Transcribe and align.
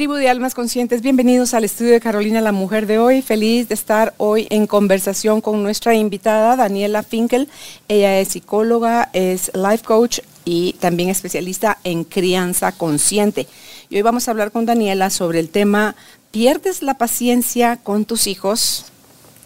Tribu 0.00 0.14
de 0.14 0.30
Almas 0.30 0.54
Conscientes, 0.54 1.02
bienvenidos 1.02 1.52
al 1.52 1.64
estudio 1.64 1.92
de 1.92 2.00
Carolina 2.00 2.40
la 2.40 2.52
Mujer 2.52 2.86
de 2.86 2.98
hoy. 2.98 3.20
Feliz 3.20 3.68
de 3.68 3.74
estar 3.74 4.14
hoy 4.16 4.46
en 4.48 4.66
conversación 4.66 5.42
con 5.42 5.62
nuestra 5.62 5.94
invitada, 5.94 6.56
Daniela 6.56 7.02
Finkel. 7.02 7.50
Ella 7.86 8.18
es 8.18 8.28
psicóloga, 8.28 9.10
es 9.12 9.52
life 9.54 9.84
coach 9.84 10.20
y 10.46 10.72
también 10.80 11.10
especialista 11.10 11.76
en 11.84 12.04
crianza 12.04 12.72
consciente. 12.72 13.46
Y 13.90 13.96
hoy 13.96 14.00
vamos 14.00 14.26
a 14.26 14.30
hablar 14.30 14.52
con 14.52 14.64
Daniela 14.64 15.10
sobre 15.10 15.38
el 15.38 15.50
tema, 15.50 15.94
¿pierdes 16.30 16.82
la 16.82 16.94
paciencia 16.94 17.76
con 17.76 18.06
tus 18.06 18.26
hijos? 18.26 18.86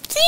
Sí, 0.08 0.20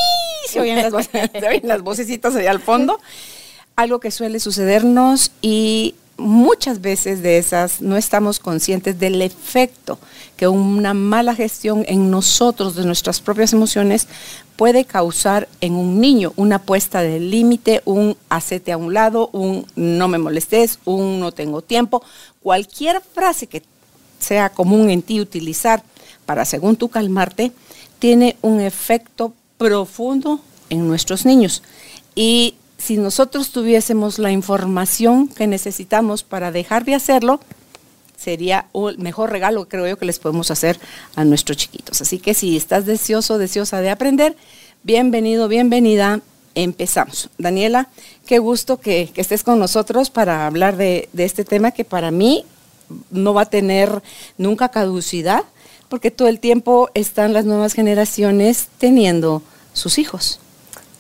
se 0.49 0.59
oyen 0.59 0.83
las, 0.83 0.91
voces, 0.91 1.31
se 1.39 1.49
oyen 1.49 1.69
las 1.69 1.83
vocecitas 1.83 2.35
allá 2.35 2.51
al 2.51 2.61
fondo. 2.61 2.99
Algo 3.77 4.01
que 4.01 4.11
suele 4.11 4.41
sucedernos 4.41 5.31
y 5.41 5.95
muchas 6.19 6.81
veces 6.81 7.23
de 7.23 7.39
esas 7.39 7.81
no 7.81 7.97
estamos 7.97 8.39
conscientes 8.39 8.99
del 8.99 9.21
efecto 9.23 9.99
que 10.37 10.49
una 10.49 10.95
mala 10.95 11.35
gestión 11.35 11.85
en 11.89 12.11
nosotros 12.11 12.75
de 12.75 12.85
nuestras 12.85 13.21
propias 13.21 13.53
emociones 13.53 14.09
puede 14.57 14.85
causar 14.85 15.49
en 15.61 15.75
un 15.75 16.01
niño, 16.01 16.33
una 16.37 16.59
puesta 16.61 17.03
de 17.03 17.21
límite, 17.21 17.83
un 17.85 18.17
hacete 18.29 18.73
a 18.73 18.79
un 18.79 18.95
lado, 18.95 19.29
un 19.33 19.67
no 19.77 20.09
me 20.09 20.19
molestes, 20.19 20.79
un 20.85 21.21
no 21.21 21.33
tengo 21.33 21.63
tiempo, 21.63 22.03
cualquier 22.43 23.01
frase 23.01 23.47
que 23.47 23.63
sea 24.19 24.49
común 24.51 24.91
en 24.91 25.03
ti 25.03 25.21
utilizar 25.21 25.83
para 26.25 26.45
según 26.45 26.77
tú 26.77 26.89
calmarte, 26.89 27.53
tiene 27.99 28.37
un 28.43 28.61
efecto 28.61 29.33
profundo 29.59 30.41
en 30.71 30.89
nuestros 30.89 31.25
niños. 31.25 31.63
Y 32.15 32.55
si 32.79 32.97
nosotros 32.97 33.51
tuviésemos 33.51 34.19
la 34.19 34.31
información 34.31 35.29
que 35.29 35.47
necesitamos 35.47 36.23
para 36.23 36.53
dejar 36.53 36.85
de 36.85 36.95
hacerlo, 36.95 37.41
sería 38.17 38.67
el 38.75 38.99
mejor 38.99 39.31
regalo, 39.31 39.69
creo 39.69 39.87
yo, 39.87 39.99
que 39.99 40.07
les 40.07 40.19
podemos 40.19 40.51
hacer 40.51 40.79
a 41.15 41.25
nuestros 41.25 41.57
chiquitos. 41.57 42.01
Así 42.01 42.19
que 42.19 42.35
si 42.35 42.57
estás 42.57 42.87
deseoso, 42.87 43.39
deseosa 43.39 43.81
de 43.81 43.91
aprender, 43.91 44.37
bienvenido, 44.83 45.49
bienvenida. 45.49 46.21
Empezamos. 46.55 47.29
Daniela, 47.37 47.89
qué 48.25 48.39
gusto 48.39 48.79
que, 48.79 49.13
estés 49.15 49.43
con 49.43 49.59
nosotros 49.59 50.09
para 50.09 50.47
hablar 50.47 50.77
de, 50.77 51.09
de 51.13 51.25
este 51.25 51.45
tema 51.45 51.71
que 51.71 51.85
para 51.85 52.11
mí 52.11 52.47
no 53.11 53.35
va 53.35 53.43
a 53.43 53.51
tener 53.51 54.03
nunca 54.39 54.71
caducidad, 54.71 55.45
porque 55.89 56.11
todo 56.11 56.29
el 56.29 56.41
tiempo 56.41 56.89
están 56.95 57.33
las 57.33 57.45
nuevas 57.45 57.75
generaciones 57.75 58.69
teniendo 58.79 59.43
sus 59.73 59.99
hijos. 59.99 60.41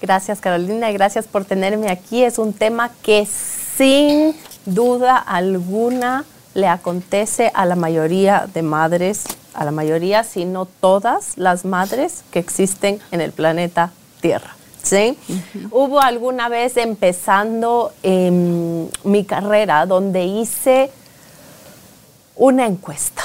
Gracias 0.00 0.41
Carolina 0.41 0.91
y 0.91 0.94
gracias 0.94 1.27
por 1.27 1.44
tenerme 1.44 1.91
aquí. 1.91 2.22
Es 2.22 2.39
un 2.39 2.52
tema 2.52 2.91
que 3.02 3.27
sin 3.27 4.34
duda 4.66 5.16
alguna 5.16 6.25
le 6.55 6.69
acontece 6.69 7.50
a 7.55 7.66
la 7.66 7.77
mayoría 7.77 8.48
de 8.52 8.62
madres, 8.62 9.24
a 9.55 9.64
la 9.64 9.70
mayoría, 9.70 10.24
si 10.24 10.44
no 10.44 10.67
todas 10.67 11.36
las 11.36 11.64
madres 11.64 12.24
que 12.30 12.39
existen 12.39 13.00
en 13.11 13.20
el 13.20 13.33
planeta 13.33 13.92
Tierra. 14.20 14.56
¿Sí? 14.83 15.19
Hubo 15.72 16.00
alguna 16.00 16.48
vez 16.48 16.77
empezando 16.77 17.92
mi 18.02 19.24
carrera 19.24 19.84
donde 19.84 20.24
hice 20.24 20.91
una 22.36 22.67
encuesta 22.67 23.22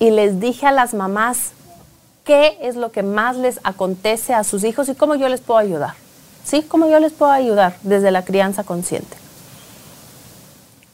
y 0.00 0.10
les 0.10 0.40
dije 0.40 0.66
a 0.66 0.72
las 0.72 0.92
mamás 0.92 1.52
qué 2.30 2.58
es 2.62 2.76
lo 2.76 2.92
que 2.92 3.02
más 3.02 3.36
les 3.36 3.58
acontece 3.64 4.34
a 4.34 4.44
sus 4.44 4.62
hijos 4.62 4.88
y 4.88 4.94
cómo 4.94 5.16
yo 5.16 5.28
les 5.28 5.40
puedo 5.40 5.58
ayudar. 5.58 5.94
¿Sí? 6.44 6.62
¿Cómo 6.62 6.88
yo 6.88 7.00
les 7.00 7.12
puedo 7.12 7.32
ayudar 7.32 7.74
desde 7.82 8.12
la 8.12 8.24
crianza 8.24 8.62
consciente? 8.62 9.16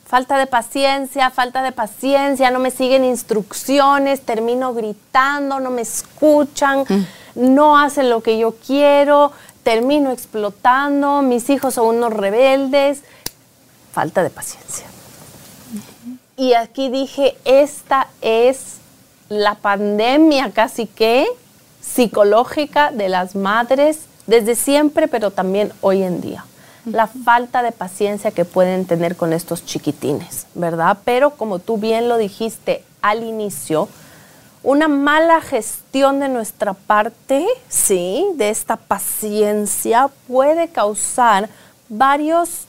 Falta 0.07 0.39
de 0.39 0.47
paciencia, 0.47 1.29
falta 1.29 1.63
de 1.63 1.73
paciencia, 1.73 2.51
no 2.51 2.59
me 2.59 2.71
siguen 2.71 3.05
instrucciones, 3.05 4.23
termino 4.23 4.73
gritando, 4.73 5.61
no 5.61 5.69
me 5.69 5.83
escuchan, 5.83 6.87
mm. 6.89 7.05
no 7.35 7.79
hacen 7.79 8.09
lo 8.09 8.23
que 8.23 8.39
yo 8.39 8.55
quiero, 8.67 9.31
termino 9.63 10.13
explotando, 10.13 11.21
mis 11.21 11.51
hijos 11.51 11.75
son 11.75 11.97
unos 11.97 12.15
rebeldes. 12.15 13.03
Falta 13.93 14.23
de 14.23 14.31
paciencia. 14.31 14.87
Y 16.39 16.55
aquí 16.55 16.89
dije, 16.89 17.37
esta 17.45 18.09
es 18.23 18.77
la 19.29 19.57
pandemia 19.57 20.51
casi 20.53 20.87
que 20.87 21.27
psicológica 21.81 22.91
de 22.91 23.09
las 23.09 23.35
madres 23.35 24.01
desde 24.27 24.55
siempre, 24.55 25.09
pero 25.09 25.31
también 25.31 25.73
hoy 25.81 26.03
en 26.03 26.21
día. 26.21 26.45
La 26.85 27.07
falta 27.07 27.63
de 27.63 27.73
paciencia 27.73 28.31
que 28.31 28.45
pueden 28.45 28.87
tener 28.87 29.17
con 29.17 29.33
estos 29.33 29.65
chiquitines, 29.65 30.47
¿verdad? 30.55 30.99
Pero 31.05 31.31
como 31.31 31.59
tú 31.59 31.79
bien 31.79 32.09
lo 32.09 32.17
dijiste 32.17 32.85
al 33.03 33.25
inicio, 33.25 33.89
una 34.63 34.89
mala 34.89 35.41
gestión 35.41 36.21
de 36.21 36.29
nuestra 36.29 36.75
parte, 36.75 37.47
sí, 37.69 38.27
de 38.35 38.51
esta 38.51 38.77
paciencia 38.77 40.11
puede 40.27 40.69
causar 40.69 41.49
varios 41.89 42.67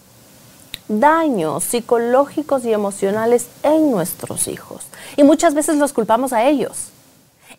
daños 0.87 1.63
psicológicos 1.63 2.65
y 2.65 2.73
emocionales 2.73 3.47
en 3.63 3.91
nuestros 3.91 4.47
hijos. 4.47 4.83
Y 5.15 5.23
muchas 5.23 5.53
veces 5.53 5.77
los 5.77 5.93
culpamos 5.93 6.33
a 6.33 6.45
ellos. 6.47 6.89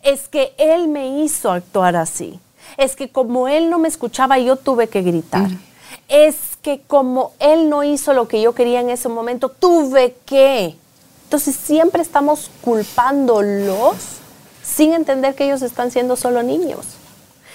Es 0.03 0.27
que 0.27 0.53
él 0.57 0.87
me 0.87 1.23
hizo 1.23 1.51
actuar 1.51 1.95
así. 1.95 2.39
Es 2.77 2.95
que 2.95 3.09
como 3.09 3.47
él 3.47 3.69
no 3.69 3.79
me 3.79 3.87
escuchaba, 3.87 4.37
yo 4.39 4.55
tuve 4.55 4.87
que 4.87 5.01
gritar. 5.01 5.49
Mm. 5.49 5.59
Es 6.07 6.35
que 6.61 6.81
como 6.81 7.33
él 7.39 7.69
no 7.69 7.83
hizo 7.83 8.13
lo 8.13 8.27
que 8.27 8.41
yo 8.41 8.53
quería 8.53 8.79
en 8.79 8.89
ese 8.89 9.09
momento, 9.09 9.49
tuve 9.49 10.15
que. 10.25 10.75
Entonces 11.23 11.55
siempre 11.55 12.01
estamos 12.01 12.49
culpándolos 12.61 13.95
sin 14.63 14.93
entender 14.93 15.35
que 15.35 15.45
ellos 15.45 15.61
están 15.61 15.91
siendo 15.91 16.15
solo 16.15 16.43
niños 16.43 16.98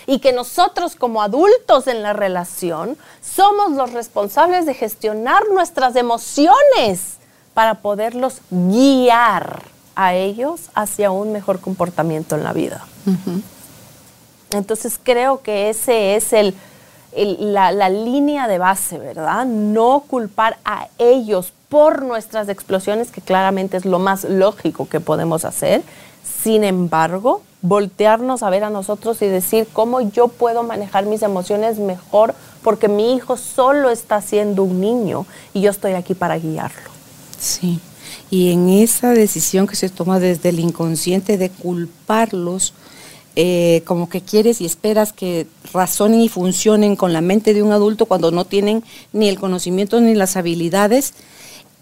y 0.06 0.18
que 0.18 0.32
nosotros 0.32 0.96
como 0.96 1.22
adultos 1.22 1.86
en 1.86 2.02
la 2.02 2.12
relación 2.12 2.96
somos 3.22 3.72
los 3.72 3.92
responsables 3.92 4.66
de 4.66 4.74
gestionar 4.74 5.42
nuestras 5.52 5.96
emociones 5.96 7.18
para 7.54 7.76
poderlos 7.76 8.40
guiar 8.50 9.62
a 9.96 10.14
ellos 10.14 10.70
hacia 10.74 11.10
un 11.10 11.32
mejor 11.32 11.60
comportamiento 11.60 12.36
en 12.36 12.44
la 12.44 12.52
vida. 12.52 12.84
Entonces 14.50 14.98
creo 15.02 15.42
que 15.42 15.70
ese 15.70 16.16
es 16.16 16.32
el, 16.32 16.54
la, 17.14 17.72
la, 17.72 17.88
línea 17.88 18.48
de 18.48 18.58
base, 18.58 18.98
¿verdad? 18.98 19.46
No 19.46 20.04
culpar 20.06 20.58
a 20.64 20.88
ellos 20.98 21.52
por 21.68 22.02
nuestras 22.02 22.48
explosiones, 22.48 23.10
que 23.10 23.20
claramente 23.20 23.76
es 23.76 23.84
lo 23.84 23.98
más 23.98 24.24
lógico 24.24 24.88
que 24.88 25.00
podemos 25.00 25.44
hacer. 25.44 25.82
Sin 26.42 26.64
embargo, 26.64 27.42
voltearnos 27.62 28.42
a 28.42 28.50
ver 28.50 28.64
a 28.64 28.70
nosotros 28.70 29.20
y 29.22 29.26
decir 29.26 29.66
cómo 29.72 30.00
yo 30.00 30.28
puedo 30.28 30.62
manejar 30.62 31.06
mis 31.06 31.22
emociones 31.22 31.78
mejor 31.78 32.34
porque 32.62 32.88
mi 32.88 33.14
hijo 33.14 33.36
solo 33.36 33.90
está 33.90 34.20
siendo 34.20 34.62
un 34.62 34.80
niño 34.80 35.26
y 35.52 35.60
yo 35.60 35.70
estoy 35.70 35.92
aquí 35.92 36.14
para 36.14 36.38
guiarlo. 36.38 36.90
Sí, 37.38 37.80
y 38.30 38.52
en 38.52 38.68
esa 38.68 39.10
decisión 39.10 39.66
que 39.66 39.76
se 39.76 39.88
toma 39.88 40.18
desde 40.18 40.48
el 40.48 40.60
inconsciente 40.60 41.38
de 41.38 41.50
culparlos, 41.50 42.74
eh, 43.36 43.82
como 43.84 44.08
que 44.08 44.20
quieres 44.20 44.60
y 44.60 44.64
esperas 44.64 45.12
que 45.12 45.46
razonen 45.72 46.20
y 46.20 46.28
funcionen 46.28 46.96
con 46.96 47.12
la 47.12 47.20
mente 47.20 47.52
de 47.52 47.62
un 47.62 47.72
adulto 47.72 48.06
cuando 48.06 48.30
no 48.30 48.44
tienen 48.44 48.84
ni 49.12 49.28
el 49.28 49.40
conocimiento 49.40 50.00
ni 50.00 50.14
las 50.14 50.36
habilidades, 50.36 51.14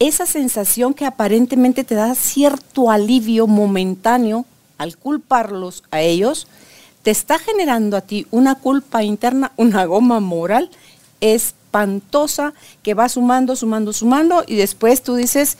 esa 0.08 0.26
sensación 0.26 0.94
que 0.94 1.04
aparentemente 1.04 1.84
te 1.84 1.94
da 1.94 2.14
cierto 2.14 2.90
alivio 2.90 3.46
momentáneo 3.46 4.46
al 4.78 4.96
culparlos 4.96 5.82
a 5.90 6.00
ellos, 6.00 6.46
te 7.02 7.10
está 7.10 7.38
generando 7.38 7.96
a 7.96 8.00
ti 8.00 8.26
una 8.30 8.54
culpa 8.54 9.02
interna, 9.02 9.52
una 9.56 9.84
goma 9.84 10.20
moral 10.20 10.70
espantosa 11.20 12.52
que 12.82 12.94
va 12.94 13.08
sumando, 13.08 13.56
sumando, 13.56 13.92
sumando 13.92 14.44
y 14.46 14.56
después 14.56 15.02
tú 15.02 15.14
dices, 15.14 15.58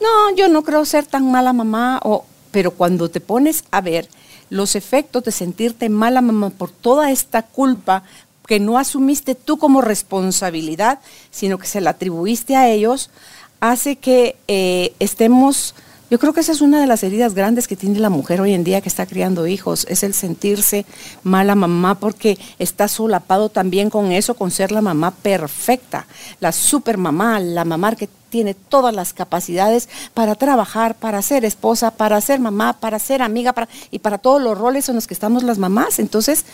no, 0.00 0.34
yo 0.36 0.48
no 0.48 0.62
creo 0.62 0.84
ser 0.84 1.06
tan 1.06 1.30
mala 1.30 1.52
mamá, 1.52 2.00
o, 2.04 2.24
pero 2.50 2.72
cuando 2.72 3.10
te 3.10 3.20
pones 3.20 3.64
a 3.70 3.80
ver 3.80 4.08
los 4.50 4.76
efectos 4.76 5.24
de 5.24 5.32
sentirte 5.32 5.88
mala 5.88 6.20
mamá 6.20 6.50
por 6.50 6.70
toda 6.70 7.10
esta 7.10 7.42
culpa 7.42 8.02
que 8.46 8.60
no 8.60 8.78
asumiste 8.78 9.34
tú 9.34 9.58
como 9.58 9.82
responsabilidad, 9.82 11.00
sino 11.30 11.58
que 11.58 11.66
se 11.66 11.82
la 11.82 11.90
atribuiste 11.90 12.56
a 12.56 12.68
ellos, 12.70 13.10
hace 13.60 13.96
que 13.96 14.36
eh, 14.48 14.92
estemos 14.98 15.74
Yo 16.10 16.18
creo 16.18 16.32
que 16.32 16.40
esa 16.40 16.52
es 16.52 16.62
una 16.62 16.80
de 16.80 16.86
las 16.86 17.02
heridas 17.02 17.34
grandes 17.34 17.68
que 17.68 17.76
tiene 17.76 17.98
la 17.98 18.08
mujer 18.08 18.40
hoy 18.40 18.54
en 18.54 18.64
día 18.64 18.80
que 18.80 18.88
está 18.88 19.04
criando 19.04 19.46
hijos, 19.46 19.86
es 19.90 20.02
el 20.02 20.14
sentirse 20.14 20.86
mala 21.22 21.54
mamá 21.54 21.96
porque 21.96 22.38
está 22.58 22.88
solapado 22.88 23.50
también 23.50 23.90
con 23.90 24.10
eso, 24.10 24.34
con 24.34 24.50
ser 24.50 24.72
la 24.72 24.80
mamá 24.80 25.10
perfecta, 25.10 26.06
la 26.40 26.52
super 26.52 26.96
mamá, 26.96 27.40
la 27.40 27.66
mamá 27.66 27.94
que 27.94 28.08
tiene 28.30 28.54
todas 28.54 28.94
las 28.94 29.12
capacidades 29.12 29.88
para 30.14 30.34
trabajar, 30.34 30.94
para 30.94 31.20
ser 31.20 31.44
esposa, 31.44 31.90
para 31.90 32.20
ser 32.20 32.40
mamá, 32.40 32.74
para 32.74 32.98
ser 32.98 33.20
amiga 33.20 33.52
para, 33.52 33.68
y 33.90 33.98
para 33.98 34.18
todos 34.18 34.40
los 34.40 34.56
roles 34.56 34.88
en 34.88 34.94
los 34.94 35.06
que 35.06 35.14
estamos 35.14 35.42
las 35.42 35.58
mamás. 35.58 35.98
Entonces, 35.98 36.44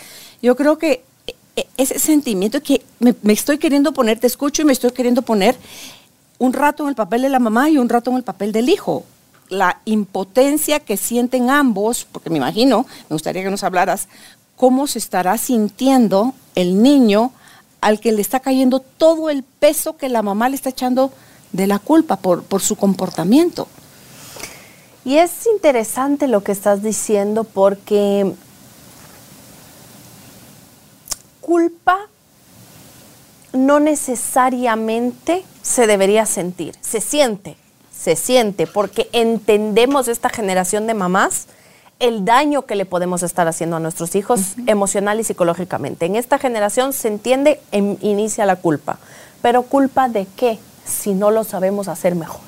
yo 0.41 0.55
creo 0.55 0.77
que 0.77 1.03
e, 1.27 1.35
e, 1.55 1.67
ese 1.77 1.99
sentimiento 1.99 2.61
que 2.61 2.81
me, 2.99 3.15
me 3.21 3.33
estoy 3.33 3.57
queriendo 3.57 3.93
poner, 3.93 4.19
te 4.19 4.27
escucho 4.27 4.61
y 4.61 4.65
me 4.65 4.73
estoy 4.73 4.91
queriendo 4.91 5.21
poner 5.21 5.55
un 6.37 6.53
rato 6.53 6.83
en 6.83 6.89
el 6.89 6.95
papel 6.95 7.21
de 7.21 7.29
la 7.29 7.39
mamá 7.39 7.69
y 7.69 7.77
un 7.77 7.89
rato 7.89 8.11
en 8.11 8.17
el 8.17 8.23
papel 8.23 8.51
del 8.51 8.69
hijo 8.69 9.03
la 9.49 9.79
impotencia 9.85 10.79
que 10.79 10.97
sienten 10.97 11.49
ambos, 11.49 12.07
porque 12.11 12.29
me 12.29 12.37
imagino, 12.37 12.85
me 13.09 13.15
gustaría 13.15 13.43
que 13.43 13.51
nos 13.51 13.63
hablaras, 13.63 14.07
cómo 14.55 14.87
se 14.87 14.99
estará 14.99 15.37
sintiendo 15.37 16.33
el 16.55 16.81
niño 16.81 17.31
al 17.81 17.99
que 17.99 18.11
le 18.11 18.21
está 18.21 18.39
cayendo 18.39 18.79
todo 18.79 19.29
el 19.29 19.43
peso 19.43 19.97
que 19.97 20.09
la 20.09 20.23
mamá 20.23 20.49
le 20.49 20.55
está 20.55 20.69
echando 20.69 21.11
de 21.51 21.67
la 21.67 21.79
culpa 21.79 22.17
por, 22.17 22.43
por 22.43 22.61
su 22.61 22.75
comportamiento. 22.75 23.67
Y 25.03 25.17
es 25.17 25.45
interesante 25.53 26.27
lo 26.27 26.43
que 26.43 26.51
estás 26.51 26.81
diciendo 26.81 27.43
porque 27.43 28.33
culpa 31.41 31.99
no 33.55 33.79
necesariamente 33.79 35.43
se 35.61 35.87
debería 35.87 36.25
sentir, 36.25 36.75
se 36.81 37.01
siente, 37.01 37.57
se 37.97 38.15
siente, 38.15 38.67
porque 38.67 39.09
entendemos 39.13 40.07
esta 40.07 40.29
generación 40.29 40.87
de 40.87 40.93
mamás 40.93 41.47
el 41.99 42.25
daño 42.25 42.63
que 42.63 42.75
le 42.75 42.85
podemos 42.85 43.23
estar 43.23 43.47
haciendo 43.47 43.77
a 43.77 43.79
nuestros 43.79 44.15
hijos 44.15 44.55
emocional 44.67 45.19
y 45.19 45.23
psicológicamente. 45.23 46.05
En 46.05 46.15
esta 46.15 46.37
generación 46.37 46.93
se 46.93 47.07
entiende, 47.07 47.61
em, 47.71 47.97
inicia 48.01 48.45
la 48.45 48.57
culpa. 48.57 48.97
Pero 49.41 49.63
culpa 49.63 50.09
de 50.09 50.27
qué 50.35 50.59
si 50.85 51.13
no 51.13 51.31
lo 51.31 51.43
sabemos 51.43 51.87
hacer 51.87 52.15
mejor? 52.15 52.41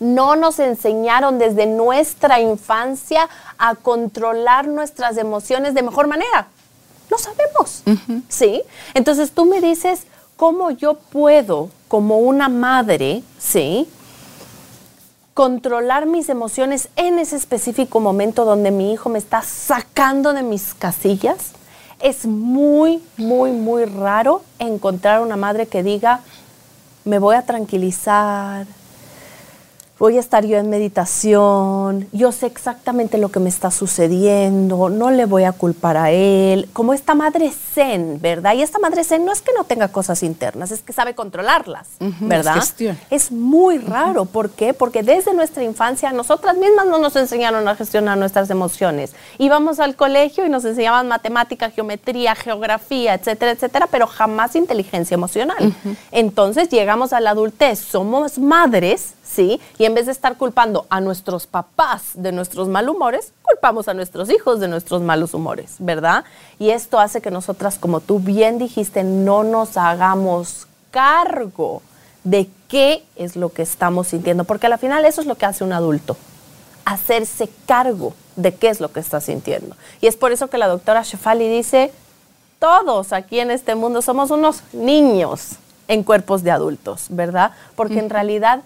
No 0.00 0.36
nos 0.36 0.60
enseñaron 0.60 1.38
desde 1.38 1.66
nuestra 1.66 2.40
infancia 2.40 3.28
a 3.58 3.74
controlar 3.74 4.68
nuestras 4.68 5.16
emociones 5.16 5.74
de 5.74 5.82
mejor 5.82 6.06
manera. 6.06 6.48
Sabemos. 7.18 7.82
¿Sí? 8.28 8.62
Entonces 8.94 9.32
tú 9.32 9.44
me 9.44 9.60
dices, 9.60 10.04
¿cómo 10.36 10.70
yo 10.70 10.94
puedo, 10.94 11.70
como 11.88 12.18
una 12.18 12.48
madre, 12.48 13.22
¿sí? 13.38 13.88
controlar 15.38 16.06
mis 16.06 16.28
emociones 16.30 16.88
en 16.96 17.20
ese 17.20 17.36
específico 17.36 18.00
momento 18.00 18.44
donde 18.44 18.72
mi 18.72 18.92
hijo 18.92 19.08
me 19.08 19.20
está 19.20 19.40
sacando 19.42 20.32
de 20.32 20.42
mis 20.42 20.74
casillas, 20.74 21.52
es 22.00 22.26
muy, 22.26 23.00
muy, 23.16 23.52
muy 23.52 23.84
raro 23.84 24.42
encontrar 24.58 25.20
una 25.20 25.36
madre 25.36 25.68
que 25.68 25.84
diga, 25.84 26.22
me 27.04 27.20
voy 27.20 27.36
a 27.36 27.42
tranquilizar, 27.42 28.66
voy 29.98 30.16
a 30.16 30.20
estar 30.20 30.46
yo 30.46 30.58
en 30.58 30.70
meditación, 30.70 32.08
yo 32.12 32.30
sé 32.30 32.46
exactamente 32.46 33.18
lo 33.18 33.30
que 33.30 33.40
me 33.40 33.48
está 33.48 33.70
sucediendo, 33.70 34.88
no 34.88 35.10
le 35.10 35.26
voy 35.26 35.44
a 35.44 35.52
culpar 35.52 35.96
a 35.96 36.12
él, 36.12 36.68
como 36.72 36.94
esta 36.94 37.14
madre 37.14 37.50
zen, 37.50 38.20
¿verdad? 38.20 38.54
Y 38.54 38.62
esta 38.62 38.78
madre 38.78 39.02
zen 39.02 39.24
no 39.24 39.32
es 39.32 39.40
que 39.42 39.52
no 39.52 39.64
tenga 39.64 39.88
cosas 39.88 40.22
internas, 40.22 40.70
es 40.70 40.82
que 40.82 40.92
sabe 40.92 41.14
controlarlas, 41.14 41.88
¿verdad? 42.20 42.62
Es, 43.10 43.32
muy 43.32 43.78
raro, 43.78 44.24
¿por 44.24 44.50
qué? 44.50 44.72
Porque 44.72 45.02
desde 45.02 45.34
nuestra 45.34 45.64
infancia 45.64 46.12
nosotras 46.12 46.56
mismas 46.56 46.86
no 46.86 46.98
nos 46.98 47.16
enseñaron 47.16 47.66
a 47.66 47.74
gestionar 47.74 48.16
nuestras 48.16 48.48
emociones. 48.50 49.12
Íbamos 49.38 49.80
al 49.80 49.96
colegio 49.96 50.46
y 50.46 50.48
nos 50.48 50.64
enseñaban 50.64 51.08
matemática, 51.08 51.70
geometría, 51.70 52.34
geografía, 52.34 53.14
etcétera, 53.14 53.52
etcétera, 53.52 53.88
pero 53.90 54.06
jamás 54.06 54.54
inteligencia 54.56 55.14
emocional. 55.14 55.74
Entonces 56.10 56.68
llegamos 56.68 57.12
a 57.12 57.20
la 57.20 57.30
adultez, 57.30 57.80
somos 57.80 58.38
madres 58.38 59.14
¿sí? 59.38 59.60
Y 59.78 59.84
en 59.84 59.94
vez 59.94 60.06
de 60.06 60.12
estar 60.12 60.36
culpando 60.36 60.86
a 60.90 61.00
nuestros 61.00 61.46
papás 61.46 62.10
de 62.14 62.32
nuestros 62.32 62.66
malhumores, 62.66 63.32
culpamos 63.42 63.86
a 63.86 63.94
nuestros 63.94 64.30
hijos 64.30 64.58
de 64.58 64.66
nuestros 64.66 65.00
malos 65.00 65.32
humores, 65.32 65.76
¿verdad? 65.78 66.24
Y 66.58 66.70
esto 66.70 66.98
hace 66.98 67.20
que 67.20 67.30
nosotras, 67.30 67.78
como 67.78 68.00
tú 68.00 68.18
bien 68.18 68.58
dijiste, 68.58 69.04
no 69.04 69.44
nos 69.44 69.76
hagamos 69.76 70.66
cargo 70.90 71.82
de 72.24 72.50
qué 72.66 73.04
es 73.14 73.36
lo 73.36 73.50
que 73.50 73.62
estamos 73.62 74.08
sintiendo, 74.08 74.42
porque 74.42 74.66
al 74.66 74.76
final 74.76 75.04
eso 75.04 75.20
es 75.20 75.28
lo 75.28 75.36
que 75.36 75.46
hace 75.46 75.62
un 75.62 75.72
adulto, 75.72 76.16
hacerse 76.84 77.48
cargo 77.64 78.14
de 78.34 78.52
qué 78.52 78.70
es 78.70 78.80
lo 78.80 78.90
que 78.90 78.98
está 78.98 79.20
sintiendo. 79.20 79.76
Y 80.00 80.08
es 80.08 80.16
por 80.16 80.32
eso 80.32 80.50
que 80.50 80.58
la 80.58 80.66
doctora 80.66 81.02
Shefali 81.02 81.48
dice, 81.48 81.92
todos 82.58 83.12
aquí 83.12 83.38
en 83.38 83.52
este 83.52 83.76
mundo 83.76 84.02
somos 84.02 84.32
unos 84.32 84.64
niños 84.72 85.50
en 85.86 86.02
cuerpos 86.02 86.42
de 86.42 86.50
adultos, 86.50 87.06
¿verdad? 87.10 87.52
Porque 87.76 88.00
en 88.00 88.10
realidad 88.10 88.64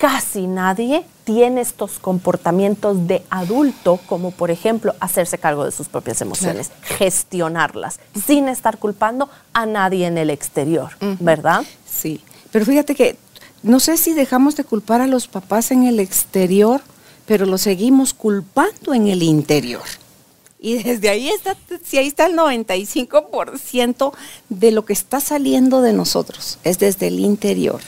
casi 0.00 0.46
nadie 0.46 1.04
tiene 1.24 1.60
estos 1.60 1.98
comportamientos 1.98 3.06
de 3.06 3.22
adulto, 3.28 4.00
como 4.06 4.30
por 4.30 4.50
ejemplo 4.50 4.94
hacerse 4.98 5.36
cargo 5.36 5.66
de 5.66 5.72
sus 5.72 5.88
propias 5.88 6.22
emociones, 6.22 6.70
gestionarlas, 6.80 8.00
sin 8.26 8.48
estar 8.48 8.78
culpando 8.78 9.28
a 9.52 9.66
nadie 9.66 10.06
en 10.06 10.16
el 10.16 10.30
exterior, 10.30 10.92
¿verdad? 11.20 11.64
Sí, 11.86 12.22
pero 12.50 12.64
fíjate 12.64 12.94
que 12.94 13.16
no 13.62 13.78
sé 13.78 13.98
si 13.98 14.14
dejamos 14.14 14.56
de 14.56 14.64
culpar 14.64 15.02
a 15.02 15.06
los 15.06 15.28
papás 15.28 15.70
en 15.70 15.84
el 15.84 16.00
exterior, 16.00 16.80
pero 17.26 17.44
lo 17.44 17.58
seguimos 17.58 18.14
culpando 18.14 18.94
en 18.94 19.06
el 19.06 19.22
interior. 19.22 19.84
Y 20.58 20.82
desde 20.82 21.10
ahí 21.10 21.28
está, 21.28 21.58
si 21.84 21.98
ahí 21.98 22.06
está 22.06 22.24
el 22.24 22.36
95% 22.38 24.12
de 24.48 24.70
lo 24.70 24.86
que 24.86 24.94
está 24.94 25.20
saliendo 25.20 25.82
de 25.82 25.92
nosotros, 25.92 26.58
es 26.64 26.78
desde 26.78 27.08
el 27.08 27.20
interior 27.20 27.82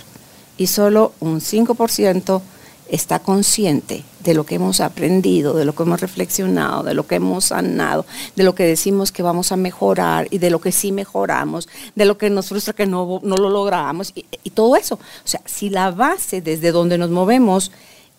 y 0.56 0.66
solo 0.66 1.12
un 1.20 1.40
5% 1.40 2.42
está 2.88 3.20
consciente 3.20 4.04
de 4.20 4.34
lo 4.34 4.44
que 4.44 4.56
hemos 4.56 4.80
aprendido, 4.80 5.54
de 5.54 5.64
lo 5.64 5.74
que 5.74 5.82
hemos 5.82 6.00
reflexionado, 6.00 6.82
de 6.82 6.94
lo 6.94 7.06
que 7.06 7.14
hemos 7.16 7.46
sanado, 7.46 8.04
de 8.36 8.44
lo 8.44 8.54
que 8.54 8.64
decimos 8.64 9.10
que 9.12 9.22
vamos 9.22 9.50
a 9.50 9.56
mejorar 9.56 10.28
y 10.30 10.38
de 10.38 10.50
lo 10.50 10.60
que 10.60 10.72
sí 10.72 10.92
mejoramos, 10.92 11.68
de 11.94 12.04
lo 12.04 12.18
que 12.18 12.28
nos 12.28 12.48
frustra 12.48 12.74
que 12.74 12.86
no, 12.86 13.20
no 13.22 13.36
lo 13.36 13.48
logramos 13.48 14.12
y, 14.14 14.26
y 14.44 14.50
todo 14.50 14.76
eso. 14.76 14.96
O 14.96 15.28
sea, 15.28 15.40
si 15.46 15.70
la 15.70 15.90
base 15.90 16.42
desde 16.42 16.70
donde 16.70 16.98
nos 16.98 17.10
movemos 17.10 17.72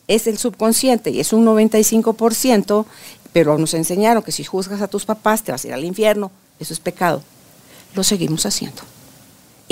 es 0.07 0.25
el 0.27 0.39
subconsciente 0.39 1.11
y 1.11 1.19
es 1.19 1.33
un 1.33 1.45
95%, 1.45 2.85
pero 3.31 3.57
nos 3.57 3.75
enseñaron 3.75 4.23
que 4.23 4.31
si 4.31 4.43
juzgas 4.43 4.81
a 4.81 4.87
tus 4.87 5.05
papás 5.05 5.43
te 5.43 5.51
vas 5.51 5.63
a 5.63 5.67
ir 5.67 5.73
al 5.73 5.85
infierno, 5.85 6.31
eso 6.59 6.73
es 6.73 6.79
pecado. 6.79 7.21
Lo 7.93 8.03
seguimos 8.03 8.45
haciendo 8.45 8.81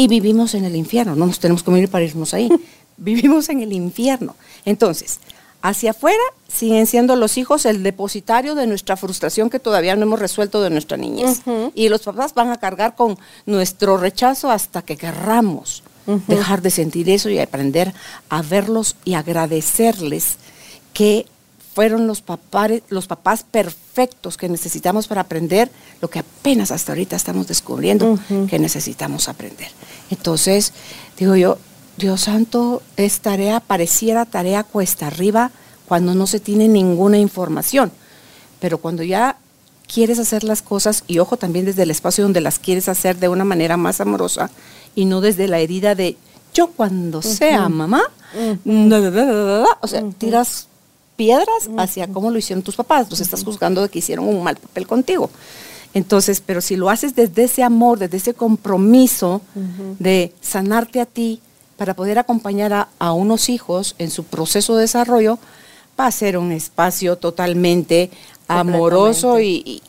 y 0.02 0.08
vivimos 0.08 0.56
en 0.56 0.66
el 0.66 0.76
infierno, 0.76 1.16
no 1.16 1.28
nos 1.28 1.40
tenemos 1.40 1.62
que 1.62 1.70
morir 1.70 1.88
para 1.88 2.04
irnos 2.04 2.34
ahí, 2.34 2.50
vivimos 2.98 3.50
en 3.50 3.62
el 3.62 3.72
infierno. 3.72 4.36
Entonces, 4.66 5.20
hacia 5.62 5.92
afuera 5.92 6.24
siguen 6.48 6.88
siendo 6.88 7.16
los 7.16 7.38
hijos 7.38 7.68
el 7.68 7.84
depositario 7.84 8.56
de 8.56 8.66
nuestra 8.66 8.98
frustración 8.98 9.52
que 9.52 9.60
todavía 9.60 9.96
no 9.96 10.02
hemos 10.02 10.20
resuelto 10.20 10.64
de 10.64 10.72
nuestra 10.72 10.98
niñez. 10.98 11.42
Y 11.76 11.90
los 11.90 12.02
papás 12.02 12.34
van 12.34 12.50
a 12.50 12.60
cargar 12.60 12.96
con 12.96 13.20
nuestro 13.46 13.98
rechazo 13.98 14.50
hasta 14.50 14.82
que 14.82 14.98
querramos 14.98 15.84
dejar 16.28 16.64
de 16.64 16.72
sentir 16.72 17.08
eso 17.08 17.30
y 17.30 17.38
aprender 17.38 17.94
a 18.30 18.42
verlos 18.42 18.96
y 19.06 19.14
agradecerles 19.14 20.38
que 20.94 21.28
fueron 21.74 22.08
los, 22.08 22.24
los 22.90 23.08
papás 23.08 23.46
perfectos 23.50 24.38
que 24.38 24.50
necesitamos 24.50 25.08
para 25.08 25.22
aprender 25.22 25.72
lo 26.02 26.10
que 26.10 26.20
apenas 26.20 26.72
hasta 26.72 26.92
ahorita 26.92 27.16
estamos 27.16 27.48
descubriendo 27.48 28.20
que 28.50 28.60
necesitamos 28.60 29.30
aprender. 29.30 29.70
Entonces, 30.10 30.74
digo 31.18 31.36
yo, 31.36 31.58
Dios 31.98 32.22
santo, 32.22 32.82
es 32.98 33.22
tarea, 33.22 33.60
pareciera 33.60 34.26
tarea 34.26 34.64
cuesta 34.64 35.08
arriba 35.08 35.52
cuando 35.88 36.16
no 36.16 36.28
se 36.28 36.40
tiene 36.40 36.68
ninguna 36.68 37.18
información, 37.18 37.92
pero 38.60 38.78
cuando 38.78 39.04
ya 39.04 39.38
quieres 39.92 40.20
hacer 40.20 40.44
las 40.44 40.62
cosas, 40.62 41.04
y 41.08 41.20
ojo 41.20 41.38
también 41.38 41.66
desde 41.66 41.84
el 41.84 41.92
espacio 41.92 42.24
donde 42.24 42.42
las 42.42 42.60
quieres 42.60 42.90
hacer 42.90 43.18
de 43.18 43.28
una 43.28 43.44
manera 43.44 43.78
más 43.78 44.00
amorosa 44.02 44.50
y 44.96 45.06
no 45.06 45.22
desde 45.22 45.48
la 45.48 45.60
herida 45.60 45.96
de 45.96 46.18
yo 46.54 46.68
cuando 46.68 47.22
sea 47.22 47.70
mamá, 47.70 48.04
o 49.82 49.88
sea, 49.88 50.04
tiras 50.18 50.68
piedras 51.22 51.70
hacia 51.78 52.08
cómo 52.08 52.32
lo 52.32 52.40
hicieron 52.40 52.64
tus 52.64 52.76
papás, 52.76 53.08
los 53.12 53.20
estás 53.20 53.44
juzgando 53.44 53.84
de 53.84 53.90
que 53.90 54.00
hicieron 54.00 54.28
un 54.28 54.44
mal 54.44 54.56
papel 54.56 54.88
contigo. 54.88 55.30
Entonces, 55.94 56.42
pero 56.44 56.62
si 56.62 56.76
lo 56.76 56.90
haces 56.90 57.14
desde 57.16 57.44
ese 57.44 57.62
amor, 57.62 58.00
desde 58.00 58.18
ese 58.18 58.34
compromiso 58.34 59.42
de 60.00 60.34
sanarte 60.42 61.00
a 61.00 61.06
ti 61.06 61.40
para 61.78 61.94
poder 61.94 62.18
acompañar 62.18 62.88
a, 62.98 63.14
unos 63.14 63.50
hijos 63.50 63.94
en 64.00 64.10
su 64.10 64.24
proceso 64.24 64.76
de 64.76 64.82
desarrollo, 64.82 65.38
va 66.00 66.08
a 66.08 66.12
ser 66.12 66.40
un 66.40 66.52
espacio 66.52 67.18
totalmente 67.18 68.10
amoroso 68.48 69.40
y, 69.40 69.80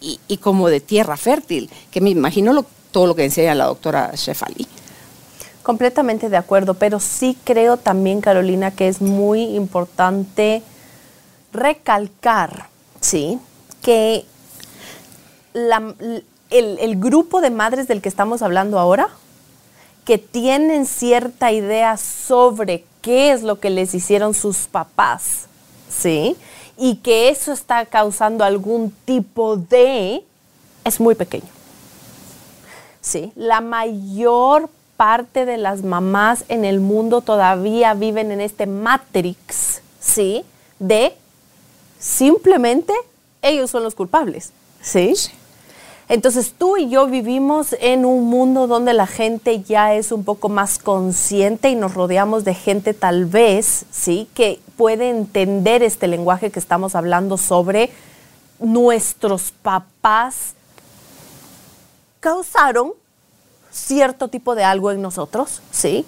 como 0.43 0.69
de 0.69 0.81
tierra 0.81 1.17
fértil, 1.17 1.71
que 1.91 2.03
me 2.03 2.11
imagino 2.11 2.62
todo 2.91 3.07
lo 3.07 3.15
que 3.15 3.25
enseña 3.25 3.55
la 3.55 3.65
doctora 3.65 4.11
Shefali. 4.15 4.67
completamente 5.62 6.29
de 6.29 6.37
acuerdo, 6.37 6.75
pero 6.75 7.01
sí 7.01 7.39
creo 7.43 7.79
también, 7.79 8.21
Carolina, 8.21 8.71
que 8.71 8.89
es 8.89 9.01
muy 9.01 9.45
importante 9.57 10.62
recalcar, 11.52 12.68
¿sí? 13.00 13.38
Que 13.82 14.25
el, 15.54 16.97
grupo 16.97 17.40
de 17.40 17.50
madres 17.50 17.88
del 17.88 18.00
que 18.00 18.09
estamos 18.09 18.42
hablando 18.42 18.78
ahora, 18.78 19.09
que 20.04 20.18
tienen 20.18 20.87
cierta 20.87 21.52
idea 21.52 21.97
sobre 21.97 22.85
qué 23.00 23.32
es 23.32 23.42
lo 23.42 23.61
que 23.61 23.71
les 23.71 23.94
hicieron 23.94 24.35
sus 24.35 24.66
papás, 24.66 25.47
¿sí? 25.88 26.37
Y 26.76 26.97
que 26.97 27.28
eso 27.28 27.52
está 27.52 27.85
causando 27.87 28.44
algún 28.44 28.90
tipo 29.04 29.56
de... 29.56 30.25
es 30.85 31.00
muy 31.00 31.14
pequeño. 31.14 31.49
¿Sí? 33.00 33.32
La 33.35 33.61
mayor 33.61 34.71
parte 34.97 35.44
de 35.44 35.59
las 35.59 35.82
mamás 35.82 36.44
en 36.49 36.64
el 36.64 36.80
mundo 36.80 37.21
todavía 37.21 37.94
viven 37.94 38.30
en 38.30 38.40
este 38.40 38.66
matrix, 38.66 39.82
¿sí? 40.00 40.44
De 40.78 41.16
simplemente 42.02 42.92
ellos 43.40 43.71
son 43.71 43.85
los 43.85 43.94
culpables, 43.94 44.52
¿sí? 44.82 45.14
sí. 45.16 45.30
Entonces 46.09 46.52
tú 46.59 46.76
y 46.76 46.90
yo 46.90 47.06
vivimos 47.06 47.75
en 47.80 48.04
un 48.04 48.28
mundo 48.28 48.66
donde 48.66 48.92
la 48.92 49.06
gente 49.06 49.62
ya 49.62 49.94
es 49.94 50.12
un 50.12 50.25
poco 50.25 50.49
más 50.50 50.78
consciente 50.78 51.71
y 51.71 51.75
nos 51.75 51.94
rodeamos 51.94 52.44
de 52.44 52.54
gente 52.54 52.92
tal 52.92 53.25
vez, 53.25 53.87
¿sí? 53.90 54.28
Que 54.35 54.61
puede 54.76 55.09
entender 55.09 55.82
este 55.82 56.09
lenguaje 56.09 56.50
que 56.50 56.59
estamos 56.59 56.94
hablando 56.97 57.38
sobre 57.38 57.90
nuestros 58.59 59.52
papás 59.62 60.54
causaron 62.21 62.92
cierto 63.71 64.28
tipo 64.28 64.54
de 64.54 64.64
algo 64.64 64.90
en 64.90 65.00
nosotros, 65.00 65.62
¿sí? 65.71 66.04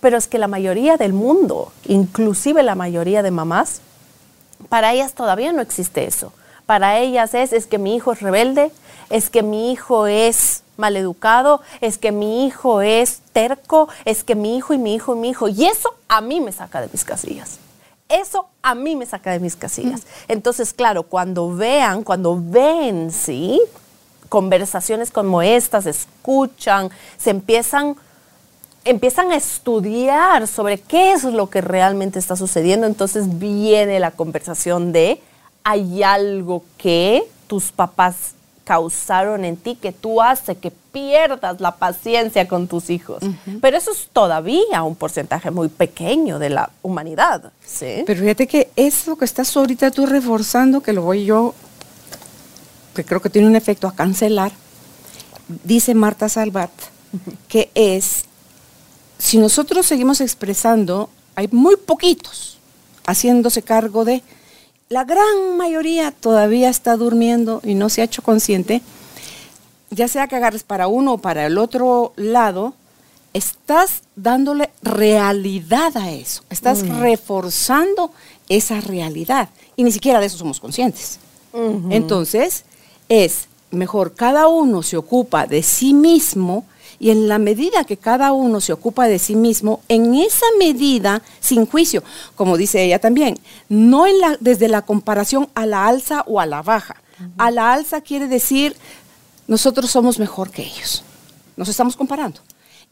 Pero 0.00 0.18
es 0.18 0.28
que 0.28 0.38
la 0.38 0.46
mayoría 0.46 0.96
del 0.96 1.12
mundo, 1.12 1.72
inclusive 1.86 2.62
la 2.62 2.76
mayoría 2.76 3.22
de 3.22 3.30
mamás, 3.30 3.80
para 4.68 4.92
ellas 4.92 5.14
todavía 5.14 5.52
no 5.52 5.62
existe 5.62 6.04
eso. 6.06 6.32
Para 6.66 6.98
ellas 6.98 7.34
es, 7.34 7.52
es 7.52 7.66
que 7.66 7.78
mi 7.78 7.96
hijo 7.96 8.12
es 8.12 8.20
rebelde, 8.20 8.70
es 9.10 9.30
que 9.30 9.42
mi 9.42 9.72
hijo 9.72 10.06
es 10.06 10.62
maleducado, 10.76 11.60
es 11.80 11.98
que 11.98 12.12
mi 12.12 12.46
hijo 12.46 12.82
es 12.82 13.20
terco, 13.32 13.88
es 14.04 14.24
que 14.24 14.34
mi 14.34 14.56
hijo 14.56 14.74
y 14.74 14.78
mi 14.78 14.94
hijo 14.94 15.14
y 15.14 15.18
mi 15.18 15.30
hijo. 15.30 15.48
Y 15.48 15.66
eso 15.66 15.94
a 16.08 16.20
mí 16.20 16.40
me 16.40 16.52
saca 16.52 16.80
de 16.80 16.88
mis 16.92 17.04
casillas. 17.04 17.58
Eso 18.08 18.48
a 18.62 18.74
mí 18.74 18.96
me 18.96 19.04
saca 19.04 19.32
de 19.32 19.40
mis 19.40 19.56
casillas. 19.56 20.00
Mm. 20.00 20.32
Entonces, 20.32 20.72
claro, 20.72 21.02
cuando 21.02 21.54
vean, 21.54 22.04
cuando 22.04 22.38
ven, 22.40 23.10
¿sí? 23.12 23.60
Conversaciones 24.28 25.10
como 25.10 25.42
estas, 25.42 25.86
escuchan, 25.86 26.90
se 27.18 27.30
empiezan 27.30 27.96
empiezan 28.84 29.32
a 29.32 29.36
estudiar 29.36 30.46
sobre 30.46 30.78
qué 30.78 31.12
es 31.12 31.24
lo 31.24 31.50
que 31.50 31.60
realmente 31.60 32.18
está 32.18 32.36
sucediendo, 32.36 32.86
entonces 32.86 33.38
viene 33.38 34.00
la 34.00 34.10
conversación 34.10 34.92
de 34.92 35.20
hay 35.64 36.02
algo 36.02 36.64
que 36.78 37.24
tus 37.46 37.72
papás 37.72 38.34
causaron 38.68 39.46
en 39.46 39.56
ti 39.56 39.76
que 39.76 39.92
tú 39.92 40.20
hace 40.20 40.56
que 40.56 40.70
pierdas 40.70 41.58
la 41.58 41.76
paciencia 41.76 42.46
con 42.46 42.68
tus 42.68 42.90
hijos. 42.90 43.22
Pero 43.62 43.78
eso 43.78 43.92
es 43.92 44.10
todavía 44.12 44.82
un 44.82 44.94
porcentaje 44.94 45.50
muy 45.50 45.68
pequeño 45.68 46.38
de 46.38 46.50
la 46.50 46.70
humanidad. 46.82 47.50
¿sí? 47.64 48.04
Pero 48.06 48.20
fíjate 48.20 48.46
que 48.46 48.70
eso 48.76 49.16
que 49.16 49.24
estás 49.24 49.56
ahorita 49.56 49.90
tú 49.90 50.04
reforzando, 50.04 50.82
que 50.82 50.92
lo 50.92 51.00
voy 51.00 51.24
yo, 51.24 51.54
que 52.94 53.04
creo 53.04 53.22
que 53.22 53.30
tiene 53.30 53.48
un 53.48 53.56
efecto 53.56 53.88
a 53.88 53.94
cancelar, 53.94 54.52
dice 55.64 55.94
Marta 55.94 56.28
Salvat, 56.28 56.70
que 57.48 57.70
es, 57.74 58.24
si 59.18 59.38
nosotros 59.38 59.86
seguimos 59.86 60.20
expresando, 60.20 61.10
hay 61.34 61.48
muy 61.50 61.76
poquitos 61.76 62.58
haciéndose 63.06 63.62
cargo 63.62 64.04
de. 64.04 64.22
La 64.88 65.04
gran 65.04 65.56
mayoría 65.56 66.12
todavía 66.12 66.70
está 66.70 66.96
durmiendo 66.96 67.60
y 67.62 67.74
no 67.74 67.90
se 67.90 68.00
ha 68.00 68.04
hecho 68.04 68.22
consciente, 68.22 68.80
ya 69.90 70.08
sea 70.08 70.28
que 70.28 70.36
agarres 70.36 70.62
para 70.62 70.88
uno 70.88 71.14
o 71.14 71.18
para 71.18 71.44
el 71.44 71.58
otro 71.58 72.14
lado, 72.16 72.74
estás 73.34 74.02
dándole 74.16 74.70
realidad 74.82 75.96
a 75.96 76.10
eso, 76.10 76.42
estás 76.48 76.82
mm. 76.82 77.00
reforzando 77.00 78.12
esa 78.48 78.80
realidad. 78.80 79.50
Y 79.76 79.84
ni 79.84 79.92
siquiera 79.92 80.20
de 80.20 80.26
eso 80.26 80.38
somos 80.38 80.60
conscientes. 80.60 81.18
Entonces, 81.90 82.64
es 83.08 83.48
mejor 83.70 84.14
cada 84.14 84.48
uno 84.48 84.82
se 84.82 84.96
ocupa 84.96 85.46
de 85.46 85.62
sí 85.62 85.92
mismo 85.92 86.64
y 87.00 87.10
en 87.10 87.28
la 87.28 87.38
medida 87.38 87.84
que 87.84 87.96
cada 87.96 88.32
uno 88.32 88.60
se 88.60 88.72
ocupa 88.72 89.06
de 89.06 89.18
sí 89.18 89.36
mismo, 89.36 89.80
en 89.88 90.14
esa 90.14 90.46
medida, 90.58 91.22
sin 91.40 91.66
juicio, 91.66 92.02
como 92.34 92.56
dice 92.56 92.82
ella 92.82 92.98
también, 92.98 93.38
no 93.68 94.04
desde 94.40 94.68
la 94.68 94.82
comparación 94.82 95.48
a 95.54 95.66
la 95.66 95.86
alza 95.86 96.24
o 96.26 96.40
a 96.40 96.46
la 96.46 96.62
baja. 96.62 96.96
A 97.36 97.50
la 97.50 97.72
alza 97.72 98.00
quiere 98.00 98.28
decir, 98.28 98.76
nosotros 99.46 99.90
somos 99.90 100.18
mejor 100.18 100.50
que 100.50 100.62
ellos. 100.62 101.02
Nos 101.56 101.68
estamos 101.68 101.96
comparando. 101.96 102.40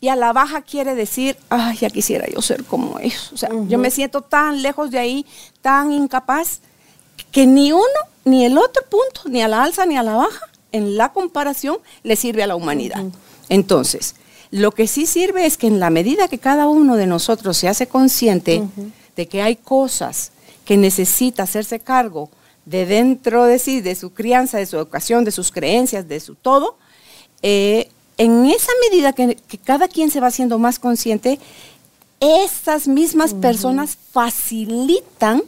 Y 0.01 0.09
a 0.09 0.17
la 0.17 0.33
baja 0.33 0.63
quiere 0.63 0.95
decir, 0.95 1.37
ay, 1.49 1.79
ya 1.79 1.91
quisiera 1.91 2.27
yo 2.29 2.43
ser 2.43 2.65
como 2.65 2.99
ellos. 2.99 3.31
O 3.33 3.37
sea, 3.37 3.51
yo 3.69 3.79
me 3.79 3.91
siento 3.91 4.21
tan 4.21 4.63
lejos 4.63 4.91
de 4.91 4.99
ahí, 4.99 5.27
tan 5.63 5.93
incapaz, 5.93 6.61
que 7.33 7.47
ni 7.47 7.73
uno, 7.73 7.85
ni 8.25 8.45
el 8.45 8.59
otro 8.59 8.83
punto, 8.91 9.23
ni 9.29 9.43
a 9.43 9.49
la 9.49 9.63
alza 9.63 9.87
ni 9.87 9.97
a 9.97 10.03
la 10.03 10.17
baja, 10.17 10.51
en 10.73 10.97
la 10.97 11.13
comparación, 11.13 11.79
le 12.03 12.17
sirve 12.17 12.43
a 12.43 12.47
la 12.47 12.57
humanidad. 12.57 13.05
Entonces, 13.49 14.15
lo 14.51 14.73
que 14.73 14.87
sí 14.87 15.07
sirve 15.07 15.47
es 15.47 15.57
que 15.57 15.67
en 15.67 15.81
la 15.81 15.91
medida 15.91 16.29
que 16.29 16.39
cada 16.39 16.69
uno 16.69 16.97
de 16.97 17.07
nosotros 17.07 17.57
se 17.57 17.69
hace 17.69 17.87
consciente 17.87 18.63
de 19.17 19.27
que 19.27 19.43
hay 19.43 19.57
cosas 19.57 20.33
que 20.65 20.77
necesita 20.77 21.45
hacerse 21.45 21.81
cargo 21.81 22.31
de 22.65 22.87
dentro 22.87 23.45
de 23.45 23.59
sí, 23.59 23.81
de 23.81 23.95
su 23.95 24.13
crianza, 24.13 24.59
de 24.59 24.67
su 24.67 24.77
educación, 24.77 25.25
de 25.25 25.31
sus 25.31 25.53
creencias, 25.53 26.09
de 26.09 26.21
su 26.21 26.35
todo, 26.35 26.77
eh, 27.43 27.89
en 28.19 28.47
esa 28.47 28.73
medida 28.91 29.13
que, 29.13 29.37
cada 29.65 29.89
quien 29.89 30.11
se 30.11 30.21
va 30.21 30.29
haciendo 30.29 30.59
más 30.59 30.79
consciente, 30.79 31.39
esas 32.19 32.89
mismas 32.89 33.35
personas 33.35 33.99
facilitan 34.13 35.43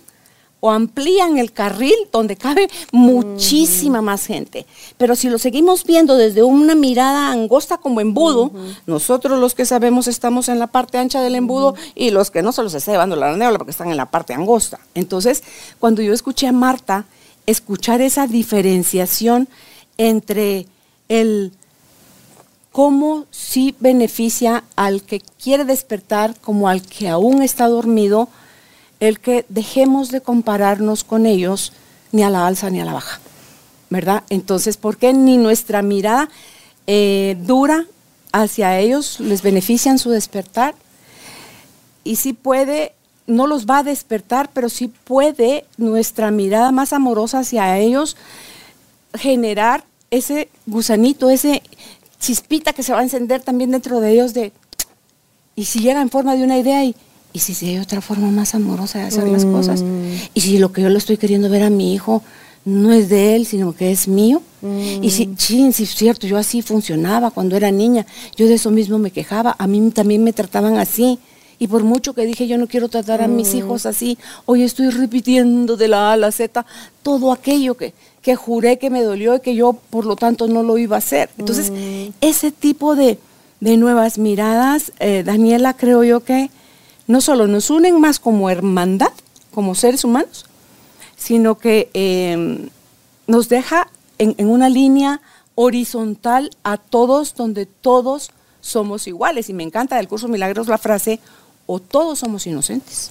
o 0.61 0.71
amplían 0.71 1.39
el 1.39 1.53
carril 1.53 1.95
donde 2.13 2.37
cabe 2.37 2.69
muchísima 2.93 4.03
más 4.03 4.27
gente. 4.27 4.67
Pero 4.97 5.15
si 5.15 5.31
lo 5.31 5.39
seguimos 5.39 5.85
viendo 5.85 6.17
desde 6.17 6.43
una 6.43 6.75
mirada 6.75 7.31
angosta 7.31 7.79
como 7.79 8.01
embudo, 8.01 8.51
nosotros 8.87 9.39
los 9.39 9.55
que 9.55 9.67
sabemos 9.67 10.09
estamos 10.09 10.49
en 10.49 10.59
la 10.59 10.67
parte 10.67 10.99
ancha 10.99 11.21
del 11.21 11.37
embudo 11.37 11.75
y 11.95 12.11
los 12.11 12.31
que 12.31 12.43
no 12.43 12.53
se 12.53 12.63
los 12.63 12.75
está 12.75 12.93
llevando 12.93 13.17
la 13.17 13.37
neola 13.37 13.59
porque 13.59 13.71
están 13.71 13.91
en 13.91 13.97
la 13.97 14.07
parte 14.07 14.35
angosta. 14.35 14.81
Entonces, 14.95 15.45
cuando 15.79 16.03
yo 16.03 16.13
escuché 16.13 16.47
a 16.47 16.53
Marta 16.53 17.05
escuchar 17.47 18.01
esa 18.01 18.27
diferenciación 18.27 19.49
entre 19.97 20.67
el 21.09 21.53
cómo 22.73 23.25
sí 23.31 23.75
beneficia 23.81 24.65
al 24.77 25.03
que 25.03 25.21
quiere 25.21 25.65
despertar 25.65 26.39
como 26.41 26.69
al 26.69 26.83
que 26.83 27.09
aún 27.09 27.43
está 27.43 27.67
dormido, 27.69 28.29
el 29.01 29.21
que 29.21 29.45
dejemos 29.49 30.11
de 30.11 30.21
compararnos 30.21 31.05
con 31.05 31.27
ellos 31.27 31.73
ni 32.13 32.23
a 32.23 32.31
la 32.31 32.47
alza 32.47 32.71
ni 32.71 32.81
a 32.81 32.85
la 32.85 32.93
baja, 32.93 33.21
¿verdad? 33.91 34.25
Entonces, 34.31 34.77
¿por 34.77 34.97
qué 34.97 35.13
ni 35.13 35.37
nuestra 35.37 35.83
mirada 35.83 36.29
eh, 36.87 37.37
dura 37.41 37.87
hacia 38.33 38.79
ellos 38.79 39.21
les 39.21 39.43
beneficia 39.43 39.91
en 39.91 39.99
su 39.99 40.11
despertar? 40.11 40.75
Y 42.05 42.17
si 42.17 42.33
puede, 42.33 42.93
no 43.27 43.47
los 43.47 43.67
va 43.67 43.79
a 43.79 43.83
despertar, 43.83 44.51
pero 44.53 44.69
sí 44.69 44.89
puede 44.89 45.65
nuestra 45.77 46.31
mirada 46.31 46.73
más 46.73 46.93
amorosa 46.93 47.41
hacia 47.41 47.79
ellos 47.79 48.17
generar 49.15 49.85
ese 50.11 50.49
gusanito, 50.67 51.31
ese 51.31 51.63
chispita 52.19 52.73
que 52.73 52.83
se 52.83 52.93
va 52.93 53.01
a 53.01 53.03
encender 53.03 53.43
también 53.43 53.71
dentro 53.71 54.01
de 54.01 54.13
ellos 54.13 54.35
de, 54.35 54.53
y 55.55 55.67
si 55.67 55.81
llega 55.81 56.01
en 56.01 56.11
forma 56.11 56.35
de 56.35 56.45
una 56.45 56.59
idea 56.59 56.85
y 56.85 56.95
¿y 57.47 57.55
si 57.55 57.67
hay 57.67 57.79
otra 57.79 58.01
forma 58.01 58.31
más 58.31 58.55
amorosa 58.55 58.99
de 58.99 59.05
hacer 59.07 59.29
las 59.29 59.45
cosas? 59.45 59.83
Mm. 59.83 60.13
¿Y 60.35 60.41
si 60.41 60.59
lo 60.59 60.73
que 60.73 60.83
yo 60.83 60.89
le 60.89 60.99
estoy 60.99 61.17
queriendo 61.17 61.49
ver 61.49 61.63
a 61.63 61.71
mi 61.71 61.95
hijo 61.95 62.23
no 62.65 62.93
es 62.93 63.09
de 63.09 63.37
él, 63.37 63.47
sino 63.47 63.75
que 63.75 63.93
es 63.93 64.09
mío? 64.09 64.43
Mm. 64.61 65.05
Y 65.05 65.11
si, 65.11 65.31
sí, 65.39 65.73
sí, 65.73 65.85
es 65.85 65.95
cierto, 65.95 66.27
yo 66.27 66.37
así 66.37 66.63
funcionaba 66.63 67.31
cuando 67.31 67.57
era 67.57 67.71
niña, 67.71 68.07
yo 68.37 68.47
de 68.47 68.55
eso 68.55 68.71
mismo 68.71 68.99
me 68.99 69.11
quejaba, 69.11 69.55
a 69.59 69.67
mí 69.67 69.91
también 69.91 70.25
me 70.25 70.33
trataban 70.33 70.77
así. 70.77 71.19
Y 71.61 71.67
por 71.67 71.83
mucho 71.83 72.15
que 72.15 72.25
dije, 72.25 72.47
yo 72.47 72.57
no 72.57 72.69
quiero 72.69 72.89
tratar 72.89 73.21
a 73.21 73.29
mis 73.29 73.55
mm. 73.55 73.59
hijos 73.59 73.87
así, 73.87 74.19
hoy 74.45 74.63
estoy 74.63 74.91
repitiendo 74.91 75.77
de 75.77 75.89
la 75.89 76.11
A 76.11 76.13
a 76.13 76.17
la 76.17 76.33
Z 76.33 76.65
todo 77.03 77.33
aquello 77.33 77.77
que, 77.77 77.95
que 78.23 78.37
juré 78.37 78.79
que 78.79 78.91
me 78.91 79.03
dolió 79.03 79.37
y 79.37 79.41
que 79.41 79.55
yo, 79.55 79.73
por 79.91 80.07
lo 80.07 80.17
tanto, 80.17 80.47
no 80.47 80.63
lo 80.63 80.79
iba 80.79 80.97
a 80.97 80.99
hacer. 80.99 81.31
Entonces, 81.39 81.73
ese 82.21 82.51
tipo 82.51 82.95
de, 82.95 83.19
de 83.61 83.77
nuevas 83.77 84.19
miradas, 84.19 84.93
eh, 85.01 85.23
Daniela, 85.25 85.75
creo 85.75 86.05
yo 86.05 86.21
que 86.21 86.51
no 87.09 87.21
solo 87.21 87.49
nos 87.49 87.71
unen 87.71 88.01
más 88.01 88.21
como 88.21 88.51
hermandad, 88.51 89.11
como 89.53 89.75
seres 89.75 90.05
humanos, 90.05 90.45
sino 91.17 91.59
que 91.59 91.91
em, 91.95 92.69
nos 93.27 93.49
deja 93.49 93.91
en, 94.19 94.47
una 94.47 94.69
línea 94.69 95.21
horizontal 95.57 96.51
a 96.63 96.77
todos 96.77 97.35
donde 97.35 97.67
todos 97.67 98.31
somos 98.61 99.09
iguales. 99.09 99.49
Y 99.49 99.55
me 99.55 99.65
encanta 99.65 99.97
del 99.97 100.07
curso 100.07 100.29
Milagros 100.29 100.69
la 100.69 100.79
frase, 100.79 101.19
o 101.67 101.81
todos 101.81 102.21
somos 102.21 102.47
inocentes, 102.47 103.11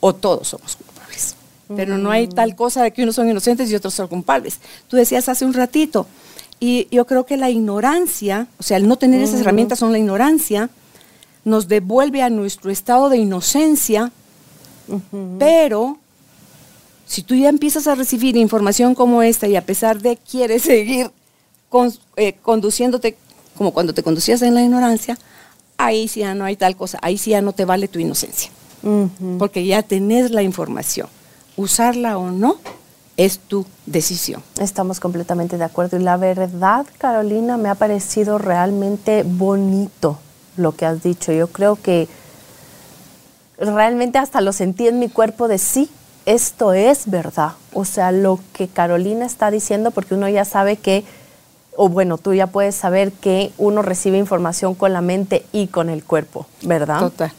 o 0.00 0.14
todos 0.14 0.48
somos 0.48 0.76
culpables. 0.76 1.36
Pero 1.76 1.98
no 1.98 2.10
hay 2.10 2.28
tal 2.28 2.56
cosa 2.56 2.82
de 2.82 2.92
que 2.92 3.02
unos 3.02 3.14
son 3.14 3.28
inocentes 3.28 3.70
y 3.70 3.74
otros 3.74 3.94
son 3.94 4.08
culpables. 4.08 4.58
Tú 4.88 4.96
decías 4.96 5.28
hace 5.28 5.44
un 5.44 5.52
ratito, 5.52 6.06
y 6.58 6.88
yo 6.90 7.06
creo 7.06 7.26
que 7.26 7.36
la 7.36 7.50
ignorancia, 7.50 8.46
o 8.58 8.62
sea, 8.62 8.78
el 8.78 8.88
no 8.88 8.96
tener 8.96 9.20
esas 9.20 9.40
herramientas 9.40 9.78
son 9.78 9.92
la 9.92 9.98
ignorancia, 9.98 10.70
nos 11.46 11.68
devuelve 11.68 12.22
a 12.22 12.28
nuestro 12.28 12.72
estado 12.72 13.08
de 13.08 13.18
inocencia, 13.18 14.10
pero 15.38 15.96
si 17.06 17.22
tú 17.22 17.36
ya 17.36 17.48
empiezas 17.48 17.86
a 17.86 17.94
recibir 17.94 18.36
información 18.36 18.96
como 18.96 19.22
esta 19.22 19.46
y 19.46 19.54
a 19.54 19.64
pesar 19.64 20.02
de 20.02 20.16
quieres 20.16 20.62
seguir 20.62 21.12
eh, 22.16 22.32
conduciéndote 22.42 23.16
como 23.56 23.72
cuando 23.72 23.94
te 23.94 24.02
conducías 24.02 24.42
en 24.42 24.54
la 24.54 24.62
ignorancia, 24.62 25.16
ahí 25.78 26.08
sí 26.08 26.20
ya 26.20 26.34
no 26.34 26.44
hay 26.44 26.56
tal 26.56 26.76
cosa, 26.76 26.98
ahí 27.00 27.16
sí 27.16 27.30
ya 27.30 27.42
no 27.42 27.52
te 27.52 27.64
vale 27.64 27.86
tu 27.86 28.00
inocencia, 28.00 28.50
porque 29.38 29.64
ya 29.64 29.84
tenés 29.84 30.32
la 30.32 30.42
información. 30.42 31.06
Usarla 31.56 32.18
o 32.18 32.32
no 32.32 32.58
es 33.16 33.38
tu 33.38 33.64
decisión. 33.86 34.42
Estamos 34.60 34.98
completamente 34.98 35.56
de 35.56 35.64
acuerdo. 35.64 35.96
Y 35.96 36.02
la 36.02 36.16
verdad, 36.16 36.86
Carolina, 36.98 37.56
me 37.56 37.68
ha 37.68 37.76
parecido 37.76 38.36
realmente 38.36 39.22
bonito 39.22 40.18
lo 40.56 40.72
que 40.72 40.86
has 40.86 41.02
dicho. 41.02 41.32
Yo 41.32 41.48
creo 41.48 41.76
que 41.76 42.08
realmente 43.58 44.18
hasta 44.18 44.40
lo 44.40 44.52
sentí 44.52 44.86
en 44.88 44.98
mi 44.98 45.08
cuerpo 45.08 45.48
de 45.48 45.58
sí, 45.58 45.90
esto 46.24 46.72
es 46.72 47.08
verdad. 47.08 47.52
O 47.72 47.84
sea, 47.84 48.12
lo 48.12 48.40
que 48.52 48.68
Carolina 48.68 49.24
está 49.24 49.50
diciendo, 49.50 49.90
porque 49.90 50.14
uno 50.14 50.28
ya 50.28 50.44
sabe 50.44 50.76
que, 50.76 51.04
o 51.76 51.88
bueno, 51.88 52.18
tú 52.18 52.34
ya 52.34 52.48
puedes 52.48 52.74
saber 52.74 53.12
que 53.12 53.52
uno 53.58 53.82
recibe 53.82 54.18
información 54.18 54.74
con 54.74 54.92
la 54.92 55.00
mente 55.00 55.44
y 55.52 55.68
con 55.68 55.88
el 55.88 56.04
cuerpo, 56.04 56.46
¿verdad? 56.62 57.00
Total. 57.00 57.32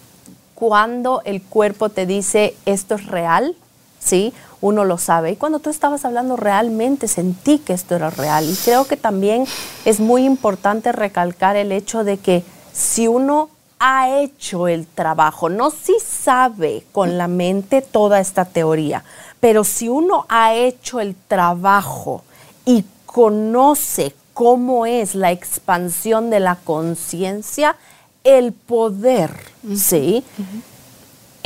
Cuando 0.55 1.21
el 1.25 1.41
cuerpo 1.41 1.89
te 1.89 2.05
dice 2.05 2.55
esto 2.65 2.95
es 2.95 3.05
real, 3.05 3.55
¿sí? 4.00 4.33
Uno 4.62 4.86
lo 4.86 4.97
sabe. 4.97 5.31
Y 5.31 5.36
cuando 5.36 5.59
tú 5.59 5.69
estabas 5.69 6.03
hablando 6.05 6.36
realmente 6.36 7.07
sentí 7.07 7.59
que 7.59 7.74
esto 7.74 7.95
era 7.95 8.09
real. 8.09 8.50
Y 8.50 8.55
creo 8.55 8.88
que 8.88 8.97
también 8.97 9.45
es 9.86 10.00
muy 10.00 10.25
importante 10.25 10.91
recalcar 10.91 11.55
el 11.57 11.71
hecho 11.71 12.03
de 12.03 12.17
que 12.17 12.43
si 12.77 13.07
uno 13.07 13.50
ha 13.79 14.19
hecho 14.19 14.67
el 14.67 14.86
trabajo, 14.86 15.50
no 15.50 15.72
si 15.72 15.96
sabe 16.00 16.84
con 16.91 17.17
la 17.17 17.27
mente 17.27 17.81
toda 17.81 18.19
esta 18.19 18.46
teoría, 18.46 19.03
pero 19.39 19.63
si 19.63 19.89
uno 19.89 20.25
ha 20.29 20.53
hecho 20.53 21.00
el 21.00 21.15
trabajo 21.27 22.24
y 22.65 22.86
conoce 23.07 24.13
cómo 24.34 24.86
es 24.86 25.15
la 25.15 25.31
expansión 25.31 26.29
de 26.29 26.39
la 26.39 26.55
conciencia, 26.55 27.75
el 28.24 28.53
poder, 28.53 29.31
¿sí? 29.75 30.24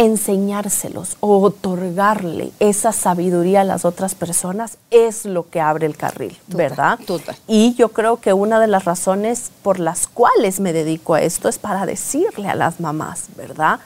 Enseñárselos 0.02 1.16
o 1.20 1.40
otorgarle 1.42 2.52
esa 2.60 2.92
sabiduría 2.92 3.62
a 3.62 3.64
las 3.64 3.86
otras 3.86 4.16
personas 4.16 4.78
es 4.90 5.26
lo 5.26 5.48
que 5.50 5.62
abre 5.62 5.86
el 5.86 5.96
carril, 5.96 6.36
¿verdad? 6.48 6.98
Total. 7.06 7.36
Y 7.48 7.76
yo 7.76 7.90
creo 7.90 8.18
que 8.18 8.34
una 8.34 8.60
de 8.60 8.66
las 8.66 8.86
razones 8.86 9.52
por 9.62 9.80
las 9.80 10.08
cuales 10.08 10.60
me 10.60 10.74
dedico 10.74 11.14
a 11.14 11.22
esto 11.22 11.50
es 11.50 11.60
para 11.60 11.86
decirle 11.86 12.50
a 12.50 12.56
las 12.56 12.80
mamás, 12.80 13.28
¿verdad? 13.38 13.80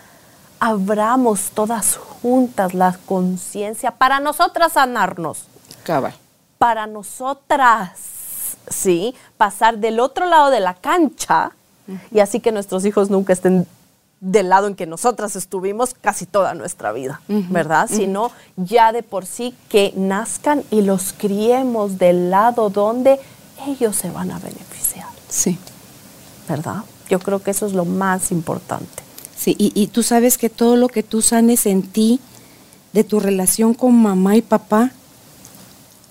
Abramos 0.61 1.51
todas 1.53 1.97
juntas 1.97 2.73
la 2.73 2.97
conciencia 3.05 3.91
para 3.91 4.21
nosotras 4.21 4.71
sanarnos. 4.71 5.43
Cabal. 5.83 6.13
Para 6.57 6.87
nosotras, 6.87 7.99
¿sí? 8.69 9.13
Pasar 9.35 9.79
del 9.79 9.99
otro 9.99 10.27
lado 10.27 10.49
de 10.49 10.61
la 10.61 10.75
cancha 10.75 11.51
y 12.09 12.19
así 12.19 12.39
que 12.39 12.51
nuestros 12.51 12.85
hijos 12.85 13.09
nunca 13.09 13.33
estén 13.33 13.67
del 14.25 14.49
lado 14.49 14.65
en 14.65 14.73
que 14.73 14.87
nosotras 14.87 15.35
estuvimos 15.35 15.93
casi 15.93 16.25
toda 16.25 16.55
nuestra 16.55 16.91
vida, 16.91 17.21
¿verdad? 17.27 17.87
Sino 17.87 18.31
ya 18.55 18.91
de 18.91 19.03
por 19.03 19.27
sí 19.27 19.53
que 19.69 19.93
nazcan 19.95 20.63
y 20.71 20.81
los 20.81 21.13
criemos 21.13 21.99
del 21.99 22.31
lado 22.31 22.71
donde 22.71 23.19
ellos 23.67 23.95
se 23.95 24.09
van 24.09 24.31
a 24.31 24.39
beneficiar. 24.39 25.05
Sí. 25.29 25.59
¿Verdad? 26.49 26.77
Yo 27.07 27.19
creo 27.19 27.43
que 27.43 27.51
eso 27.51 27.67
es 27.67 27.73
lo 27.73 27.85
más 27.85 28.31
importante. 28.31 29.03
Sí, 29.37 29.55
y, 29.59 29.71
y 29.79 29.87
tú 29.87 30.01
sabes 30.01 30.39
que 30.39 30.49
todo 30.49 30.75
lo 30.75 30.87
que 30.87 31.03
tú 31.03 31.21
sanes 31.21 31.67
en 31.67 31.83
ti, 31.83 32.19
de 32.93 33.03
tu 33.03 33.19
relación 33.19 33.75
con 33.75 33.93
mamá 33.93 34.37
y 34.37 34.41
papá, 34.41 34.91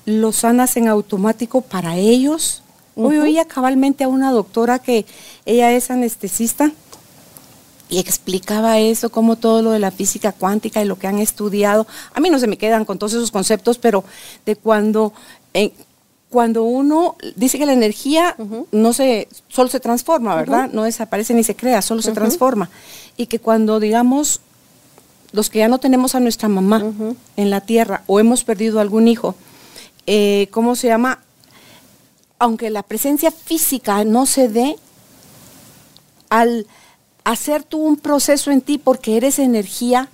lo 0.05 0.31
sanas 0.31 0.77
en 0.77 0.87
automático 0.87 1.63
para 1.63 1.97
ellos. 1.97 2.63
Hoy 2.95 3.19
oía 3.19 3.45
cabalmente 3.47 4.05
a 4.05 4.09
una 4.09 4.31
doctora 4.31 4.79
que 4.79 5.05
ella 5.47 5.73
es 5.73 5.91
anestesista 5.91 6.71
y 7.95 8.01
explicaba 8.01 8.81
eso, 8.81 9.09
como 9.09 9.37
todo 9.37 9.63
lo 9.63 9.71
de 9.71 9.79
la 9.79 9.93
física 9.93 10.33
cuántica 10.33 10.83
y 10.83 10.85
lo 10.85 10.99
que 10.99 11.07
han 11.07 11.21
estudiado. 11.21 11.87
A 12.13 12.19
mí 12.19 12.29
no 12.29 12.41
se 12.41 12.49
me 12.49 12.59
quedan 12.59 12.85
con 12.85 12.99
todos 12.99 13.13
esos 13.13 13.31
conceptos, 13.31 13.79
pero 13.79 14.03
de 14.45 14.57
cuando, 14.57 15.13
eh, 15.53 15.73
cuando 16.29 16.65
uno 16.65 17.15
dice 17.37 17.57
que 17.57 17.67
la 17.67 17.73
energía 17.73 18.35
no 18.73 18.93
se, 18.93 19.29
solo 19.47 19.69
se 19.69 19.79
transforma, 19.79 20.35
¿verdad? 20.35 20.71
No 20.73 20.83
desaparece 20.83 21.35
ni 21.35 21.45
se 21.45 21.55
crea, 21.55 21.83
solo 21.83 22.03
se 22.03 22.11
transforma. 22.11 22.69
Y 23.17 23.27
que 23.27 23.39
cuando, 23.39 23.79
digamos, 23.79 24.41
los 25.31 25.49
que 25.49 25.61
ya 25.61 25.69
no 25.69 25.79
tenemos 25.79 26.17
a 26.17 26.21
nuestra 26.21 26.49
mamá 26.49 26.83
en 27.37 27.51
la 27.51 27.61
tierra 27.61 28.03
o 28.09 28.19
hemos 28.19 28.43
perdido 28.43 28.81
algún 28.81 29.07
hijo, 29.07 29.37
eh, 30.09 30.49
¿cómo 30.51 30.75
se 30.75 30.89
llama? 30.89 31.21
Aunque 32.41 32.71
la 32.71 32.83
presencia 32.83 33.31
física 33.31 34.05
no 34.05 34.27
se 34.27 34.49
dé, 34.49 34.77
al 36.29 36.67
hacer 37.25 37.63
tú 37.65 37.79
un 37.79 37.97
proceso 37.97 38.51
en 38.51 38.61
ti 38.61 38.79
porque 38.79 39.17
eres 39.17 39.39
energía, 39.39 40.09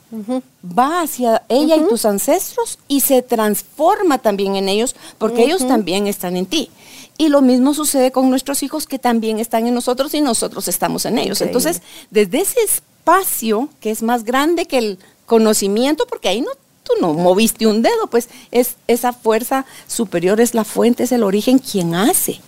va 0.64 1.02
hacia 1.02 1.42
ella 1.48 1.76
y 1.76 1.88
tus 1.88 2.04
ancestros 2.04 2.78
y 2.86 3.00
se 3.00 3.20
transforma 3.22 4.18
también 4.18 4.54
en 4.54 4.68
ellos 4.68 4.94
porque 5.18 5.44
ellos 5.44 5.66
también 5.66 6.06
están 6.06 6.36
en 6.36 6.46
ti. 6.46 6.70
Y 7.18 7.28
lo 7.28 7.42
mismo 7.42 7.74
sucede 7.74 8.12
con 8.12 8.30
nuestros 8.30 8.62
hijos 8.62 8.86
que 8.86 8.98
también 8.98 9.40
están 9.40 9.66
en 9.66 9.74
nosotros 9.74 10.14
y 10.14 10.20
nosotros 10.20 10.68
estamos 10.68 11.04
en 11.04 11.18
ellos. 11.18 11.40
Entonces, 11.40 11.82
desde 12.10 12.40
ese 12.40 12.60
espacio 12.62 13.68
que 13.80 13.90
es 13.90 14.02
más 14.02 14.24
grande 14.24 14.66
que 14.66 14.78
el 14.78 14.98
conocimiento, 15.26 16.06
porque 16.08 16.28
ahí 16.28 16.40
no 16.40 16.50
tú 16.82 16.94
no 17.00 17.12
moviste 17.12 17.66
un 17.66 17.82
dedo, 17.82 18.06
pues 18.10 18.28
es 18.50 18.76
esa 18.86 19.12
fuerza 19.12 19.66
superior, 19.86 20.40
es 20.40 20.54
la 20.54 20.64
fuente, 20.64 21.02
es 21.04 21.12
el 21.12 21.22
origen 21.22 21.58
quien 21.58 21.94
hace 21.94 22.40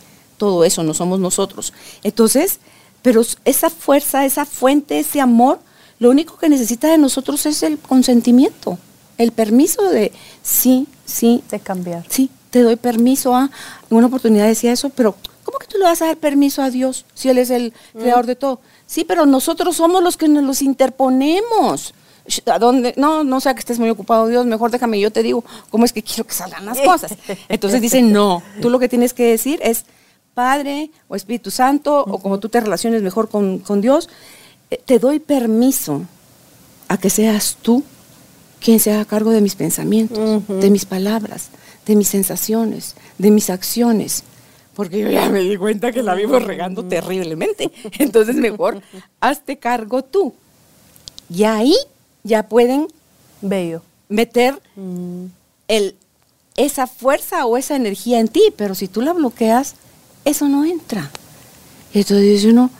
todo 0.42 0.64
eso, 0.64 0.83
no 0.83 0.92
somos 0.92 1.20
nosotros. 1.20 1.72
Entonces, 2.03 2.59
pero 3.03 3.23
esa 3.45 3.69
fuerza, 3.69 4.25
esa 4.25 4.45
fuente, 4.45 4.99
ese 4.99 5.21
amor, 5.21 5.59
lo 5.99 6.11
único 6.11 6.38
que 6.38 6.49
necesita 6.49 6.88
de 6.88 6.99
nosotros 6.99 7.45
es 7.47 7.62
el 7.62 7.79
consentimiento, 7.79 8.79
el 9.19 9.33
permiso 9.33 9.83
de 9.91 10.12
sí, 10.43 10.87
sí. 11.05 11.43
De 11.51 11.61
cambiar. 11.61 12.05
Sí, 12.09 12.31
te 12.51 12.62
doy 12.62 12.77
permiso 12.77 13.35
a. 13.35 13.51
En 13.91 13.97
una 13.97 14.07
oportunidad 14.07 14.47
decía 14.47 14.73
eso, 14.73 14.91
pero 14.91 15.17
¿cómo 15.45 15.59
que 15.59 15.67
tú 15.67 15.79
le 15.79 15.85
vas 15.85 16.03
a 16.03 16.07
dar 16.07 16.17
permiso 16.17 16.62
a 16.62 16.71
Dios 16.71 17.05
si 17.15 17.29
Él 17.29 17.38
es 17.38 17.51
el 17.51 17.73
mm. 17.95 17.99
creador 17.99 18.27
de 18.27 18.37
todo? 18.37 18.61
Sí, 18.87 19.05
pero 19.05 19.27
nosotros 19.27 19.77
somos 19.77 20.03
los 20.03 20.17
que 20.17 20.29
nos 20.29 20.45
los 20.45 20.62
interponemos. 20.62 21.95
¿A 22.47 22.59
dónde? 22.59 22.95
No, 22.97 23.25
no 23.25 23.41
sea 23.41 23.55
que 23.55 23.61
estés 23.61 23.81
muy 23.81 23.91
ocupado, 23.91 24.29
Dios, 24.29 24.47
mejor 24.47 24.71
déjame, 24.71 25.01
yo 25.01 25.11
te 25.11 25.25
digo 25.25 25.45
cómo 25.71 25.85
es 25.85 25.93
que 25.93 26.03
quiero 26.03 26.25
que 26.25 26.35
salgan 26.35 26.65
las 26.65 26.81
cosas. 26.85 27.15
Entonces 27.49 27.81
dicen, 27.81 28.12
no, 28.12 28.43
tú 28.61 28.71
lo 28.71 28.79
que 28.79 28.88
tienes 28.88 29.12
que 29.12 29.25
decir 29.25 29.61
es, 29.62 29.85
Padre 30.35 30.90
o 31.09 31.16
Espíritu 31.16 31.51
Santo, 31.51 32.05
o 32.05 32.18
como 32.18 32.38
tú 32.38 32.49
te 32.49 32.61
relaciones 32.61 33.03
mejor 33.03 33.29
con, 33.29 33.81
Dios, 33.81 34.09
eh, 34.71 34.81
te 34.85 34.99
doy 34.99 35.18
permiso 35.21 36.03
a 36.88 36.97
que 36.97 37.11
seas 37.11 37.57
tú 37.61 37.83
quien 38.61 38.81
se 38.81 38.92
haga 38.92 39.05
cargo 39.05 39.31
de 39.31 39.40
mis 39.40 39.57
pensamientos, 39.57 40.47
de 40.49 40.71
mis 40.71 40.85
palabras, 40.85 41.49
de 41.87 41.97
mis 41.97 42.09
sensaciones, 42.09 42.95
de 43.18 43.31
mis 43.31 43.51
acciones. 43.51 44.25
Porque 44.75 45.01
yo 45.01 45.11
ya 45.11 45.29
me 45.29 45.40
di 45.40 45.57
cuenta 45.57 45.92
que 45.92 46.03
la 46.03 46.14
vivo 46.14 46.38
regando 46.38 46.85
terriblemente. 46.85 47.71
Entonces 47.99 48.37
mejor 48.37 48.81
hazte 49.21 49.59
cargo 49.59 50.03
tú. 50.03 50.35
Y 51.29 51.45
ahí 51.45 51.75
ya 52.23 52.49
pueden 52.49 52.88
Bello. 53.40 53.83
meter 54.09 54.61
el, 55.68 55.97
esa 56.57 56.87
fuerza 56.87 57.47
o 57.47 57.57
esa 57.57 57.77
energía 57.77 58.21
en 58.21 58.29
ti. 58.29 58.53
Pero 58.57 58.75
si 58.75 58.88
tú 58.88 59.03
la 59.03 59.12
bloqueas, 59.12 59.75
eso 60.24 60.48
no 60.48 60.64
entra. 60.64 61.11
Y 61.92 61.98
entonces 61.98 62.26
dice 62.26 62.50
uno, 62.50 62.70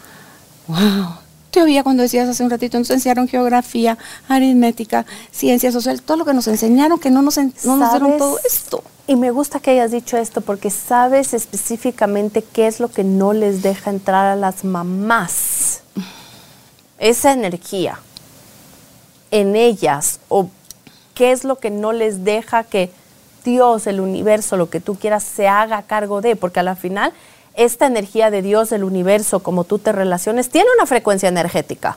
wow, 0.69 1.17
te 1.51 1.63
oía 1.63 1.83
cuando 1.83 2.03
decías 2.03 2.29
hace 2.29 2.43
un 2.43 2.51
ratito, 2.51 2.79
nos 2.79 2.91
enseñaron 2.91 3.29
geografía, 3.29 3.99
aritmética, 4.29 5.05
ciencias 5.31 5.75
sociales, 5.75 6.03
todo 6.03 6.17
lo 6.17 6.25
que 6.25 6.33
nos 6.33 6.49
enseñaron, 6.49 6.99
que 6.99 7.11
no 7.11 7.21
nos, 7.21 7.37
no 7.37 7.77
nos 7.77 7.91
dieron 7.91 8.17
todo 8.17 8.39
esto. 8.45 8.83
Y 9.07 9.17
me 9.17 9.31
gusta 9.31 9.61
que 9.61 9.73
hayas 9.73 9.91
dicho 9.91 10.17
esto 10.17 10.41
porque 10.41 10.71
sabes 10.71 11.35
específicamente 11.35 12.43
qué 12.43 12.67
es 12.69 12.81
lo 12.81 12.89
que 12.89 13.05
no 13.05 13.33
les 13.33 13.63
deja 13.63 13.91
entrar 13.91 14.27
a 14.27 14.37
las 14.37 14.65
mamás. 14.65 15.83
Esa 16.99 17.33
energía 17.33 17.99
en 19.31 19.57
ellas 19.57 20.21
o 20.29 20.49
qué 21.15 21.33
es 21.33 21.45
lo 21.45 21.57
que 21.57 21.71
no 21.71 21.93
les 21.93 22.25
deja 22.25 22.65
que 22.65 22.91
Dios, 23.45 23.87
el 23.87 24.01
universo, 24.01 24.57
lo 24.57 24.71
que 24.71 24.81
tú 24.81 24.95
quieras, 24.95 25.25
se 25.25 25.49
haga 25.49 25.83
cargo 25.83 26.21
de, 26.21 26.37
porque 26.37 26.61
a 26.61 26.63
la 26.63 26.77
final 26.77 27.13
esta 27.55 27.87
energía 27.87 28.31
de 28.31 28.43
Dios, 28.43 28.71
del 28.71 28.85
universo, 28.85 29.41
como 29.41 29.65
tú 29.65 29.79
te 29.79 29.93
relaciones, 29.93 30.51
tiene 30.51 30.69
una 30.77 30.87
frecuencia 30.87 31.29
energética. 31.29 31.97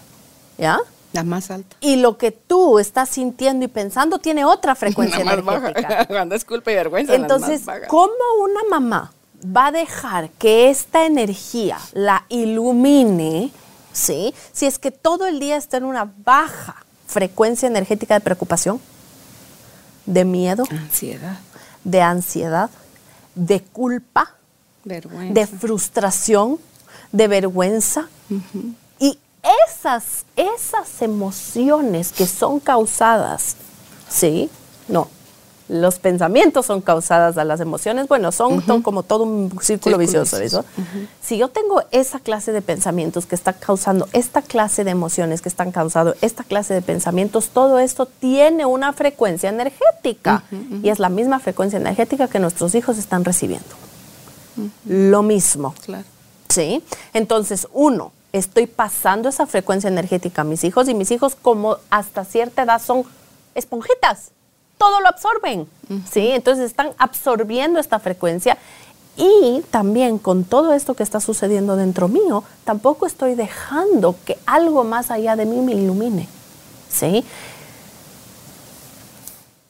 ¿Ya? 0.57 0.79
La 1.13 1.23
más 1.23 1.49
alta. 1.49 1.75
Y 1.79 1.95
lo 1.95 2.17
que 2.17 2.31
tú 2.31 2.77
estás 2.79 3.09
sintiendo 3.09 3.65
y 3.65 3.67
pensando 3.67 4.19
tiene 4.19 4.43
otra 4.43 4.75
frecuencia 4.75 5.19
La 5.23 5.37
más 5.37 5.57
energética. 5.57 5.89
baja. 5.89 6.05
Cuando 6.07 6.35
es 6.35 6.45
culpa 6.45 6.71
y 6.71 6.75
vergüenza. 6.75 7.15
Entonces. 7.15 7.61
¿cómo 7.87 8.13
una 8.43 8.61
mamá 8.69 9.13
va 9.45 9.67
a 9.67 9.71
dejar 9.71 10.29
que 10.31 10.69
esta 10.69 11.05
energía 11.05 11.77
la 11.93 12.25
ilumine, 12.29 13.51
¿sí? 13.93 14.33
Si 14.51 14.65
es 14.65 14.79
que 14.79 14.91
todo 14.91 15.27
el 15.27 15.39
día 15.39 15.57
está 15.57 15.77
en 15.77 15.85
una 15.85 16.11
baja 16.23 16.85
frecuencia 17.07 17.67
energética 17.67 18.15
de 18.15 18.21
preocupación, 18.21 18.79
de 20.05 20.25
miedo, 20.25 20.63
Ansiedad, 20.69 21.37
de 21.83 22.01
ansiedad, 22.01 22.69
de 23.35 23.61
culpa, 23.61 24.34
vergüenza. 24.85 25.33
de 25.33 25.47
frustración, 25.47 26.57
de 27.11 27.27
vergüenza. 27.27 28.07
Y 28.99 29.19
esas, 29.67 30.25
esas 30.35 31.01
emociones 31.01 32.11
que 32.11 32.25
son 32.25 32.59
causadas, 32.59 33.57
¿sí? 34.09 34.49
No. 34.87 35.09
Los 35.67 35.97
pensamientos 35.97 36.67
son 36.67 36.79
causadas 36.79 37.39
a 37.39 37.43
las 37.43 37.59
emociones. 37.59 38.07
Bueno, 38.07 38.31
son, 38.31 38.63
son 38.63 38.83
como 38.83 39.01
todo 39.01 39.23
un 39.23 39.49
círculo, 39.49 39.63
Círculo 39.63 39.97
vicioso. 39.97 40.37
vicioso. 40.39 40.63
¿eso? 40.75 40.83
Si 41.23 41.39
yo 41.39 41.47
tengo 41.47 41.81
esa 41.89 42.19
clase 42.19 42.51
de 42.51 42.61
pensamientos 42.61 43.25
que 43.25 43.33
está 43.33 43.51
causando, 43.53 44.07
esta 44.13 44.43
clase 44.43 44.83
de 44.83 44.91
emociones 44.91 45.41
que 45.41 45.49
están 45.49 45.71
causando, 45.71 46.13
esta 46.21 46.43
clase 46.43 46.75
de 46.75 46.83
pensamientos, 46.83 47.49
todo 47.49 47.79
esto 47.79 48.05
tiene 48.05 48.67
una 48.67 48.93
frecuencia 48.93 49.49
energética. 49.49 50.43
Y 50.83 50.89
es 50.89 50.99
la 50.99 51.09
misma 51.09 51.39
frecuencia 51.39 51.79
energética 51.79 52.27
que 52.27 52.37
nuestros 52.37 52.75
hijos 52.75 52.99
están 52.99 53.25
recibiendo. 53.25 53.65
Lo 54.85 55.23
mismo. 55.23 55.73
Claro. 55.83 56.05
¿Sí? 56.49 56.83
Entonces, 57.13 57.67
uno, 57.73 58.11
estoy 58.37 58.67
pasando 58.67 59.29
esa 59.29 59.45
frecuencia 59.45 59.87
energética 59.87 60.41
a 60.41 60.45
mis 60.45 60.63
hijos 60.63 60.89
y 60.89 60.93
mis 60.93 61.11
hijos 61.11 61.35
como 61.41 61.77
hasta 61.89 62.25
cierta 62.25 62.63
edad 62.63 62.81
son 62.81 63.03
esponjitas, 63.55 64.31
todo 64.77 64.99
lo 64.99 65.07
absorben, 65.07 65.67
¿sí? 66.11 66.31
Entonces 66.31 66.65
están 66.65 66.91
absorbiendo 66.97 67.79
esta 67.79 67.99
frecuencia 67.99 68.57
y 69.15 69.63
también 69.71 70.17
con 70.17 70.43
todo 70.43 70.73
esto 70.73 70.93
que 70.93 71.03
está 71.03 71.21
sucediendo 71.21 71.77
dentro 71.77 72.09
mío, 72.09 72.43
tampoco 72.65 73.05
estoy 73.05 73.35
dejando 73.35 74.15
que 74.25 74.37
algo 74.45 74.83
más 74.83 75.11
allá 75.11 75.37
de 75.37 75.45
mí 75.45 75.61
me 75.61 75.73
ilumine, 75.73 76.27
¿sí? 76.89 77.23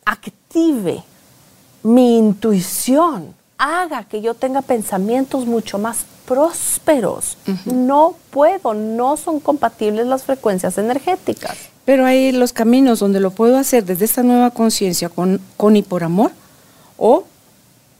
Active 0.05 1.03
mi 1.83 2.17
intuición 2.17 3.35
haga 3.57 4.03
que 4.05 4.21
yo 4.21 4.33
tenga 4.33 4.61
pensamientos 4.61 5.45
mucho 5.45 5.77
más 5.77 6.05
prósperos. 6.25 7.37
No 7.65 8.15
puedo, 8.31 8.73
no 8.73 9.17
son 9.17 9.39
compatibles 9.39 10.05
las 10.07 10.23
frecuencias 10.23 10.77
energéticas. 10.77 11.57
Pero 11.85 12.05
hay 12.05 12.31
los 12.31 12.51
caminos 12.51 12.99
donde 12.99 13.19
lo 13.19 13.31
puedo 13.31 13.57
hacer 13.57 13.85
desde 13.85 14.05
esta 14.05 14.23
nueva 14.23 14.49
conciencia 14.51 15.09
con, 15.09 15.39
con 15.55 15.75
y 15.75 15.83
por 15.83 16.03
amor 16.03 16.31
o 16.97 17.25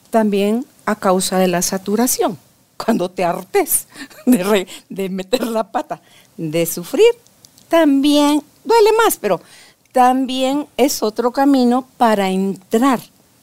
también 0.10 0.66
a 0.86 0.96
causa 0.96 1.38
de 1.38 1.48
la 1.48 1.62
saturación. 1.62 2.38
Cuando 2.84 3.10
te 3.10 3.24
hartes 3.24 3.88
de, 4.26 4.44
re- 4.44 4.68
de 4.90 5.10
meter 5.10 5.46
la 5.48 5.72
pata, 5.72 6.02
de 6.36 6.66
sufrir, 6.66 7.06
también 7.70 8.44
duele 8.64 8.90
más, 9.04 9.18
pero 9.18 9.40
también 9.92 10.68
es 10.76 11.02
otro 11.04 11.32
camino 11.32 11.88
para 11.98 12.30
entrar 12.30 13.00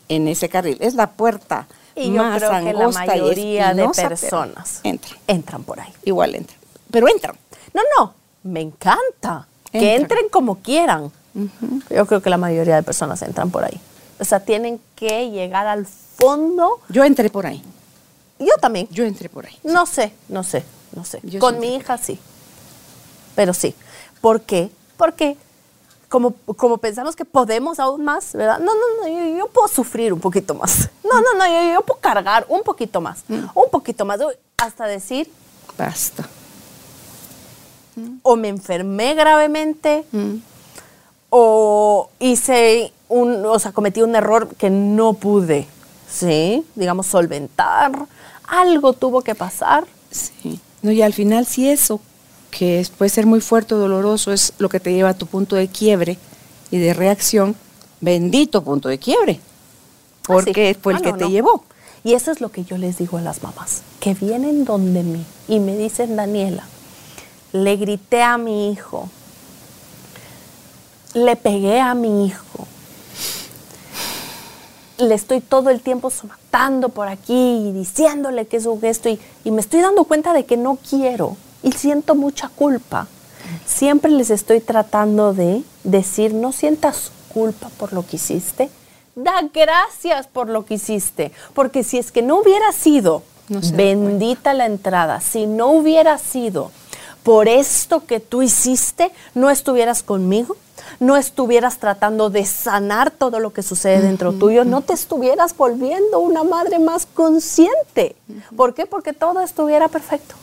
en 0.08 0.28
ese 0.28 0.48
carril. 0.48 0.76
Es 0.80 0.94
la 0.94 1.10
puerta 1.12 1.66
Y 1.94 2.12
yo 2.12 2.22
más 2.22 2.38
creo 2.38 2.50
que 2.50 2.72
la 2.72 2.88
y 2.88 2.92
mayoría 2.92 3.74
de 3.74 3.88
personas 3.88 4.80
entran. 4.82 5.18
entran 5.26 5.62
por 5.64 5.80
ahí. 5.80 5.92
Igual 6.04 6.34
entran. 6.34 6.58
Pero 6.90 7.08
entran. 7.08 7.36
No, 7.74 7.82
no, 7.98 8.14
me 8.44 8.60
encanta. 8.60 9.46
Que 9.70 9.96
entren 9.96 10.28
como 10.30 10.56
quieran. 10.56 11.10
Yo 11.88 12.06
creo 12.06 12.20
que 12.20 12.28
la 12.28 12.36
mayoría 12.36 12.76
de 12.76 12.82
personas 12.82 13.22
entran 13.22 13.50
por 13.50 13.64
ahí. 13.64 13.80
O 14.20 14.24
sea, 14.24 14.40
tienen 14.40 14.80
que 14.94 15.30
llegar 15.30 15.66
al 15.66 15.86
fondo. 15.86 16.80
Yo 16.88 17.04
entré 17.04 17.30
por 17.30 17.46
ahí. 17.46 17.62
Yo 18.38 18.54
también. 18.60 18.86
Yo 18.90 19.04
entré 19.04 19.28
por 19.28 19.46
ahí. 19.46 19.58
No 19.64 19.86
sé, 19.86 20.12
no 20.28 20.42
sé, 20.42 20.64
no 20.94 21.04
sé. 21.04 21.20
Yo 21.22 21.40
Con 21.40 21.58
mi 21.58 21.74
hija 21.76 21.96
sí. 21.96 22.18
Pero 23.34 23.54
sí. 23.54 23.74
¿Por 24.20 24.42
qué? 24.42 24.70
Porque 24.96 25.36
como, 26.12 26.34
como 26.58 26.76
pensamos 26.76 27.16
que 27.16 27.24
podemos 27.24 27.80
aún 27.80 28.04
más, 28.04 28.34
¿verdad? 28.34 28.58
No, 28.58 28.72
no, 28.74 28.80
no, 29.00 29.08
yo, 29.08 29.38
yo 29.38 29.46
puedo 29.48 29.66
sufrir 29.66 30.12
un 30.12 30.20
poquito 30.20 30.54
más. 30.54 30.90
No, 31.02 31.18
no, 31.22 31.34
no, 31.38 31.46
yo, 31.46 31.72
yo 31.72 31.80
puedo 31.82 32.00
cargar 32.00 32.44
un 32.50 32.62
poquito 32.62 33.00
más. 33.00 33.24
Mm. 33.28 33.44
Un 33.54 33.70
poquito 33.70 34.04
más. 34.04 34.20
Hasta 34.58 34.84
decir, 34.86 35.30
Basta. 35.78 36.28
o 38.22 38.36
me 38.36 38.48
enfermé 38.48 39.14
gravemente, 39.14 40.04
Mm. 40.12 40.34
o 41.30 42.10
hice 42.18 42.92
un, 43.08 43.44
o 43.46 43.58
sea, 43.58 43.72
cometí 43.72 44.02
un 44.02 44.14
error 44.14 44.48
que 44.56 44.68
no 44.70 45.14
pude, 45.14 45.66
¿sí? 46.10 46.62
Digamos, 46.74 47.06
solventar. 47.06 47.90
Algo 48.46 48.92
tuvo 48.92 49.22
que 49.22 49.34
pasar. 49.34 49.86
Sí. 50.10 50.60
No, 50.82 50.90
y 50.90 51.00
al 51.00 51.14
final, 51.14 51.46
si 51.46 51.68
eso, 51.70 52.00
que 52.52 52.86
puede 52.96 53.08
ser 53.08 53.26
muy 53.26 53.40
fuerte 53.40 53.74
o 53.74 53.78
doloroso, 53.78 54.30
es 54.32 54.52
lo 54.58 54.68
que 54.68 54.78
te 54.78 54.92
lleva 54.92 55.08
a 55.08 55.14
tu 55.14 55.26
punto 55.26 55.56
de 55.56 55.66
quiebre 55.66 56.18
y 56.70 56.78
de 56.78 56.94
reacción, 56.94 57.56
bendito 58.00 58.62
punto 58.62 58.88
de 58.88 58.98
quiebre. 58.98 59.40
Porque 60.24 60.68
Ah, 60.70 60.74
sí. 60.74 60.78
fue 60.80 60.92
el 60.92 60.98
Ah, 60.98 61.02
que 61.02 61.10
no, 61.12 61.18
te 61.18 61.24
no. 61.24 61.30
llevó. 61.30 61.64
Y 62.04 62.12
eso 62.14 62.30
es 62.30 62.40
lo 62.40 62.50
que 62.50 62.62
yo 62.64 62.78
les 62.78 62.98
digo 62.98 63.16
a 63.18 63.20
las 63.22 63.42
mamás, 63.42 63.82
que 64.00 64.14
vienen 64.14 64.64
donde 64.64 65.02
mí 65.02 65.24
y 65.48 65.58
me 65.60 65.76
dicen, 65.76 66.14
Daniela, 66.16 66.64
le 67.52 67.76
grité 67.76 68.22
a 68.22 68.38
mi 68.38 68.70
hijo, 68.70 69.08
le 71.14 71.36
pegué 71.36 71.80
a 71.80 71.94
mi 71.94 72.26
hijo, 72.26 72.66
le 74.98 75.14
estoy 75.14 75.40
todo 75.40 75.70
el 75.70 75.80
tiempo 75.80 76.12
matando 76.28 76.88
por 76.90 77.08
aquí 77.08 77.32
y 77.68 77.72
diciéndole 77.72 78.46
que 78.46 78.56
es 78.58 78.66
un 78.66 78.80
gesto 78.80 79.08
y, 79.08 79.18
y 79.44 79.50
me 79.50 79.60
estoy 79.60 79.80
dando 79.80 80.04
cuenta 80.04 80.32
de 80.32 80.44
que 80.44 80.56
no 80.56 80.76
quiero 80.88 81.36
y 81.62 81.72
siento 81.72 82.14
mucha 82.14 82.48
culpa. 82.48 83.06
Siempre 83.66 84.10
les 84.10 84.30
estoy 84.30 84.60
tratando 84.60 85.34
de 85.34 85.62
decir, 85.84 86.34
no 86.34 86.52
sientas 86.52 87.10
culpa 87.32 87.70
por 87.78 87.92
lo 87.92 88.06
que 88.06 88.16
hiciste, 88.16 88.70
da 89.14 89.42
gracias 89.52 90.26
por 90.26 90.48
lo 90.48 90.64
que 90.64 90.74
hiciste, 90.74 91.32
porque 91.54 91.84
si 91.84 91.98
es 91.98 92.12
que 92.12 92.22
no 92.22 92.40
hubiera 92.40 92.72
sido 92.72 93.22
No 93.48 93.60
bendita 93.74 94.54
la 94.54 94.66
entrada, 94.66 95.20
si 95.20 95.46
no 95.46 95.72
hubiera 95.72 96.18
sido 96.18 96.70
por 97.22 97.48
esto 97.48 98.04
que 98.04 98.20
tú 98.20 98.42
hiciste, 98.42 99.10
no 99.34 99.50
estuvieras 99.50 100.02
conmigo, 100.02 100.56
no 100.98 101.16
estuvieras 101.16 101.78
tratando 101.78 102.30
de 102.30 102.44
sanar 102.44 103.10
todo 103.10 103.38
lo 103.38 103.52
que 103.52 103.62
sucede 103.62 104.00
dentro 104.00 104.32
tuyo, 104.32 104.64
no 104.64 104.80
te 104.80 104.92
estuvieras 104.92 105.56
volviendo 105.56 106.18
una 106.18 106.42
madre 106.42 106.78
más 106.78 107.06
consciente. 107.06 108.16
¿Por 108.56 108.74
qué? 108.74 108.86
Porque 108.86 109.12
todo 109.12 109.40
estuviera 109.40 109.88
perfecto, 109.88 110.34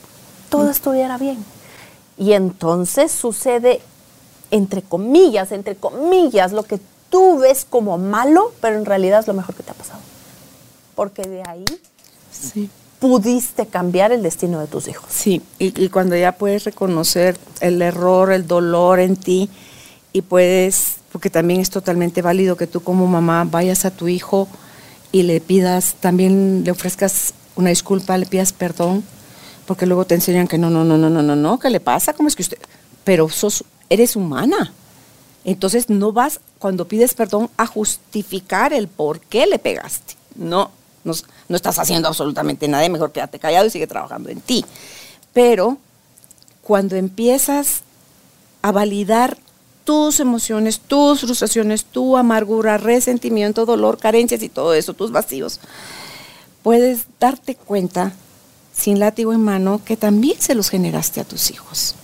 todo 0.50 0.70
estuviera 0.70 1.18
bien. 1.18 1.38
Y 2.18 2.34
entonces 2.34 3.12
sucede, 3.12 3.82
entre 4.52 4.82
comillas, 4.82 5.52
entre 5.52 5.76
comillas, 5.76 6.52
lo 6.52 6.64
que 6.64 6.80
tú 7.10 7.40
ves 7.40 7.66
como 7.70 7.98
malo, 7.98 8.52
pero 8.62 8.76
en 8.78 8.86
realidad 8.86 9.22
es 9.22 9.28
lo 9.28 9.34
mejor 9.34 9.56
que 9.56 9.64
te 9.64 9.72
ha 9.72 9.76
pasado. 9.76 10.00
Porque 10.96 11.22
de 11.24 11.44
ahí 11.48 11.66
Sí. 12.32 12.70
pudiste 13.00 13.66
cambiar 13.66 14.12
el 14.12 14.22
destino 14.22 14.60
de 14.60 14.68
tus 14.68 14.88
hijos. 14.88 15.06
Sí, 15.10 15.42
y, 15.58 15.82
y 15.84 15.90
cuando 15.90 16.16
ya 16.16 16.34
puedes 16.34 16.66
reconocer 16.66 17.38
el 17.62 17.82
error, 17.82 18.32
el 18.32 18.46
dolor 18.48 19.00
en 19.00 19.16
ti, 19.16 19.50
y 20.12 20.22
puedes, 20.22 20.96
porque 21.12 21.30
también 21.30 21.60
es 21.62 21.70
totalmente 21.70 22.22
válido 22.22 22.58
que 22.58 22.68
tú 22.68 22.82
como 22.82 23.08
mamá 23.08 23.46
vayas 23.50 23.86
a 23.86 23.92
tu 23.92 24.08
hijo 24.08 24.48
y 25.12 25.24
le 25.24 25.40
pidas, 25.40 25.96
también 26.00 26.64
le 26.66 26.72
ofrezcas 26.72 27.34
una 27.56 27.70
disculpa, 27.70 28.18
le 28.18 28.26
pidas 28.26 28.54
perdón, 28.54 29.04
porque 29.70 29.86
luego 29.86 30.04
te 30.04 30.16
enseñan 30.16 30.48
que 30.48 30.58
no, 30.58 30.72
no, 30.72 30.84
no, 30.84 30.98
no, 30.98 31.12
no, 31.12 31.22
no, 31.22 31.36
no, 31.36 31.60
¿qué 31.60 31.70
le 31.70 31.80
pasa? 31.80 32.14
¿Cómo 32.14 32.28
es 32.28 32.36
que 32.36 32.42
usted? 32.42 32.58
Pero 33.04 33.30
sos, 33.30 33.64
eres 33.88 34.16
humana. 34.16 34.74
Entonces 35.46 35.92
no 35.92 36.12
vas, 36.12 36.40
cuando 36.58 36.88
pides 36.88 37.14
perdón, 37.14 37.52
a 37.56 37.68
justificar 37.68 38.74
el 38.74 38.88
por 38.88 39.20
qué 39.20 39.46
le 39.46 39.60
pegaste. 39.60 40.16
No, 40.34 40.72
no, 41.04 41.14
no 41.50 41.56
estás 41.56 41.78
haciendo 41.78 42.08
absolutamente 42.08 42.68
nada, 42.68 42.90
mejor 42.90 43.12
quédate 43.12 43.38
callado 43.38 43.68
y 43.68 43.70
sigue 43.70 43.86
trabajando 43.86 44.30
en 44.30 44.42
ti. 44.42 44.66
Pero 45.34 45.78
cuando 46.64 46.96
empiezas 46.96 47.84
a 48.64 48.72
validar 48.72 49.38
tus 49.84 50.20
emociones, 50.20 50.80
tus 50.80 51.20
frustraciones, 51.20 51.86
tu 51.86 52.18
amargura, 52.18 52.80
resentimiento, 52.80 53.68
dolor, 53.68 54.00
carencias 54.00 54.42
y 54.42 54.50
todo 54.50 54.74
eso, 54.74 54.96
tus 54.96 55.12
vacíos, 55.12 55.60
puedes 56.64 57.06
darte 57.20 57.54
cuenta, 57.54 58.14
sin 58.80 59.00
látigo 59.00 59.34
en 59.34 59.44
mano, 59.44 59.82
que 59.84 59.98
también 59.98 60.40
se 60.40 60.56
los 60.56 60.70
generaste 60.70 61.20
a 61.20 61.26
tus 61.26 61.52
hijos. 61.52 61.96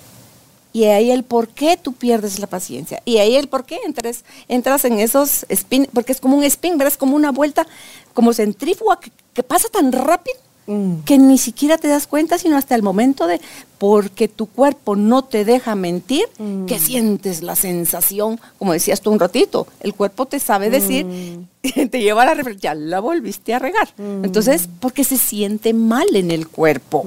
Y 0.74 0.84
ahí 0.86 1.10
el 1.10 1.24
por 1.24 1.48
qué 1.48 1.78
tú 1.78 1.94
pierdes 1.94 2.38
la 2.40 2.48
paciencia. 2.48 3.02
Y 3.06 3.18
ahí 3.18 3.38
el 3.38 3.48
por 3.48 3.66
qué 3.66 3.80
entras, 3.86 4.26
entras 4.50 4.84
en 4.84 5.00
esos 5.00 5.46
spin, 5.48 5.88
porque 5.94 6.12
es 6.12 6.20
como 6.20 6.36
un 6.36 6.44
spin, 6.44 6.78
¿verdad? 6.78 6.94
Como 6.96 7.16
una 7.16 7.32
vuelta, 7.32 7.66
como 8.14 8.34
centrífuga 8.34 9.00
que 9.34 9.44
pasa 9.44 9.70
tan 9.70 9.94
rápido 9.94 10.45
mm. 10.68 11.04
que 11.06 11.18
ni 11.18 11.38
siquiera 11.38 11.78
te 11.78 11.88
das 11.88 12.08
cuenta, 12.08 12.38
sino 12.38 12.58
hasta 12.58 12.76
el 12.76 12.84
momento 12.84 13.28
de, 13.28 13.42
porque 13.78 14.28
tu 14.28 14.48
cuerpo 14.48 14.96
no 14.96 15.24
te 15.24 15.46
deja 15.46 15.76
mentir, 15.76 16.26
mm. 16.38 16.66
que 16.66 16.80
sientes 16.80 17.42
la 17.42 17.56
sensación, 17.56 18.40
como 18.58 18.74
decías 18.74 19.02
tú 19.02 19.12
un 19.12 19.20
ratito, 19.20 19.68
el 19.82 19.94
cuerpo 19.94 20.26
te 20.26 20.40
sabe 20.40 20.70
decir, 20.70 21.06
mm. 21.06 21.88
te 21.90 22.02
lleva 22.02 22.24
a 22.24 22.26
la 22.26 22.34
reflexión, 22.34 22.62
ya 22.62 22.76
la 22.76 23.00
volviste 23.00 23.54
a 23.54 23.60
regar. 23.60 23.90
Entonces, 23.98 24.70
porque 24.80 25.04
se 25.04 25.18
siente 25.18 25.74
mal 25.74 26.08
en 26.16 26.32
el 26.32 26.48
cuerpo, 26.48 27.06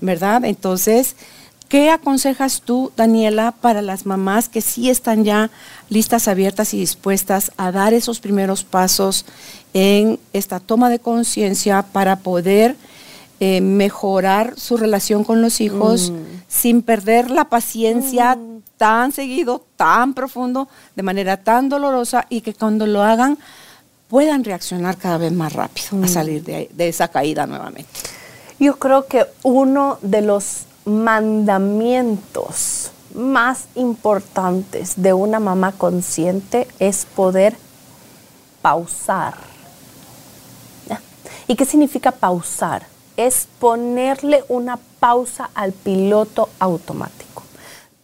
¿verdad? 0.00 0.44
Entonces, 0.44 1.16
¿Qué 1.72 1.88
aconsejas 1.88 2.60
tú, 2.60 2.92
Daniela, 2.98 3.54
para 3.58 3.80
las 3.80 4.04
mamás 4.04 4.50
que 4.50 4.60
sí 4.60 4.90
están 4.90 5.24
ya 5.24 5.50
listas, 5.88 6.28
abiertas 6.28 6.74
y 6.74 6.78
dispuestas 6.78 7.50
a 7.56 7.72
dar 7.72 7.94
esos 7.94 8.20
primeros 8.20 8.62
pasos 8.62 9.24
en 9.72 10.18
esta 10.34 10.60
toma 10.60 10.90
de 10.90 10.98
conciencia 10.98 11.80
para 11.80 12.16
poder 12.16 12.76
eh, 13.44 13.60
mejorar 13.60 14.54
su 14.56 14.76
relación 14.76 15.24
con 15.24 15.42
los 15.42 15.60
hijos 15.60 16.12
mm. 16.12 16.42
sin 16.46 16.80
perder 16.80 17.28
la 17.28 17.46
paciencia 17.46 18.36
mm. 18.36 18.62
tan 18.76 19.10
seguido, 19.10 19.64
tan 19.74 20.14
profundo, 20.14 20.68
de 20.94 21.02
manera 21.02 21.38
tan 21.38 21.68
dolorosa 21.68 22.24
y 22.28 22.42
que 22.42 22.54
cuando 22.54 22.86
lo 22.86 23.02
hagan 23.02 23.36
puedan 24.06 24.44
reaccionar 24.44 24.96
cada 24.96 25.18
vez 25.18 25.32
más 25.32 25.54
rápido 25.54 25.88
a 25.94 26.06
mm. 26.06 26.08
salir 26.08 26.44
de, 26.44 26.70
de 26.72 26.88
esa 26.88 27.08
caída 27.08 27.44
nuevamente? 27.48 27.90
Yo 28.60 28.78
creo 28.78 29.08
que 29.08 29.26
uno 29.42 29.98
de 30.02 30.22
los 30.22 30.66
mandamientos 30.84 32.92
más 33.12 33.64
importantes 33.74 35.02
de 35.02 35.14
una 35.14 35.40
mamá 35.40 35.72
consciente 35.72 36.68
es 36.78 37.06
poder 37.06 37.56
pausar. 38.62 39.34
¿Y 41.48 41.56
qué 41.56 41.64
significa 41.64 42.12
pausar? 42.12 42.91
Es 43.26 43.48
ponerle 43.58 44.44
una 44.48 44.78
pausa 45.00 45.50
al 45.54 45.72
piloto 45.72 46.48
automático. 46.58 47.42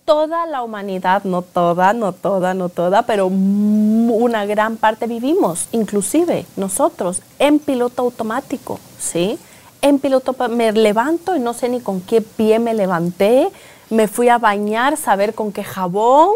Toda 0.05 0.47
la 0.47 0.63
humanidad, 0.63 1.25
no 1.25 1.43
toda, 1.43 1.93
no 1.93 2.13
toda, 2.13 2.55
no 2.55 2.69
toda, 2.69 3.03
pero 3.03 3.27
una 3.27 4.47
gran 4.47 4.77
parte 4.77 5.07
vivimos, 5.07 5.69
inclusive 5.73 6.47
nosotros, 6.57 7.21
en 7.39 7.59
piloto 7.59 8.03
automático, 8.03 8.79
¿sí? 8.99 9.39
en 9.83 9.99
piloto 9.99 10.35
me 10.49 10.73
levanto 10.73 11.37
y 11.37 11.41
no 11.41 11.55
sé 11.55 11.69
ni 11.69 11.81
con 11.81 12.01
qué 12.01 12.21
pie 12.21 12.59
me 12.59 12.75
levanté, 12.75 13.51
me 13.91 14.09
fui 14.09 14.29
a 14.29 14.39
bañar, 14.39 14.97
saber 14.97 15.35
con 15.35 15.53
qué 15.53 15.65
jabón, 15.65 16.33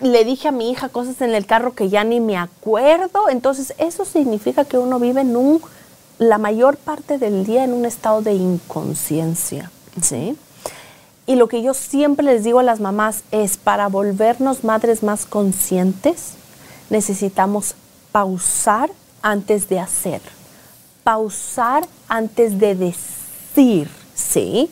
le 0.00 0.24
dije 0.24 0.48
a 0.48 0.52
mi 0.52 0.70
hija 0.70 0.88
cosas 0.88 1.20
en 1.20 1.34
el 1.34 1.46
carro 1.46 1.74
que 1.74 1.88
ya 1.88 2.04
ni 2.04 2.20
me 2.20 2.36
acuerdo, 2.36 3.28
entonces 3.28 3.74
eso 3.78 4.04
significa 4.04 4.64
que 4.64 4.78
uno 4.78 4.98
vive 4.98 5.20
en 5.20 5.36
un, 5.36 5.60
la 6.20 6.38
mayor 6.38 6.76
parte 6.76 7.18
del 7.18 7.44
día 7.44 7.64
en 7.64 7.72
un 7.72 7.84
estado 7.84 8.22
de 8.22 8.34
inconsciencia, 8.34 9.72
¿sí? 10.00 10.36
Y 11.26 11.34
lo 11.34 11.48
que 11.48 11.62
yo 11.62 11.74
siempre 11.74 12.24
les 12.24 12.44
digo 12.44 12.60
a 12.60 12.62
las 12.62 12.78
mamás 12.78 13.24
es, 13.32 13.56
para 13.56 13.88
volvernos 13.88 14.62
madres 14.62 15.02
más 15.02 15.26
conscientes, 15.26 16.34
necesitamos 16.90 17.74
pausar 18.12 18.90
antes 19.22 19.68
de 19.68 19.80
hacer 19.80 20.20
pausar 21.02 21.86
antes 22.08 22.58
de 22.58 22.74
decir, 22.74 23.90
¿sí? 24.14 24.70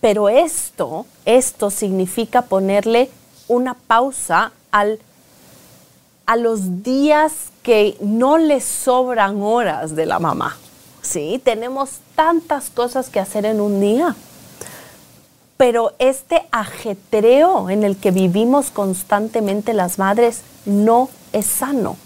Pero 0.00 0.28
esto, 0.28 1.06
esto 1.24 1.70
significa 1.70 2.42
ponerle 2.42 3.10
una 3.48 3.74
pausa 3.74 4.52
al, 4.70 4.98
a 6.26 6.36
los 6.36 6.82
días 6.82 7.32
que 7.62 7.96
no 8.00 8.38
le 8.38 8.60
sobran 8.60 9.42
horas 9.42 9.94
de 9.94 10.06
la 10.06 10.18
mamá, 10.18 10.56
¿sí? 11.02 11.40
Tenemos 11.44 11.98
tantas 12.14 12.70
cosas 12.70 13.08
que 13.08 13.20
hacer 13.20 13.46
en 13.46 13.60
un 13.60 13.80
día. 13.80 14.16
Pero 15.56 15.92
este 15.98 16.42
ajetreo 16.52 17.68
en 17.68 17.84
el 17.84 17.96
que 17.96 18.10
vivimos 18.10 18.70
constantemente 18.70 19.74
las 19.74 19.98
madres 19.98 20.40
no 20.64 21.10
es 21.32 21.46
sano. 21.46 21.96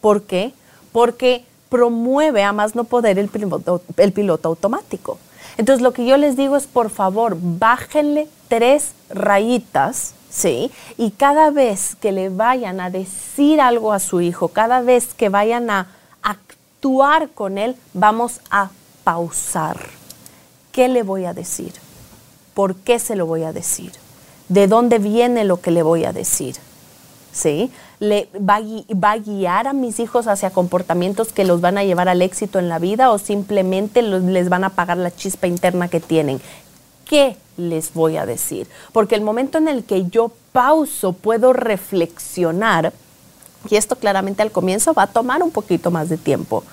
¿Por 0.00 0.24
qué? 0.24 0.52
Porque 0.92 1.44
promueve 1.70 2.42
a 2.42 2.52
más 2.52 2.74
no 2.74 2.84
poder 2.84 3.18
el 3.18 3.28
piloto, 3.28 4.48
automático. 4.48 5.18
Entonces 5.56 5.82
lo 5.82 5.92
que 5.92 6.04
yo 6.04 6.16
les 6.16 6.36
digo 6.36 6.56
es, 6.56 6.66
por 6.66 6.90
favor, 6.90 7.36
bájenle 7.40 8.28
tres 8.48 8.92
rayitas, 9.08 10.14
¿sí? 10.28 10.70
Y 10.98 11.12
cada 11.12 11.50
vez 11.50 11.94
que 11.94 12.12
le 12.12 12.28
vayan 12.28 12.80
a 12.80 12.90
decir 12.90 13.60
algo 13.60 13.92
a 13.92 13.98
su 13.98 14.20
hijo, 14.20 14.48
cada 14.48 14.80
vez 14.80 15.14
que 15.14 15.28
vayan 15.28 15.70
a 15.70 15.86
actuar 16.80 17.28
con 17.28 17.58
él, 17.58 17.76
vamos 17.92 18.40
a 18.50 18.70
pausar. 19.04 19.76
¿Qué 20.72 20.88
le 20.88 21.02
voy 21.02 21.26
a 21.26 21.34
decir? 21.34 21.74
¿Por 22.54 22.74
qué 22.74 22.98
se 22.98 23.16
lo 23.16 23.26
voy 23.26 23.42
a 23.42 23.52
decir? 23.52 23.92
¿De 24.48 24.66
dónde 24.66 24.98
viene 24.98 25.44
lo 25.44 25.60
que 25.60 25.70
le 25.70 25.82
voy 25.82 26.06
a 26.06 26.12
decir? 26.12 26.56
¿Sí? 27.32 27.70
le 28.00 28.30
va 28.34 28.56
a, 29.12 29.18
guiar 29.18 29.68
a 29.68 29.74
mis 29.74 30.00
hijos 30.00 30.26
hacia 30.26 30.48
comportamientos 30.48 31.34
que 31.34 31.44
los 31.44 31.60
van 31.60 31.76
a 31.76 31.84
llevar 31.84 32.08
al 32.08 32.22
éxito 32.22 32.58
en 32.58 32.70
la 32.70 32.78
vida 32.78 33.10
o 33.10 33.18
simplemente 33.18 34.00
les 34.00 34.48
van 34.48 34.64
a 34.64 34.68
apagar 34.68 34.96
la 34.96 35.14
chispa 35.14 35.46
interna 35.46 35.88
que 35.88 36.00
tienen. 36.00 36.40
¿Qué 37.04 37.36
les 37.58 37.92
voy 37.92 38.16
a 38.16 38.24
decir? 38.24 38.66
Porque 38.92 39.16
el 39.16 39.20
momento 39.20 39.58
en 39.58 39.68
el 39.68 39.84
que 39.84 40.06
yo 40.06 40.32
pauso, 40.52 41.12
puedo 41.12 41.52
reflexionar, 41.52 42.94
y 43.68 43.76
esto 43.76 43.96
claramente 43.96 44.42
al 44.42 44.52
comienzo 44.52 44.94
va 44.94 45.04
a 45.04 45.06
tomar 45.08 45.42
un 45.42 45.50
poquito 45.50 45.90
más 45.90 46.08
de 46.08 46.16
tiempo, 46.16 46.64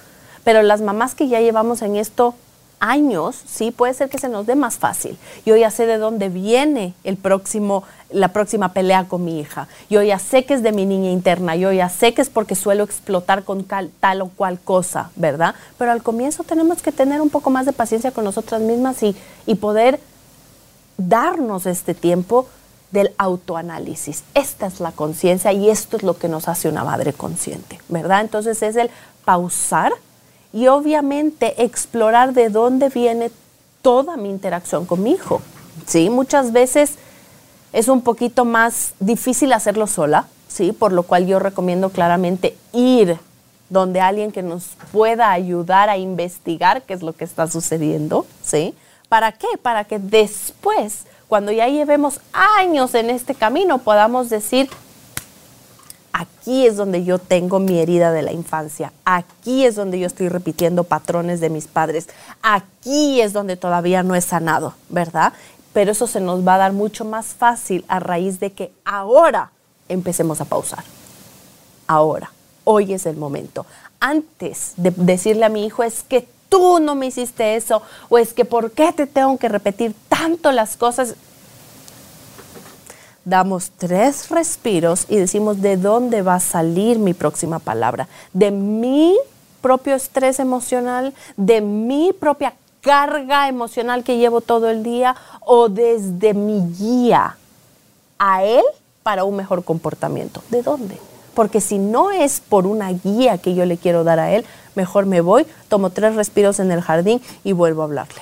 pero 0.44 0.62
las 0.62 0.82
mamás 0.82 1.16
que 1.16 1.28
ya 1.28 1.42
llevamos 1.42 1.82
en 1.82 1.96
esto 1.96 2.36
años, 2.80 3.36
sí, 3.46 3.72
puede 3.72 3.94
ser 3.94 4.10
que 4.10 4.18
se 4.18 4.30
nos 4.30 4.46
dé 4.46 4.56
más 4.56 4.78
fácil. 4.78 5.18
Yo 5.46 5.56
ya 5.56 5.72
sé 5.72 5.86
de 5.86 5.98
dónde 5.98 6.30
viene 6.30 6.94
el 7.04 7.18
próximo, 7.18 7.84
la 8.12 8.30
próxima 8.30 8.74
pelea 8.74 9.06
con 9.06 9.24
mi 9.26 9.40
hija. 9.40 9.68
Yo 9.90 10.04
ya 10.04 10.20
sé 10.20 10.46
que 10.46 10.54
es 10.54 10.64
de 10.64 10.72
mi 10.72 10.86
niña 10.86 11.10
interna. 11.10 11.56
Yo 11.56 11.72
ya 11.72 11.90
sé 11.90 12.14
que 12.14 12.22
es 12.22 12.30
porque 12.30 12.56
suelo 12.56 12.84
explotar 12.84 13.44
con 13.44 13.66
tal 13.66 14.22
o 14.22 14.30
cual 14.30 14.60
cosa, 14.60 15.10
¿verdad? 15.16 15.56
Pero 15.78 15.92
al 15.92 16.04
comienzo 16.04 16.44
tenemos 16.44 16.82
que 16.82 16.92
tener 16.92 17.22
un 17.22 17.30
poco 17.30 17.50
más 17.50 17.66
de 17.66 17.74
paciencia 17.74 18.12
con 18.12 18.24
nosotras 18.24 18.62
mismas 18.62 19.02
y, 19.04 19.16
y 19.46 19.56
poder 19.56 20.00
darnos 20.98 21.66
este 21.66 21.94
tiempo 21.94 22.48
del 22.92 23.14
autoanálisis. 23.18 24.24
Esta 24.34 24.68
es 24.68 24.80
la 24.80 24.92
conciencia 24.92 25.52
y 25.52 25.70
esto 25.70 25.98
es 25.98 26.04
lo 26.04 26.18
que 26.18 26.30
nos 26.30 26.48
hace 26.48 26.70
una 26.70 26.84
madre 26.84 27.14
consciente, 27.14 27.80
¿verdad? 27.90 28.22
Entonces 28.22 28.62
es 28.62 28.76
el 28.76 28.90
pausar 29.26 29.92
y 30.54 30.68
obviamente 30.68 31.64
explorar 31.64 32.34
de 32.34 32.50
dónde 32.50 32.90
viene 32.90 33.32
toda 33.82 34.18
mi 34.18 34.30
interacción 34.30 34.86
con 34.86 35.04
mi 35.04 35.12
hijo. 35.12 35.42
¿sí? 35.86 36.10
Muchas 36.10 36.52
veces 36.52 36.96
es 37.74 37.88
un 37.88 38.02
poquito 38.02 38.46
más 38.46 38.94
difícil 39.00 39.54
hacerlo 39.54 39.88
sola, 39.88 40.28
¿sí? 40.48 40.72
por 40.72 40.92
lo 40.92 41.04
cual 41.04 41.28
yo 41.28 41.40
recomiendo 41.40 41.90
claramente 41.90 42.56
ir 42.74 43.20
donde 43.70 44.00
alguien 44.00 44.32
que 44.32 44.44
nos 44.44 44.70
pueda 44.92 45.32
ayudar 45.32 45.90
a 45.90 45.98
investigar 45.98 46.84
qué 46.84 46.94
es 46.94 47.02
lo 47.02 47.14
que 47.14 47.26
está 47.26 47.48
sucediendo, 47.48 48.26
¿sí? 48.42 48.74
¿Para 49.10 49.34
qué? 49.34 49.48
Para 49.62 49.84
que 49.84 50.00
después, 50.00 51.06
cuando 51.28 51.52
ya 51.52 51.68
llevemos 51.68 52.22
años 52.34 52.94
en 52.96 53.10
este 53.10 53.36
camino, 53.36 53.80
podamos 53.80 54.30
decir, 54.30 54.70
aquí 56.14 56.66
es 56.66 56.78
donde 56.78 57.04
yo 57.04 57.20
tengo 57.20 57.60
mi 57.60 57.80
herida 57.80 58.12
de 58.12 58.22
la 58.22 58.32
infancia, 58.32 58.94
aquí 59.04 59.66
es 59.66 59.76
donde 59.76 60.00
yo 60.00 60.08
estoy 60.08 60.30
repitiendo 60.30 60.84
patrones 60.86 61.40
de 61.40 61.50
mis 61.50 61.68
padres, 61.68 62.08
aquí 62.42 63.22
es 63.22 63.34
donde 63.34 63.58
todavía 63.58 64.04
no 64.04 64.16
he 64.16 64.22
sanado, 64.22 64.74
¿verdad? 64.90 65.34
Pero 65.74 65.92
eso 65.92 66.08
se 66.08 66.22
nos 66.22 66.48
va 66.48 66.56
a 66.56 66.60
dar 66.60 66.74
mucho 66.74 67.06
más 67.06 67.28
fácil 67.28 67.86
a 67.88 68.00
raíz 68.00 68.40
de 68.40 68.52
que 68.52 68.72
ahora 68.86 69.52
empecemos 69.90 70.42
a 70.42 70.46
pausar. 70.46 70.84
Ahora, 71.88 72.32
hoy 72.64 72.94
es 72.94 73.06
el 73.06 73.18
momento. 73.18 73.66
Antes 74.00 74.74
de 74.78 74.92
decirle 74.92 75.46
a 75.46 75.50
mi 75.50 75.66
hijo 75.66 75.84
es 75.84 76.04
que 76.04 76.28
tú 76.50 76.80
no 76.80 76.96
me 76.96 77.08
hiciste 77.08 77.56
eso 77.56 77.82
o 78.10 78.18
es 78.18 78.34
que 78.34 78.46
por 78.46 78.72
qué 78.72 78.92
te 78.94 79.08
tengo 79.08 79.38
que 79.38 79.50
repetir 79.50 79.94
tanto 80.10 80.52
las 80.52 80.78
cosas, 80.78 81.16
damos 83.26 83.72
tres 83.78 84.30
respiros 84.30 85.06
y 85.10 85.18
decimos 85.18 85.62
de 85.62 85.76
dónde 85.76 86.22
va 86.22 86.36
a 86.36 86.40
salir 86.40 86.98
mi 86.98 87.14
próxima 87.14 87.60
palabra. 87.60 88.08
De 88.32 88.52
mi 88.52 89.18
propio 89.62 89.96
estrés 89.96 90.40
emocional, 90.40 91.14
de 91.36 91.60
mi 91.60 92.14
propia 92.14 92.54
carga 92.80 93.50
emocional 93.50 94.06
que 94.06 94.18
llevo 94.18 94.40
todo 94.40 94.70
el 94.70 94.82
día 94.82 95.16
o 95.42 95.68
desde 95.68 96.34
mi 96.34 96.74
guía 96.78 97.36
a 98.18 98.44
él 98.46 98.64
para 99.04 99.26
un 99.26 99.36
mejor 99.36 99.66
comportamiento. 99.66 100.42
¿De 100.50 100.62
dónde? 100.62 100.98
Porque 101.34 101.60
si 101.60 101.80
no 101.80 102.12
es 102.12 102.40
por 102.40 102.66
una 102.66 102.92
guía 102.92 103.38
que 103.40 103.56
yo 103.56 103.66
le 103.66 103.78
quiero 103.78 104.06
dar 104.06 104.20
a 104.20 104.32
él, 104.32 104.46
mejor 104.78 105.08
me 105.08 105.20
voy, 105.20 105.46
tomo 105.68 105.90
tres 105.90 106.16
respiros 106.16 106.60
en 106.60 106.72
el 106.72 106.82
jardín 106.82 107.20
y 107.44 107.52
vuelvo 107.52 107.82
a 107.82 107.86
hablarle. 107.86 108.22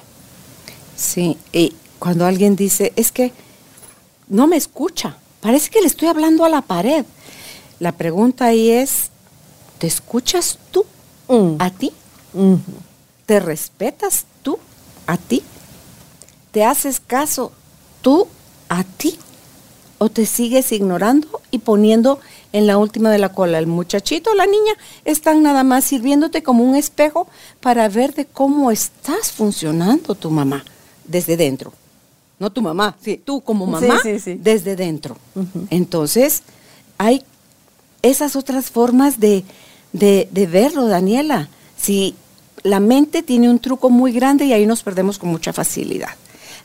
Sí, 0.96 1.38
y 1.52 1.76
cuando 2.00 2.26
alguien 2.26 2.56
dice, 2.56 2.94
es 2.96 3.12
que 3.12 3.32
no 4.28 4.48
me 4.48 4.56
escucha. 4.56 5.18
Parece 5.42 5.70
que 5.70 5.82
le 5.82 5.88
estoy 5.88 6.08
hablando 6.08 6.46
a 6.46 6.50
la 6.50 6.62
pared. 6.62 7.06
La 7.80 7.92
pregunta 7.92 8.46
ahí 8.46 8.72
es, 8.72 9.12
¿te 9.78 9.86
escuchas 9.86 10.58
tú 10.72 10.86
mm. 11.28 11.58
a 11.60 11.70
ti? 11.70 11.92
¿Te 13.26 13.40
respetas 13.40 14.26
tú 14.42 14.58
a 15.06 15.18
ti? 15.18 15.44
¿Te 16.52 16.64
haces 16.64 17.00
caso 17.00 17.52
tú 18.02 18.28
a 18.70 18.84
ti? 18.84 19.20
¿O 19.98 20.10
te 20.10 20.26
sigues 20.26 20.72
ignorando 20.72 21.42
y 21.52 21.60
poniendo 21.60 22.20
en 22.56 22.68
la 22.68 22.78
última 22.78 23.12
de 23.12 23.18
la 23.18 23.34
cola? 23.34 23.60
El 23.60 23.68
muchachito 23.68 24.32
o 24.32 24.34
la 24.34 24.46
niña 24.46 24.74
están 25.04 25.44
nada 25.44 25.66
más 25.66 25.84
sirviéndote 25.84 26.42
como 26.42 26.64
un 26.64 26.78
espejo 26.78 27.28
para 27.60 27.90
ver 27.90 28.14
de 28.14 28.26
cómo 28.26 28.72
estás 28.72 29.34
funcionando 29.34 30.16
tu 30.16 30.32
mamá 30.32 30.64
desde 31.04 31.36
dentro. 31.36 31.74
No 32.40 32.50
tu 32.50 32.62
mamá, 32.62 32.96
sí, 33.02 33.22
tú 33.24 33.42
como 33.42 33.66
mamá 33.66 34.00
desde 34.04 34.76
dentro. 34.78 35.18
Entonces, 35.70 36.44
hay 36.98 37.24
esas 38.02 38.38
otras 38.38 38.72
formas 38.72 39.20
de, 39.20 39.44
de, 39.92 40.30
de 40.32 40.48
verlo, 40.48 40.88
Daniela. 40.88 41.50
Si 41.78 42.16
la 42.64 42.80
mente 42.80 43.22
tiene 43.22 43.50
un 43.50 43.60
truco 43.60 43.90
muy 43.90 44.14
grande 44.14 44.46
y 44.46 44.54
ahí 44.54 44.66
nos 44.66 44.82
perdemos 44.82 45.18
con 45.20 45.30
mucha 45.30 45.52
facilidad. 45.52 46.12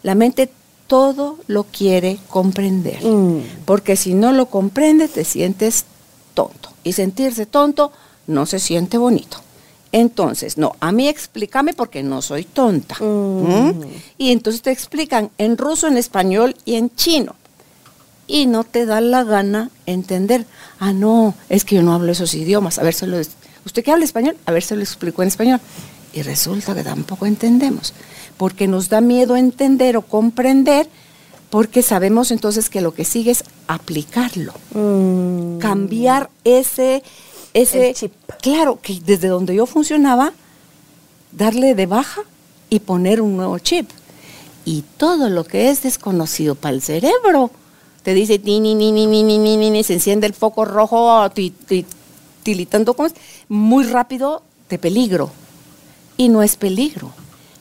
La 0.04 0.14
mente 0.14 0.50
todo 0.90 1.38
lo 1.46 1.62
quiere 1.62 2.18
comprender, 2.28 3.00
mm. 3.04 3.64
porque 3.64 3.94
si 3.94 4.12
no 4.12 4.32
lo 4.32 4.46
comprende 4.46 5.06
te 5.06 5.24
sientes 5.24 5.84
tonto 6.34 6.70
y 6.82 6.94
sentirse 6.94 7.46
tonto 7.46 7.92
no 8.26 8.44
se 8.44 8.58
siente 8.58 8.98
bonito. 8.98 9.38
Entonces, 9.92 10.58
no, 10.58 10.74
a 10.80 10.90
mí 10.90 11.06
explícame 11.06 11.74
porque 11.74 12.02
no 12.02 12.22
soy 12.22 12.42
tonta. 12.42 12.96
Mm. 12.98 13.82
Y 14.18 14.32
entonces 14.32 14.62
te 14.62 14.72
explican 14.72 15.30
en 15.38 15.56
ruso, 15.56 15.86
en 15.86 15.96
español 15.96 16.56
y 16.64 16.74
en 16.74 16.92
chino. 16.96 17.36
Y 18.26 18.46
no 18.46 18.64
te 18.64 18.84
da 18.84 19.00
la 19.00 19.22
gana 19.22 19.70
entender. 19.86 20.44
Ah, 20.80 20.92
no, 20.92 21.34
es 21.48 21.64
que 21.64 21.76
yo 21.76 21.84
no 21.84 21.94
hablo 21.94 22.10
esos 22.10 22.34
idiomas. 22.34 22.80
A 22.80 22.82
ver, 22.82 22.94
se 22.94 23.06
lo, 23.06 23.16
¿usted 23.64 23.84
qué 23.84 23.92
habla 23.92 24.04
español? 24.04 24.36
A 24.44 24.50
ver, 24.50 24.64
se 24.64 24.74
lo 24.74 24.82
explico 24.82 25.22
en 25.22 25.28
español. 25.28 25.60
Y 26.12 26.22
resulta 26.22 26.74
que 26.74 26.82
tampoco 26.82 27.26
entendemos, 27.26 27.94
porque 28.40 28.66
nos 28.66 28.88
da 28.88 29.02
miedo 29.02 29.36
entender 29.36 29.98
o 29.98 30.00
comprender, 30.00 30.88
porque 31.50 31.82
sabemos 31.82 32.30
entonces 32.30 32.70
que 32.70 32.80
lo 32.80 32.94
que 32.94 33.04
sigue 33.04 33.32
es 33.32 33.44
aplicarlo, 33.66 34.54
mm. 34.72 35.58
cambiar 35.58 36.30
ese, 36.44 37.02
ese 37.52 37.92
chip. 37.92 38.14
Claro, 38.40 38.78
que 38.80 38.98
desde 39.04 39.28
donde 39.28 39.54
yo 39.54 39.66
funcionaba, 39.66 40.32
darle 41.32 41.74
de 41.74 41.84
baja 41.84 42.22
y 42.70 42.80
poner 42.80 43.20
un 43.20 43.36
nuevo 43.36 43.58
chip. 43.58 43.90
Y 44.64 44.84
todo 44.96 45.28
lo 45.28 45.44
que 45.44 45.68
es 45.68 45.82
desconocido 45.82 46.54
para 46.54 46.74
el 46.74 46.80
cerebro, 46.80 47.50
te 48.02 48.14
dice, 48.14 48.40
ni, 48.42 48.58
ni, 48.58 48.74
ni, 48.74 48.90
ni, 48.90 49.06
ni, 49.06 49.36
ni, 49.36 49.70
ni, 49.70 49.84
se 49.84 49.92
enciende 49.92 50.26
el 50.26 50.32
foco 50.32 50.64
rojo, 50.64 51.30
tilitando 52.42 52.96
muy 53.50 53.84
rápido 53.84 54.42
de 54.70 54.78
peligro 54.78 55.30
y 56.16 56.30
no 56.30 56.42
es 56.42 56.56
peligro. 56.56 57.12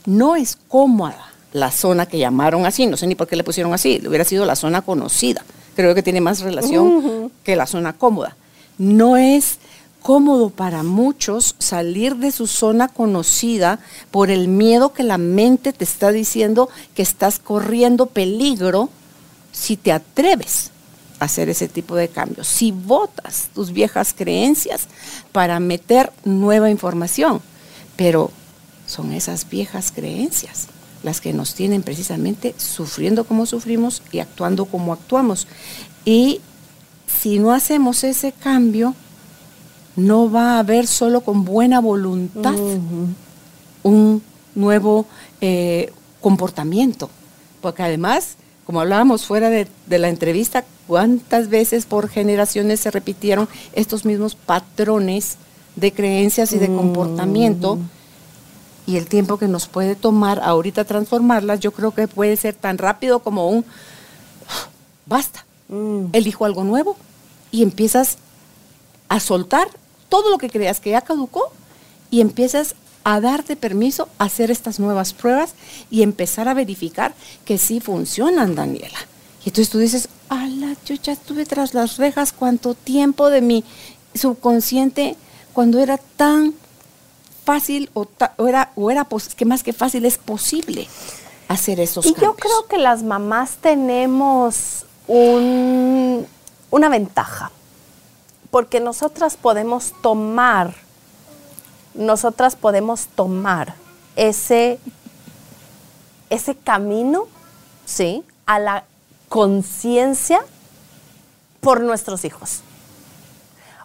No 0.09 0.35
es 0.35 0.57
cómoda 0.67 1.23
la 1.53 1.69
zona 1.69 2.07
que 2.07 2.17
llamaron 2.17 2.65
así, 2.65 2.87
no 2.87 2.97
sé 2.97 3.05
ni 3.05 3.13
por 3.13 3.27
qué 3.27 3.35
le 3.35 3.43
pusieron 3.43 3.75
así, 3.75 4.01
hubiera 4.07 4.25
sido 4.25 4.43
la 4.43 4.55
zona 4.55 4.81
conocida. 4.81 5.45
Creo 5.75 5.93
que 5.93 6.01
tiene 6.01 6.19
más 6.19 6.39
relación 6.39 7.31
que 7.43 7.55
la 7.55 7.67
zona 7.67 7.93
cómoda. 7.93 8.35
No 8.79 9.17
es 9.17 9.59
cómodo 10.01 10.49
para 10.49 10.81
muchos 10.81 11.55
salir 11.59 12.15
de 12.15 12.31
su 12.31 12.47
zona 12.47 12.87
conocida 12.87 13.77
por 14.09 14.31
el 14.31 14.47
miedo 14.47 14.93
que 14.93 15.03
la 15.03 15.19
mente 15.19 15.73
te 15.73 15.83
está 15.83 16.11
diciendo 16.11 16.69
que 16.95 17.03
estás 17.03 17.37
corriendo 17.37 18.07
peligro 18.07 18.89
si 19.51 19.77
te 19.77 19.91
atreves 19.91 20.71
a 21.19 21.25
hacer 21.25 21.49
ese 21.49 21.67
tipo 21.67 21.95
de 21.95 22.07
cambios, 22.07 22.47
si 22.47 22.71
votas 22.71 23.49
tus 23.53 23.71
viejas 23.71 24.15
creencias 24.17 24.87
para 25.31 25.59
meter 25.59 26.11
nueva 26.25 26.71
información. 26.71 27.43
Pero 27.95 28.31
son 28.89 29.13
esas 29.13 29.47
viejas 29.47 29.91
creencias 29.95 30.67
las 31.03 31.21
que 31.21 31.33
nos 31.33 31.53
tienen 31.53 31.83
precisamente 31.83 32.53
sufriendo 32.57 33.23
como 33.23 33.45
sufrimos 33.45 34.01
y 34.11 34.19
actuando 34.19 34.65
como 34.65 34.93
actuamos. 34.93 35.47
Y 36.05 36.41
si 37.07 37.39
no 37.39 37.53
hacemos 37.53 38.03
ese 38.03 38.31
cambio, 38.31 38.95
no 39.95 40.29
va 40.29 40.55
a 40.55 40.59
haber 40.59 40.87
solo 40.87 41.21
con 41.21 41.45
buena 41.45 41.79
voluntad 41.79 42.55
un 43.83 44.21
nuevo 44.55 45.05
eh, 45.41 45.91
comportamiento. 46.21 47.09
Porque 47.61 47.83
además, 47.83 48.35
como 48.65 48.81
hablábamos 48.81 49.25
fuera 49.25 49.49
de, 49.49 49.67
la 49.87 50.09
entrevista, 50.09 50.65
cuántas 50.87 51.49
veces 51.49 51.85
por 51.85 52.09
generaciones 52.09 52.79
se 52.81 52.91
repitieron 52.91 53.47
estos 53.73 54.05
mismos 54.05 54.35
patrones 54.35 55.37
de 55.75 55.93
creencias 55.93 56.51
y 56.51 56.59
de 56.59 56.67
comportamiento 56.67 57.77
y 58.89 58.97
el 58.97 59.05
tiempo 59.05 59.37
que 59.37 59.47
nos 59.47 59.67
puede 59.67 59.95
tomar 59.95 60.39
ahorita 60.43 60.83
transformarlas, 60.83 61.59
yo 61.59 61.71
creo 61.71 61.93
que 61.93 62.07
puede 62.07 62.35
ser 62.37 62.55
tan 62.55 62.79
rápido 62.79 63.19
como 63.19 63.47
un 63.47 63.63
basta, 65.05 65.45
mm. 65.67 66.05
elijo 66.13 66.43
algo 66.43 66.63
nuevo 66.63 66.97
y 67.51 67.61
empiezas 67.61 68.17
a 69.07 69.19
soltar 69.19 69.67
todo 70.09 70.31
lo 70.31 70.39
que 70.39 70.49
creas 70.49 70.79
que 70.79 70.89
ya 70.89 71.01
caducó 71.01 71.51
y 72.09 72.21
empiezas 72.21 72.73
a 73.03 73.21
darte 73.21 73.55
permiso 73.55 74.09
a 74.17 74.23
hacer 74.23 74.49
estas 74.49 74.79
nuevas 74.79 75.13
pruebas 75.13 75.53
y 75.91 76.01
empezar 76.01 76.47
a 76.47 76.55
verificar 76.55 77.13
que 77.45 77.59
sí 77.59 77.81
funcionan, 77.81 78.55
Daniela. 78.55 78.97
Y 79.45 79.49
entonces 79.49 79.69
tú 79.69 79.77
dices, 79.77 80.09
ala, 80.29 80.75
yo 80.87 80.95
ya 80.95 81.13
estuve 81.13 81.45
tras 81.45 81.75
las 81.75 81.97
rejas 81.97 82.33
cuánto 82.33 82.73
tiempo 82.73 83.29
de 83.29 83.41
mi 83.41 83.63
subconsciente 84.15 85.15
cuando 85.53 85.77
era 85.77 85.99
tan 86.17 86.55
fácil 87.49 87.89
o, 87.95 88.07
era, 88.47 88.71
o 88.75 88.91
era 88.91 89.07
que 89.35 89.45
más 89.45 89.63
que 89.63 89.73
fácil 89.73 90.05
es 90.05 90.19
posible 90.19 90.87
hacer 91.47 91.79
esos 91.79 92.05
y 92.05 92.13
yo 92.13 92.35
creo 92.35 92.67
que 92.69 92.77
las 92.77 93.01
mamás 93.01 93.57
tenemos 93.57 94.85
un, 95.07 96.27
una 96.69 96.89
ventaja, 96.89 97.49
porque 98.51 98.79
nosotras 98.79 99.35
podemos 99.35 99.93
tomar, 100.03 100.75
nosotras 101.95 102.55
podemos 102.55 103.07
tomar 103.07 103.73
ese, 104.15 104.79
ese 106.29 106.55
camino, 106.55 107.27
¿sí? 107.83 108.23
A 108.45 108.59
la 108.59 108.83
conciencia 109.27 110.39
por 111.61 111.81
nuestros 111.81 112.25
hijos 112.25 112.61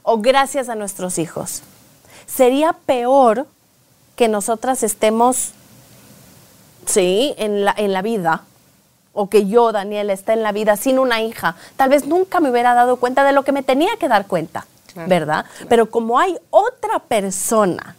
o 0.02 0.18
gracias 0.18 0.68
a 0.68 0.74
nuestros 0.74 1.18
hijos. 1.18 1.62
Sería 2.26 2.74
peor 2.74 3.46
que 4.16 4.28
nosotras 4.28 4.82
estemos, 4.82 5.52
sí, 6.86 7.34
en 7.38 7.64
la, 7.64 7.74
en 7.76 7.92
la 7.92 8.02
vida, 8.02 8.44
o 9.12 9.28
que 9.28 9.46
yo, 9.46 9.72
Daniela, 9.72 10.12
esté 10.12 10.32
en 10.32 10.42
la 10.42 10.52
vida 10.52 10.76
sin 10.76 10.98
una 10.98 11.22
hija, 11.22 11.56
tal 11.76 11.90
vez 11.90 12.06
nunca 12.06 12.40
me 12.40 12.50
hubiera 12.50 12.74
dado 12.74 12.96
cuenta 12.96 13.24
de 13.24 13.32
lo 13.32 13.44
que 13.44 13.52
me 13.52 13.62
tenía 13.62 13.96
que 13.96 14.08
dar 14.08 14.26
cuenta, 14.26 14.66
¿verdad? 15.06 15.44
Pero 15.68 15.90
como 15.90 16.18
hay 16.18 16.36
otra 16.50 16.98
persona 16.98 17.96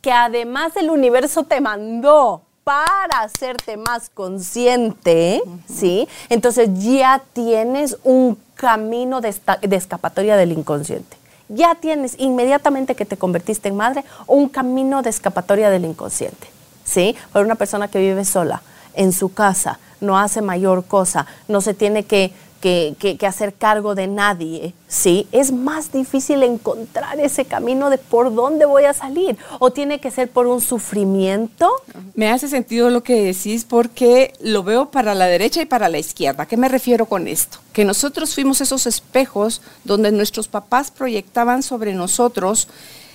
que 0.00 0.12
además 0.12 0.76
el 0.76 0.90
universo 0.90 1.44
te 1.44 1.60
mandó 1.60 2.42
para 2.64 3.20
hacerte 3.20 3.76
más 3.76 4.10
consciente, 4.10 5.42
¿sí? 5.66 6.08
Entonces 6.28 6.68
ya 6.74 7.22
tienes 7.32 7.96
un 8.04 8.38
camino 8.54 9.20
de 9.20 9.34
escapatoria 9.76 10.36
del 10.36 10.52
inconsciente 10.52 11.19
ya 11.50 11.74
tienes 11.74 12.14
inmediatamente 12.18 12.94
que 12.94 13.04
te 13.04 13.16
convertiste 13.16 13.68
en 13.68 13.76
madre 13.76 14.04
un 14.26 14.48
camino 14.48 15.02
de 15.02 15.10
escapatoria 15.10 15.68
del 15.68 15.84
inconsciente. 15.84 16.48
¿Sí? 16.84 17.14
Para 17.32 17.44
una 17.44 17.56
persona 17.56 17.88
que 17.88 17.98
vive 17.98 18.24
sola, 18.24 18.62
en 18.94 19.12
su 19.12 19.32
casa, 19.32 19.78
no 20.00 20.18
hace 20.18 20.42
mayor 20.42 20.84
cosa, 20.84 21.26
no 21.46 21.60
se 21.60 21.74
tiene 21.74 22.04
que 22.04 22.32
que, 22.60 23.18
hacer 23.26 23.54
cargo 23.54 23.94
de 23.94 24.06
nadie, 24.06 24.74
¿sí? 24.86 25.26
Es 25.32 25.50
más 25.50 25.92
difícil 25.92 26.42
encontrar 26.42 27.18
ese 27.18 27.44
camino 27.46 27.90
de 27.90 27.98
por 27.98 28.34
dónde 28.34 28.66
voy 28.66 28.84
a 28.84 28.92
salir. 28.92 29.36
O 29.58 29.70
tiene 29.72 29.98
que 29.98 30.10
ser 30.10 30.30
por 30.30 30.46
un 30.46 30.60
sufrimiento. 30.60 31.70
Me 32.14 32.30
hace 32.30 32.48
sentido 32.48 32.90
lo 32.90 33.02
que 33.02 33.22
decís 33.22 33.64
porque 33.64 34.34
lo 34.40 34.62
veo 34.62 34.90
para 34.90 35.14
la 35.14 35.26
derecha 35.26 35.62
y 35.62 35.66
para 35.66 35.88
la 35.88 35.98
izquierda. 35.98 36.44
¿A 36.44 36.46
qué 36.46 36.56
me 36.56 36.68
refiero 36.68 37.06
con 37.06 37.26
esto? 37.26 37.58
Que 37.72 37.84
nosotros 37.84 38.34
fuimos 38.34 38.60
esos 38.60 38.86
espejos 38.86 39.62
donde 39.84 40.12
nuestros 40.12 40.48
papás 40.48 40.90
proyectaban 40.90 41.62
sobre 41.62 41.94
nosotros 41.94 42.68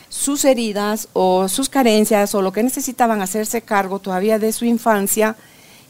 sus 0.10 0.46
heridas 0.46 1.08
o 1.14 1.48
sus 1.50 1.70
carencias 1.70 2.34
o 2.36 2.42
lo 2.42 2.52
que 2.52 2.64
necesitaban 2.64 3.22
hacerse 3.22 3.62
cargo 3.62 4.00
todavía 4.00 4.40
de 4.40 4.54
su 4.54 4.66
infancia. 4.66 5.36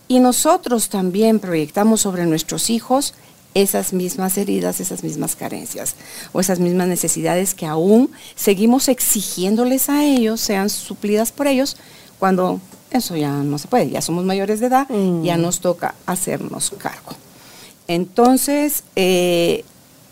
Y 0.07 0.19
nosotros 0.19 0.89
también 0.89 1.39
proyectamos 1.39 2.01
sobre 2.01 2.25
nuestros 2.25 2.69
hijos 2.69 3.13
esas 3.55 3.93
mismas 3.93 4.37
heridas, 4.37 4.79
esas 4.79 5.03
mismas 5.03 5.35
carencias 5.35 5.95
o 6.31 6.39
esas 6.39 6.59
mismas 6.59 6.87
necesidades 6.87 7.55
que 7.55 7.65
aún 7.65 8.11
seguimos 8.35 8.87
exigiéndoles 8.87 9.89
a 9.89 10.05
ellos, 10.05 10.41
sean 10.41 10.69
suplidas 10.69 11.31
por 11.31 11.47
ellos, 11.47 11.77
cuando 12.19 12.59
eso 12.91 13.15
ya 13.15 13.31
no 13.31 13.57
se 13.57 13.67
puede, 13.67 13.89
ya 13.89 14.01
somos 14.01 14.25
mayores 14.25 14.59
de 14.59 14.67
edad, 14.67 14.87
ya 15.23 15.37
mm. 15.37 15.41
nos 15.41 15.59
toca 15.61 15.95
hacernos 16.05 16.71
cargo. 16.77 17.13
Entonces, 17.87 18.83
eh, 18.95 19.65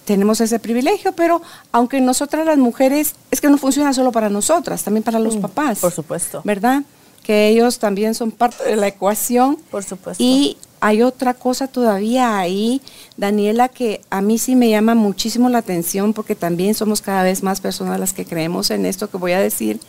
tenemos 0.05 0.41
ese 0.41 0.59
privilegio, 0.59 1.11
pero 1.13 1.41
aunque 1.71 2.01
nosotras 2.01 2.45
las 2.45 2.57
mujeres, 2.57 3.15
es 3.29 3.41
que 3.41 3.49
no 3.49 3.57
funciona 3.57 3.93
solo 3.93 4.11
para 4.11 4.29
nosotras, 4.29 4.83
también 4.83 5.03
para 5.03 5.19
los 5.19 5.37
mm, 5.37 5.41
papás. 5.41 5.79
Por 5.79 5.91
supuesto. 5.91 6.41
¿Verdad? 6.43 6.83
que 7.23 7.47
ellos 7.47 7.79
también 7.79 8.13
son 8.13 8.31
parte 8.31 8.63
de 8.63 8.75
la 8.75 8.87
ecuación. 8.87 9.57
Por 9.71 9.83
supuesto. 9.83 10.21
Y 10.21 10.57
hay 10.83 11.01
otra 11.01 11.33
cosa 11.33 11.69
todavía 11.69 12.37
ahí, 12.37 12.81
Daniela, 13.15 13.69
que 13.69 14.01
a 14.09 14.19
mí 14.19 14.37
sí 14.37 14.53
me 14.53 14.69
llama 14.69 14.95
muchísimo 14.95 15.47
la 15.47 15.59
atención 15.59 16.11
porque 16.11 16.35
también 16.35 16.75
somos 16.75 17.01
cada 17.01 17.23
vez 17.23 17.41
más 17.41 17.61
personas 17.61 18.01
las 18.01 18.11
que 18.11 18.25
creemos 18.25 18.69
en 18.69 18.85
esto 18.85 19.09
que 19.09 19.15
voy 19.15 19.31
a 19.31 19.39
decir, 19.39 19.79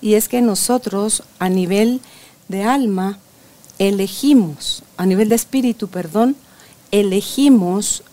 y 0.00 0.14
es 0.14 0.28
que 0.28 0.42
nosotros 0.42 1.24
a 1.40 1.48
nivel 1.48 2.00
de 2.46 2.62
alma 2.62 3.18
elegimos, 3.80 4.84
a 4.96 5.06
nivel 5.06 5.28
de 5.28 5.34
espíritu, 5.34 5.88
perdón, 5.88 6.36
elegimos 6.92 8.04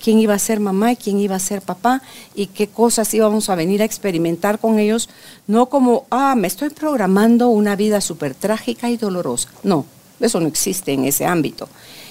quién 0.00 0.20
iba 0.20 0.34
a 0.34 0.38
ser 0.38 0.60
mamá 0.60 0.92
y 0.92 0.96
quién 0.96 1.18
iba 1.18 1.34
a 1.34 1.40
ser 1.40 1.60
papá 1.60 2.02
y 2.36 2.46
qué 2.46 2.68
cosas 2.68 3.12
íbamos 3.14 3.50
a 3.50 3.56
venir 3.56 3.82
a 3.82 3.84
experimentar 3.84 4.60
con 4.60 4.78
ellos, 4.78 5.08
no 5.48 5.66
como, 5.66 6.06
ah, 6.10 6.36
me 6.36 6.46
estoy 6.46 6.70
programando 6.70 7.48
una 7.48 7.74
vida 7.74 8.00
súper 8.00 8.36
trágica 8.36 8.90
y 8.90 8.96
dolorosa. 8.96 9.48
No, 9.64 9.86
eso 10.20 10.40
no 10.40 10.48
existe 10.48 10.92
en 10.92 11.04
ese 11.04 11.24
ámbito. 11.24 11.68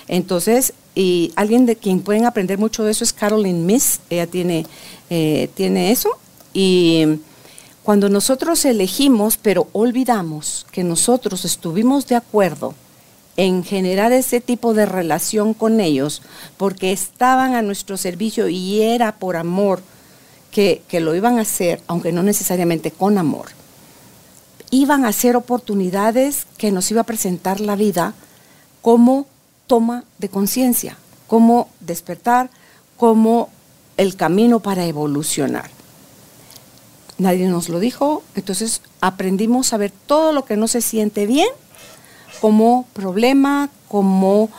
Entonces, 0.07 0.73
y 0.95 1.31
alguien 1.35 1.65
de 1.65 1.75
quien 1.75 2.01
pueden 2.01 2.25
aprender 2.25 2.57
mucho 2.57 2.83
de 2.83 2.91
eso 2.91 3.03
es 3.03 3.13
Carolyn 3.13 3.65
Miss, 3.65 4.01
ella 4.09 4.27
tiene, 4.27 4.65
eh, 5.09 5.49
tiene 5.55 5.91
eso. 5.91 6.09
Y 6.53 7.19
cuando 7.83 8.09
nosotros 8.09 8.65
elegimos, 8.65 9.37
pero 9.37 9.67
olvidamos 9.71 10.65
que 10.71 10.83
nosotros 10.83 11.45
estuvimos 11.45 12.07
de 12.07 12.15
acuerdo 12.15 12.73
en 13.37 13.63
generar 13.63 14.11
ese 14.11 14.41
tipo 14.41 14.73
de 14.73 14.85
relación 14.85 15.53
con 15.53 15.79
ellos, 15.79 16.21
porque 16.57 16.91
estaban 16.91 17.55
a 17.55 17.61
nuestro 17.61 17.95
servicio 17.95 18.49
y 18.49 18.81
era 18.81 19.15
por 19.15 19.37
amor 19.37 19.81
que, 20.51 20.81
que 20.89 20.99
lo 20.99 21.15
iban 21.15 21.37
a 21.37 21.43
hacer, 21.43 21.81
aunque 21.87 22.11
no 22.11 22.21
necesariamente 22.21 22.91
con 22.91 23.17
amor, 23.17 23.47
iban 24.71 25.05
a 25.05 25.13
ser 25.13 25.35
oportunidades 25.35 26.45
que 26.57 26.71
nos 26.71 26.89
iba 26.91 27.01
a 27.01 27.05
presentar 27.05 27.59
la 27.59 27.75
vida 27.75 28.13
como 28.81 29.25
toma 29.67 30.03
de 30.17 30.29
conciencia, 30.29 30.97
como 31.27 31.69
despertar, 31.79 32.49
como 32.97 33.49
el 33.97 34.15
camino 34.15 34.59
para 34.59 34.85
evolucionar. 34.85 35.69
Nadie 37.17 37.47
nos 37.47 37.67
lo 37.69 37.79
dijo, 37.79 38.23
entonces 38.35 38.81
aprendimos 39.01 39.73
a 39.73 39.77
ver 39.77 39.91
todo 40.07 40.31
lo 40.31 40.45
que 40.45 40.55
no 40.55 40.67
se 40.67 40.81
siente 40.81 41.25
bien 41.25 41.49
como 42.39 42.85
problema, 42.93 43.69
como 43.87 44.49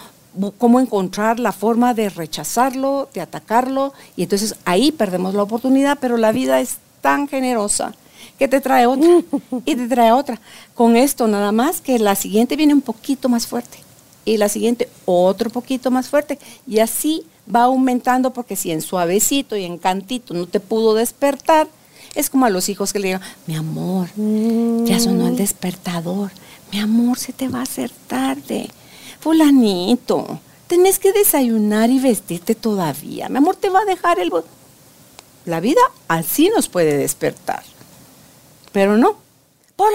cómo 0.58 0.78
encontrar 0.78 1.40
la 1.40 1.52
forma 1.52 1.94
de 1.94 2.08
rechazarlo, 2.08 3.08
de 3.14 3.20
atacarlo, 3.20 3.92
y 4.16 4.22
entonces 4.22 4.54
ahí 4.64 4.92
perdemos 4.92 5.34
la 5.34 5.42
oportunidad, 5.42 5.98
pero 6.00 6.16
la 6.18 6.32
vida 6.32 6.60
es 6.60 6.76
tan 7.00 7.26
generosa 7.26 7.94
que 8.40 8.48
te 8.48 8.62
trae 8.62 8.86
otra 8.86 9.06
y 9.66 9.76
te 9.76 9.86
trae 9.86 10.12
otra. 10.12 10.40
Con 10.74 10.96
esto 10.96 11.28
nada 11.28 11.52
más 11.52 11.82
que 11.82 11.98
la 11.98 12.14
siguiente 12.14 12.56
viene 12.56 12.72
un 12.72 12.80
poquito 12.80 13.28
más 13.28 13.46
fuerte 13.46 13.78
y 14.24 14.38
la 14.38 14.48
siguiente 14.48 14.88
otro 15.04 15.50
poquito 15.50 15.90
más 15.90 16.08
fuerte 16.08 16.38
y 16.66 16.78
así 16.78 17.26
va 17.54 17.64
aumentando 17.64 18.32
porque 18.32 18.56
si 18.56 18.70
en 18.70 18.80
suavecito 18.80 19.56
y 19.56 19.64
en 19.64 19.76
cantito 19.76 20.32
no 20.32 20.46
te 20.46 20.58
pudo 20.58 20.94
despertar, 20.94 21.68
es 22.14 22.30
como 22.30 22.46
a 22.46 22.50
los 22.50 22.70
hijos 22.70 22.94
que 22.94 22.98
le 22.98 23.08
digan, 23.08 23.20
mi 23.46 23.56
amor, 23.56 24.08
ya 24.86 24.98
sonó 24.98 25.28
el 25.28 25.36
despertador, 25.36 26.30
mi 26.72 26.78
amor, 26.78 27.18
se 27.18 27.34
te 27.34 27.48
va 27.48 27.58
a 27.58 27.64
hacer 27.64 27.90
tarde. 28.06 28.70
Fulanito, 29.20 30.40
tenés 30.66 30.98
que 30.98 31.12
desayunar 31.12 31.90
y 31.90 31.98
vestirte 31.98 32.54
todavía. 32.54 33.28
Mi 33.28 33.36
amor, 33.36 33.56
te 33.56 33.68
va 33.68 33.80
a 33.80 33.84
dejar 33.84 34.18
el... 34.18 34.32
La 35.44 35.60
vida 35.60 35.80
así 36.08 36.50
nos 36.54 36.70
puede 36.70 36.96
despertar. 36.96 37.62
Pero 38.72 38.96
no. 38.96 39.16
La 39.78 39.86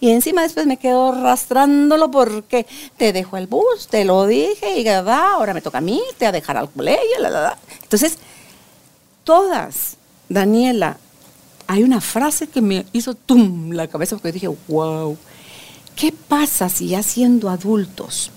y 0.00 0.10
encima 0.10 0.42
después 0.42 0.66
me 0.66 0.76
quedo 0.76 1.12
arrastrándolo 1.12 2.10
porque 2.10 2.66
te 2.96 3.12
dejo 3.12 3.38
el 3.38 3.46
bus, 3.46 3.88
te 3.88 4.04
lo 4.04 4.26
dije, 4.26 4.78
y 4.78 4.86
ahora 4.86 5.54
me 5.54 5.62
toca 5.62 5.78
a 5.78 5.80
mí, 5.80 6.02
te 6.18 6.26
a 6.26 6.32
dejar 6.32 6.58
al 6.58 6.70
colegio, 6.70 7.16
Entonces, 7.82 8.18
todas, 9.24 9.96
Daniela, 10.28 10.98
hay 11.66 11.82
una 11.82 12.00
frase 12.02 12.48
que 12.48 12.60
me 12.60 12.86
hizo 12.92 13.14
tum 13.14 13.72
la 13.72 13.88
cabeza 13.88 14.16
porque 14.16 14.32
dije, 14.32 14.48
wow, 14.68 15.16
¿qué 15.96 16.12
pasa 16.12 16.68
si 16.68 16.88
ya 16.88 17.02
siendo 17.02 17.48
adultos, 17.48 18.30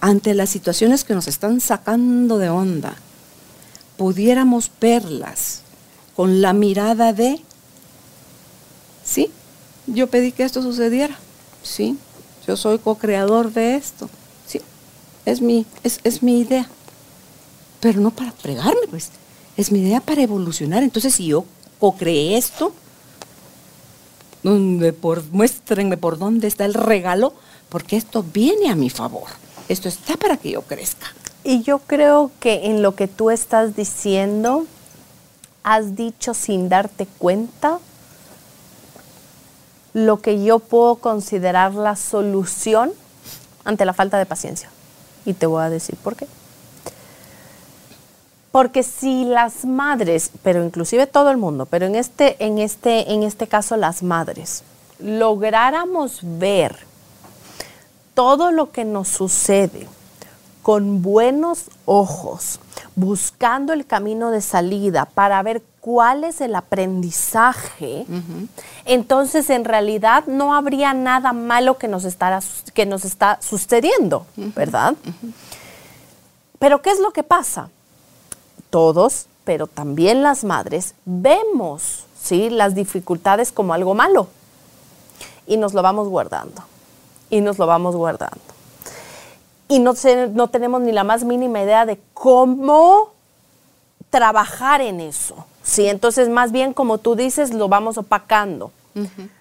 ante 0.00 0.34
las 0.34 0.50
situaciones 0.50 1.04
que 1.04 1.14
nos 1.14 1.26
están 1.26 1.60
sacando 1.60 2.38
de 2.38 2.48
onda, 2.48 2.94
pudiéramos 3.96 4.70
verlas 4.80 5.62
con 6.16 6.40
la 6.40 6.52
mirada 6.52 7.12
de, 7.12 7.40
sí, 9.04 9.30
yo 9.86 10.06
pedí 10.08 10.32
que 10.32 10.44
esto 10.44 10.62
sucediera, 10.62 11.18
sí, 11.62 11.96
yo 12.46 12.56
soy 12.56 12.78
co-creador 12.78 13.52
de 13.52 13.76
esto, 13.76 14.08
sí, 14.46 14.60
es 15.24 15.40
mi, 15.40 15.66
es, 15.82 16.00
es 16.04 16.22
mi 16.22 16.40
idea, 16.40 16.68
pero 17.80 18.00
no 18.00 18.10
para 18.10 18.32
fregarme, 18.32 18.86
pues, 18.90 19.10
es 19.56 19.72
mi 19.72 19.80
idea 19.80 20.00
para 20.00 20.22
evolucionar. 20.22 20.82
Entonces, 20.82 21.14
si 21.14 21.26
yo 21.26 21.44
co-creé 21.78 22.36
esto, 22.36 22.72
donde 24.42 24.92
por, 24.92 25.22
muéstrenme 25.30 25.96
por 25.96 26.18
dónde 26.18 26.48
está 26.48 26.64
el 26.64 26.74
regalo, 26.74 27.34
porque 27.68 27.96
esto 27.96 28.22
viene 28.22 28.70
a 28.70 28.74
mi 28.74 28.90
favor. 28.90 29.28
Esto 29.68 29.88
está 29.88 30.16
para 30.16 30.36
que 30.36 30.50
yo 30.50 30.62
crezca. 30.62 31.06
Y 31.44 31.62
yo 31.62 31.78
creo 31.78 32.30
que 32.40 32.66
en 32.66 32.82
lo 32.82 32.94
que 32.94 33.08
tú 33.08 33.30
estás 33.30 33.76
diciendo, 33.76 34.66
has 35.62 35.96
dicho 35.96 36.34
sin 36.34 36.68
darte 36.68 37.06
cuenta 37.18 37.78
lo 39.94 40.20
que 40.20 40.42
yo 40.42 40.58
puedo 40.58 40.96
considerar 40.96 41.74
la 41.74 41.96
solución 41.96 42.92
ante 43.64 43.84
la 43.84 43.92
falta 43.92 44.18
de 44.18 44.26
paciencia. 44.26 44.70
Y 45.24 45.34
te 45.34 45.46
voy 45.46 45.62
a 45.62 45.70
decir 45.70 45.96
por 45.96 46.16
qué. 46.16 46.26
Porque 48.50 48.82
si 48.82 49.24
las 49.24 49.64
madres, 49.64 50.30
pero 50.42 50.64
inclusive 50.64 51.06
todo 51.06 51.30
el 51.30 51.36
mundo, 51.36 51.66
pero 51.66 51.86
en 51.86 51.94
este, 51.94 52.42
en 52.44 52.58
este, 52.58 53.12
en 53.12 53.22
este 53.22 53.46
caso 53.46 53.76
las 53.76 54.02
madres, 54.02 54.62
lográramos 54.98 56.20
ver 56.22 56.78
todo 58.14 58.50
lo 58.50 58.70
que 58.70 58.84
nos 58.84 59.08
sucede 59.08 59.86
con 60.62 61.02
buenos 61.02 61.64
ojos, 61.84 62.60
buscando 62.94 63.72
el 63.72 63.86
camino 63.86 64.30
de 64.30 64.40
salida 64.40 65.06
para 65.06 65.42
ver 65.42 65.62
cuál 65.80 66.24
es 66.24 66.40
el 66.40 66.54
aprendizaje, 66.54 68.06
entonces 68.84 69.50
en 69.50 69.64
realidad 69.64 70.24
no 70.26 70.54
habría 70.54 70.94
nada 70.94 71.32
malo 71.32 71.78
que 71.78 71.88
nos, 71.88 72.06
que 72.72 72.86
nos 72.86 73.04
está 73.04 73.38
sucediendo, 73.42 74.26
¿verdad? 74.36 74.94
Pero 76.58 76.80
¿qué 76.80 76.90
es 76.90 77.00
lo 77.00 77.10
que 77.10 77.24
pasa? 77.24 77.68
todos, 78.72 79.26
pero 79.44 79.66
también 79.66 80.22
las 80.22 80.44
madres, 80.44 80.94
vemos 81.04 82.06
¿sí? 82.20 82.48
las 82.48 82.74
dificultades 82.74 83.52
como 83.52 83.74
algo 83.74 83.94
malo 83.94 84.28
y 85.46 85.58
nos 85.58 85.74
lo 85.74 85.82
vamos 85.82 86.08
guardando 86.08 86.62
y 87.28 87.42
nos 87.42 87.58
lo 87.58 87.66
vamos 87.66 87.94
guardando. 87.94 88.51
Y 89.72 89.78
no, 89.78 89.94
no 90.34 90.48
tenemos 90.48 90.82
ni 90.82 90.92
la 90.92 91.02
más 91.02 91.24
mínima 91.24 91.62
idea 91.62 91.86
de 91.86 91.98
cómo 92.12 93.14
trabajar 94.10 94.82
en 94.82 95.00
eso. 95.00 95.46
¿sí? 95.62 95.88
Entonces, 95.88 96.28
más 96.28 96.52
bien, 96.52 96.74
como 96.74 96.98
tú 96.98 97.16
dices, 97.16 97.54
lo 97.54 97.70
vamos 97.70 97.96
opacando, 97.96 98.70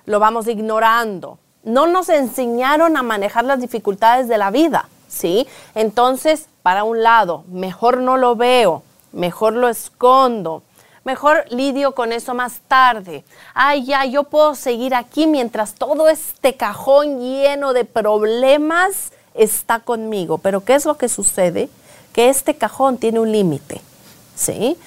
lo 0.06 0.20
vamos 0.22 0.48
ignorando. 0.48 1.38
No 1.66 1.86
nos 1.86 2.08
enseñaron 2.08 2.96
a 2.96 3.04
manejar 3.04 3.44
las 3.44 3.60
dificultades 3.60 4.30
de 4.30 4.38
la 4.38 4.52
vida, 4.52 4.88
¿sí? 5.10 5.48
Entonces, 5.76 6.48
para 6.64 6.86
un 6.86 7.04
lado, 7.04 7.44
mejor 7.50 7.98
no 7.98 8.16
lo 8.16 8.38
veo, 8.38 8.84
mejor 9.12 9.52
lo 9.52 9.68
escondo, 9.68 10.64
mejor 11.04 11.44
lidio 11.50 11.94
con 11.94 12.14
eso 12.14 12.34
más 12.34 12.62
tarde. 12.70 13.26
Ay, 13.54 13.84
ya, 13.84 14.06
yo 14.06 14.24
puedo 14.24 14.56
seguir 14.56 14.96
aquí 14.96 15.28
mientras 15.28 15.74
todo 15.74 16.08
este 16.08 16.56
cajón 16.56 17.20
lleno 17.20 17.74
de 17.74 17.84
problemas 17.84 19.12
está 19.34 19.80
conmigo. 19.80 20.38
Pero 20.38 20.64
¿qué 20.64 20.76
es 20.76 20.86
lo 20.86 20.98
que 20.98 21.10
sucede? 21.10 21.70
Que 22.14 22.30
este 22.30 22.56
cajón 22.56 22.98
tiene 22.98 23.20
un 23.20 23.32
límite, 23.32 23.82
¿sí? 24.36 24.78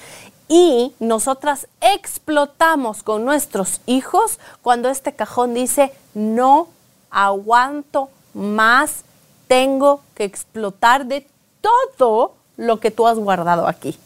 Y 0.47 0.93
nosotras 0.99 1.67
explotamos 1.81 3.01
con 3.03 3.25
nuestros 3.25 3.81
hijos 3.85 4.39
cuando 4.61 4.89
este 4.89 5.13
cajón 5.13 5.53
dice, 5.53 5.91
no 6.13 6.67
aguanto 7.09 8.09
más, 8.33 9.03
tengo 9.47 10.01
que 10.13 10.23
explotar 10.23 11.05
de 11.05 11.27
todo 11.61 12.33
lo 12.57 12.79
que 12.79 12.91
tú 12.91 13.07
has 13.07 13.17
guardado 13.17 13.67
aquí. 13.67 13.97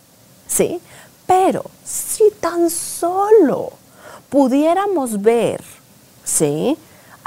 ¿sí? 0.49 0.81
Pero 1.25 1.63
si 1.85 2.31
tan 2.41 2.69
solo 2.69 3.71
pudiéramos 4.29 5.21
ver, 5.21 5.63
¿sí? 6.25 6.77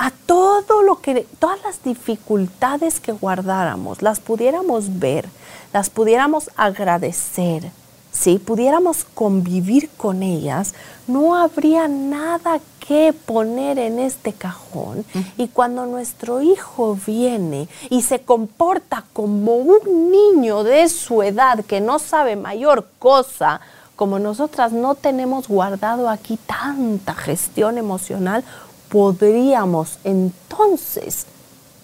A 0.02 0.10
todo 0.10 0.82
lo 0.82 1.00
que, 1.00 1.28
todas 1.38 1.62
las 1.62 1.84
dificultades 1.84 2.98
que 2.98 3.12
guardáramos, 3.12 4.02
las 4.02 4.18
pudiéramos 4.18 4.98
ver, 4.98 5.28
las 5.72 5.90
pudiéramos 5.90 6.50
agradecer, 6.56 7.70
si 8.10 8.40
pudiéramos 8.40 9.04
convivir 9.04 9.88
con 9.96 10.24
ellas, 10.24 10.74
no 11.06 11.36
habría 11.36 11.86
nada 11.86 12.58
que 12.84 13.12
poner 13.12 13.78
en 13.78 14.00
este 14.00 14.32
cajón. 14.32 15.04
Y 15.38 15.46
cuando 15.46 15.86
nuestro 15.86 16.42
hijo 16.42 16.98
viene 17.06 17.68
y 17.88 18.02
se 18.02 18.22
comporta 18.22 19.04
como 19.12 19.54
un 19.54 20.10
niño 20.10 20.64
de 20.64 20.88
su 20.88 21.22
edad 21.22 21.64
que 21.64 21.80
no 21.80 22.00
sabe 22.00 22.34
mayor 22.34 22.88
cosa, 22.98 23.60
como 23.94 24.18
nosotras 24.18 24.72
no 24.72 24.96
tenemos 24.96 25.46
guardado 25.46 26.08
aquí 26.08 26.40
tanta 26.44 27.14
gestión 27.14 27.78
emocional, 27.78 28.42
podríamos 28.92 29.98
entonces 30.04 31.24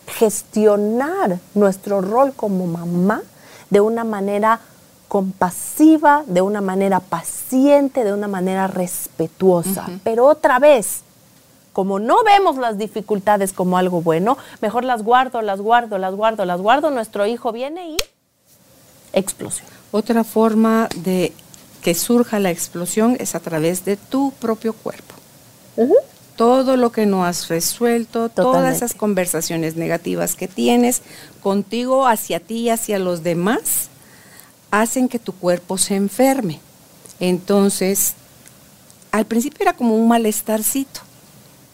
gestionar 0.07 1.39
nuestro 1.55 2.03
rol 2.03 2.35
como 2.35 2.67
mamá 2.67 3.23
de 3.71 3.81
una 3.81 4.05
manera 4.05 4.61
compasiva, 5.09 6.23
de 6.27 6.43
una 6.43 6.61
manera 6.61 7.01
paciente, 7.01 8.05
de 8.05 8.13
una 8.13 8.29
manera 8.29 8.67
respetuosa. 8.67 9.87
Pero 10.05 10.27
otra 10.27 10.59
vez, 10.59 11.01
como 11.73 11.99
no 11.99 12.23
vemos 12.25 12.59
las 12.59 12.77
dificultades 12.77 13.55
como 13.55 13.79
algo 13.79 14.03
bueno, 14.03 14.37
mejor 14.61 14.85
las 14.85 15.03
guardo, 15.03 15.41
las 15.41 15.63
guardo, 15.63 15.97
las 15.97 16.15
guardo, 16.15 16.45
las 16.45 16.61
guardo, 16.61 16.91
nuestro 16.91 17.25
hijo 17.25 17.53
viene 17.53 17.93
y 17.93 17.97
explosión. 19.15 19.67
Otra 19.93 20.25
forma 20.25 20.91
de 20.97 21.33
que 21.81 21.95
surja 21.95 22.39
la 22.39 22.51
explosión 22.51 23.17
es 23.19 23.35
a 23.35 23.41
través 23.41 23.87
de 23.87 23.97
tu 23.97 24.31
propio 24.33 24.75
cuerpo. 24.75 25.15
Todo 26.39 26.77
lo 26.77 26.93
que 26.93 27.05
no 27.05 27.25
has 27.25 27.49
resuelto, 27.49 28.29
todas 28.29 28.77
esas 28.77 28.95
conversaciones 28.95 29.75
negativas 29.75 30.37
que 30.37 30.47
tienes 30.47 31.03
contigo, 31.43 32.07
hacia 32.07 32.39
ti 32.39 32.59
y 32.59 32.71
hacia 32.71 33.01
los 33.01 33.25
demás, 33.25 33.89
hacen 34.71 35.09
que 35.09 35.19
tu 35.19 35.33
cuerpo 35.33 35.79
se 35.79 35.97
enferme. 35.97 36.61
Entonces, 37.19 38.15
al 39.11 39.27
principio 39.27 39.63
era 39.63 39.73
como 39.73 39.97
un 39.97 40.07
malestarcito. 40.07 41.01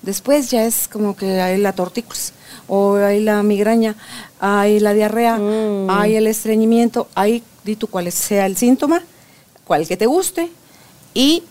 Después 0.00 0.50
ya 0.50 0.64
es 0.64 0.88
como 0.88 1.14
que 1.14 1.42
hay 1.42 1.58
la 1.58 1.74
tortícolis, 1.74 2.32
o 2.66 2.96
hay 2.96 3.20
la 3.20 3.42
migraña, 3.42 3.96
hay 4.40 4.80
la 4.80 4.94
diarrea, 4.94 5.36
mm. 5.36 5.90
hay 5.90 6.16
el 6.16 6.26
estreñimiento, 6.26 7.06
hay, 7.14 7.42
di 7.64 7.76
tú 7.76 7.86
cuál 7.86 8.10
sea 8.12 8.46
el 8.46 8.56
síntoma, 8.56 9.02
cual 9.66 9.86
que 9.86 9.98
te 9.98 10.06
guste, 10.06 10.50
y 11.12 11.42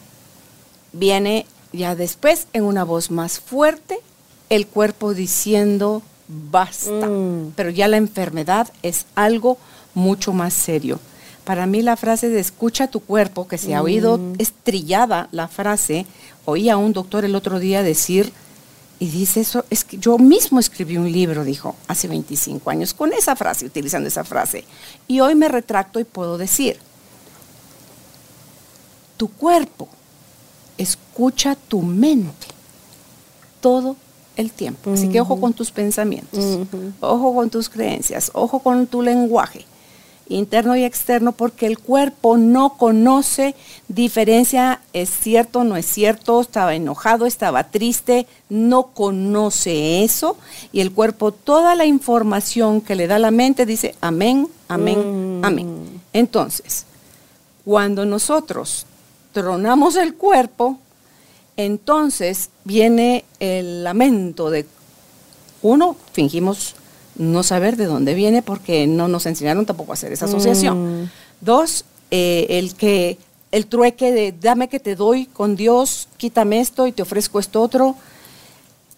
viene 0.93 1.45
ya 1.73 1.95
después 1.95 2.47
en 2.53 2.63
una 2.63 2.83
voz 2.83 3.11
más 3.11 3.39
fuerte 3.39 3.99
el 4.49 4.67
cuerpo 4.67 5.13
diciendo 5.13 6.03
basta. 6.27 7.09
Mm. 7.09 7.53
Pero 7.55 7.69
ya 7.69 7.87
la 7.87 7.97
enfermedad 7.97 8.71
es 8.83 9.05
algo 9.15 9.57
mucho 9.93 10.33
más 10.33 10.53
serio. 10.53 10.99
Para 11.43 11.65
mí 11.65 11.81
la 11.81 11.97
frase 11.97 12.29
de 12.29 12.39
escucha 12.39 12.87
tu 12.87 13.01
cuerpo, 13.01 13.47
que 13.47 13.57
se 13.57 13.75
ha 13.75 13.81
oído 13.81 14.17
mm. 14.17 14.35
estrillada 14.37 15.27
la 15.31 15.47
frase, 15.49 16.05
oí 16.45 16.69
a 16.69 16.77
un 16.77 16.93
doctor 16.93 17.25
el 17.25 17.35
otro 17.35 17.59
día 17.59 17.83
decir, 17.83 18.31
y 18.99 19.09
dice 19.09 19.41
eso, 19.41 19.65
es 19.69 19.83
que 19.83 19.97
yo 19.97 20.17
mismo 20.17 20.59
escribí 20.59 20.95
un 20.95 21.11
libro, 21.11 21.43
dijo, 21.43 21.75
hace 21.87 22.07
25 22.07 22.69
años, 22.69 22.93
con 22.93 23.11
esa 23.11 23.35
frase, 23.35 23.65
utilizando 23.65 24.07
esa 24.07 24.23
frase. 24.23 24.63
Y 25.09 25.19
hoy 25.19 25.35
me 25.35 25.49
retracto 25.49 25.99
y 25.99 26.05
puedo 26.05 26.37
decir, 26.37 26.77
tu 29.17 29.27
cuerpo 29.27 29.89
escucha 30.77 31.55
tu 31.55 31.81
mente 31.81 32.47
todo 33.61 33.95
el 34.35 34.51
tiempo. 34.51 34.91
Así 34.91 35.09
que 35.09 35.21
ojo 35.21 35.39
con 35.39 35.53
tus 35.53 35.71
pensamientos, 35.71 36.59
ojo 36.99 37.35
con 37.35 37.49
tus 37.49 37.69
creencias, 37.69 38.31
ojo 38.33 38.59
con 38.59 38.87
tu 38.87 39.01
lenguaje 39.01 39.65
interno 40.29 40.75
y 40.75 40.83
externo, 40.83 41.31
porque 41.33 41.67
el 41.67 41.79
cuerpo 41.79 42.37
no 42.37 42.77
conoce 42.77 43.55
diferencia, 43.87 44.81
es 44.93 45.09
cierto, 45.09 45.63
no 45.63 45.75
es 45.75 45.85
cierto, 45.85 46.41
estaba 46.41 46.75
enojado, 46.75 47.25
estaba 47.25 47.65
triste, 47.65 48.27
no 48.49 48.87
conoce 48.87 50.03
eso, 50.03 50.37
y 50.71 50.79
el 50.81 50.91
cuerpo 50.91 51.31
toda 51.31 51.75
la 51.75 51.85
información 51.85 52.81
que 52.81 52.95
le 52.95 53.07
da 53.07 53.19
la 53.19 53.31
mente 53.31 53.65
dice 53.65 53.95
amén, 54.01 54.47
amén, 54.67 55.39
mm. 55.41 55.45
amén. 55.45 56.01
Entonces, 56.13 56.85
cuando 57.65 58.05
nosotros 58.05 58.85
tronamos 59.33 59.97
el 59.97 60.15
cuerpo, 60.15 60.77
entonces 61.57 62.49
viene 62.63 63.25
el 63.39 63.83
lamento 63.83 64.49
de 64.49 64.65
uno, 65.61 65.95
fingimos 66.13 66.75
no 67.15 67.43
saber 67.43 67.75
de 67.77 67.85
dónde 67.85 68.13
viene 68.13 68.41
porque 68.41 68.87
no 68.87 69.07
nos 69.07 69.25
enseñaron 69.25 69.65
tampoco 69.65 69.91
a 69.91 69.95
hacer 69.95 70.11
esa 70.11 70.25
asociación. 70.25 71.03
Mm. 71.03 71.09
Dos, 71.41 71.85
eh, 72.11 72.47
el 72.49 72.75
que 72.75 73.17
el 73.51 73.67
trueque 73.67 74.11
de 74.11 74.31
dame 74.31 74.67
que 74.67 74.79
te 74.79 74.95
doy 74.95 75.25
con 75.27 75.55
Dios, 75.55 76.07
quítame 76.17 76.59
esto 76.59 76.87
y 76.87 76.91
te 76.91 77.03
ofrezco 77.03 77.39
esto 77.39 77.61
otro, 77.61 77.95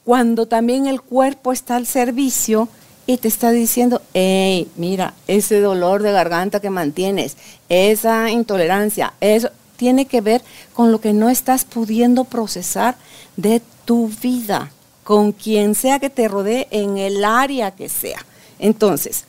cuando 0.05 0.45
también 0.45 0.85
el 0.85 1.01
cuerpo 1.01 1.51
está 1.51 1.75
al 1.75 1.85
servicio 1.85 2.69
y 3.05 3.17
te 3.17 3.27
está 3.27 3.51
diciendo, 3.51 4.01
hey, 4.13 4.69
mira, 4.77 5.13
ese 5.27 5.59
dolor 5.59 6.01
de 6.03 6.11
garganta 6.11 6.59
que 6.59 6.69
mantienes, 6.69 7.35
esa 7.69 8.29
intolerancia, 8.29 9.13
eso 9.19 9.49
tiene 9.75 10.05
que 10.05 10.21
ver 10.21 10.41
con 10.73 10.91
lo 10.91 10.99
que 11.01 11.13
no 11.13 11.29
estás 11.29 11.65
pudiendo 11.65 12.23
procesar 12.23 12.95
de 13.37 13.61
tu 13.85 14.09
vida 14.21 14.71
con 15.03 15.31
quien 15.31 15.75
sea 15.75 15.99
que 15.99 16.09
te 16.09 16.27
rodee 16.27 16.67
en 16.71 16.97
el 16.97 17.23
área 17.23 17.71
que 17.71 17.89
sea. 17.89 18.25
Entonces, 18.57 19.25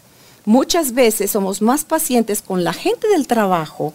muchas 0.46 0.92
veces 0.92 1.30
somos 1.30 1.60
más 1.60 1.84
pacientes 1.84 2.40
con 2.40 2.64
la 2.64 2.72
gente 2.72 3.08
del 3.08 3.26
trabajo 3.26 3.92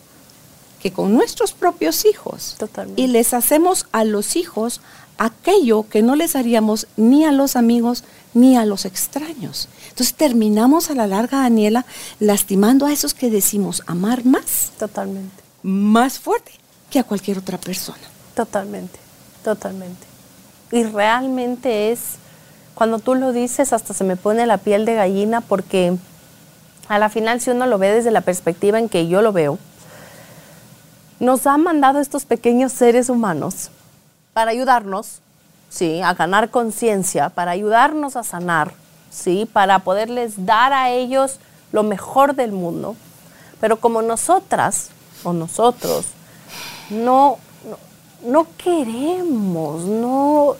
que 0.82 0.91
con 0.91 1.14
nuestros 1.14 1.54
propios 1.54 2.06
hijos. 2.06 2.56
Totalmente. 2.60 3.02
Y 3.02 3.08
les 3.08 3.34
hacemos 3.34 3.88
a 3.91 4.04
los 4.04 4.36
hijos 4.36 4.82
aquello 5.18 5.88
que 5.89 6.02
no 6.02 6.16
les 6.16 6.36
haríamos 6.36 6.88
ni 6.97 7.26
a 7.26 7.32
los 7.32 7.56
amigos 7.56 8.04
ni 8.34 8.58
a 8.58 8.66
los 8.66 8.86
extraños. 8.86 9.68
Entonces 9.89 10.16
terminamos 10.16 10.89
a 10.89 10.95
la 10.95 11.08
larga, 11.08 11.41
Daniela, 11.41 11.86
lastimando 12.20 12.86
a 12.86 12.93
esos 12.93 13.14
que 13.14 13.30
decimos 13.30 13.84
amar 13.88 14.26
más. 14.26 14.72
Totalmente. 14.80 15.41
Más 15.64 16.20
fuerte 16.20 16.51
que 16.89 16.99
a 16.99 17.03
cualquier 17.03 17.38
otra 17.38 17.57
persona. 17.57 17.99
Totalmente, 18.36 18.99
totalmente 19.43 20.12
y 20.72 20.84
realmente 20.84 21.91
es, 21.91 22.16
cuando 22.74 22.99
tú 22.99 23.16
lo 23.16 23.34
dices, 23.34 23.74
hasta 23.74 23.93
se 23.93 24.03
me 24.03 24.16
pone 24.16 24.45
la 24.45 24.57
piel 24.57 24.86
de 24.86 24.95
gallina 24.95 25.41
porque 25.41 25.97
a 26.88 26.97
la 26.97 27.09
final 27.09 27.41
si 27.41 27.51
uno 27.51 27.66
lo 27.66 27.78
ve 27.78 27.91
desde 27.91 28.12
la 28.12 28.22
perspectiva 28.22 28.80
en 28.80 28.89
que 28.89 29.07
yo 29.07 29.22
lo 29.22 29.34
veo, 29.34 29.59
nos 31.20 31.45
han 31.45 31.64
mandado 31.64 31.99
estos 31.99 32.26
pequeños 32.26 32.72
seres 32.72 33.09
humanos 33.09 33.70
para 34.34 34.51
ayudarnos, 34.51 35.20
¿sí? 35.70 36.01
A 36.01 36.14
ganar 36.14 36.49
conciencia, 36.49 37.30
para 37.30 37.51
ayudarnos 37.51 38.16
a 38.16 38.24
sanar, 38.24 38.74
¿sí? 39.12 39.47
Para 39.51 39.80
poderles 39.80 40.45
dar 40.45 40.74
a 40.74 40.89
ellos 40.89 41.38
lo 41.72 41.84
mejor 41.84 42.34
del 42.34 42.53
mundo. 42.53 42.95
Pero 43.59 43.80
como 43.80 44.01
nosotras 44.01 44.89
o 45.24 45.34
nosotros 45.34 46.05
no 46.89 47.38
no 48.24 48.47
queremos, 48.57 49.84
no 49.84 50.55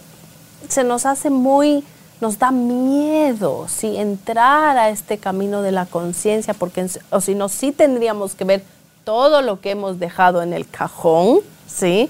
se 0.68 0.84
nos 0.84 1.05
hace 1.05 1.30
muy, 1.30 1.84
nos 2.20 2.39
da 2.39 2.51
miedo, 2.51 3.68
si 3.68 3.97
entrar 3.97 4.78
a 4.78 4.89
este 4.89 5.18
camino 5.18 5.62
de 5.62 5.72
la 5.72 5.86
conciencia, 5.86 6.53
porque 6.53 6.88
o 7.09 7.22
si 7.22 7.36
no, 7.36 7.49
sí 7.49 7.72
tendríamos 7.72 8.36
que 8.36 8.43
ver 8.43 8.64
todo 9.03 9.41
lo 9.41 9.59
que 9.59 9.72
hemos 9.72 9.99
dejado 9.99 10.41
en 10.41 10.53
el 10.53 10.68
cajón, 10.68 11.39
¿sí? 11.68 12.09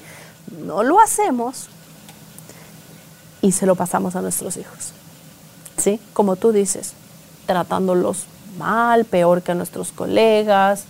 No 0.63 0.83
lo 0.83 0.99
hacemos 0.99 1.67
y 3.41 3.53
se 3.53 3.65
lo 3.65 3.75
pasamos 3.75 4.15
a 4.15 4.21
nuestros 4.21 4.57
hijos, 4.57 4.91
¿sí? 5.77 5.99
Como 6.13 6.35
tú 6.35 6.51
dices, 6.51 6.93
tratándolos 7.45 8.25
mal, 8.57 9.05
peor 9.05 9.41
que 9.41 9.53
a 9.53 9.55
nuestros 9.55 9.91
colegas, 9.91 10.83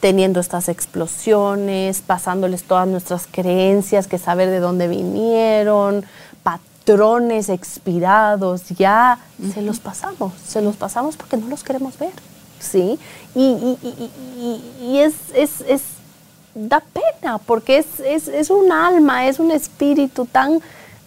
teniendo 0.00 0.40
estas 0.40 0.68
explosiones, 0.68 2.00
pasándoles 2.00 2.64
todas 2.64 2.88
nuestras 2.88 3.26
creencias, 3.30 4.06
que 4.06 4.18
saber 4.18 4.48
de 4.48 4.58
dónde 4.58 4.88
vinieron, 4.88 6.04
patrones 6.42 7.48
expirados, 7.50 8.68
ya 8.70 9.18
se 9.54 9.62
los 9.62 9.78
pasamos, 9.78 10.32
se 10.46 10.62
los 10.62 10.76
pasamos 10.76 11.16
porque 11.16 11.36
no 11.36 11.48
los 11.48 11.62
queremos 11.62 11.98
ver, 11.98 12.12
¿sí? 12.58 12.98
Y, 13.34 14.98
es, 14.98 15.14
es, 15.34 15.82
da 16.54 16.80
pena 16.80 17.38
porque 17.38 17.78
es, 17.78 18.28
es, 18.28 18.50
un 18.50 18.72
alma, 18.72 19.26
es 19.26 19.38
un 19.38 19.50
espíritu 19.50 20.24
tan, 20.24 20.60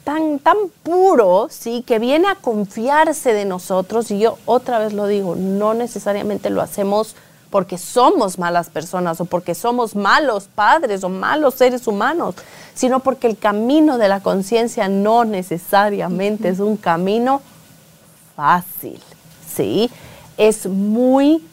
tan, 0.03 0.37
tan 0.37 0.57
puro, 0.83 1.47
¿sí? 1.49 1.83
Que 1.85 1.97
viene 1.97 2.27
a 2.27 2.35
confiarse 2.35 3.33
de 3.33 3.45
nosotros 3.45 4.11
y 4.11 4.19
yo 4.19 4.37
otra 4.45 4.77
vez 4.77 4.93
lo 4.93 5.07
digo, 5.07 5.35
no 5.35 5.73
necesariamente 5.73 6.51
lo 6.51 6.61
hacemos 6.61 7.15
porque 7.53 7.77
somos 7.77 8.39
malas 8.39 8.71
personas 8.71 9.21
o 9.21 9.25
porque 9.25 9.53
somos 9.53 9.95
malos 9.95 10.49
padres 10.55 11.03
o 11.03 11.09
malos 11.09 11.53
seres 11.53 11.85
humanos, 11.85 12.33
sino 12.73 13.01
porque 13.01 13.27
el 13.27 13.37
camino 13.37 13.99
de 13.99 14.07
la 14.07 14.21
conciencia 14.21 14.87
no 14.87 15.23
necesariamente 15.23 16.49
es 16.49 16.57
un 16.57 16.77
camino 16.77 17.43
fácil, 18.35 18.99
¿sí? 19.55 19.91
Es 20.35 20.65
muy 20.65 21.45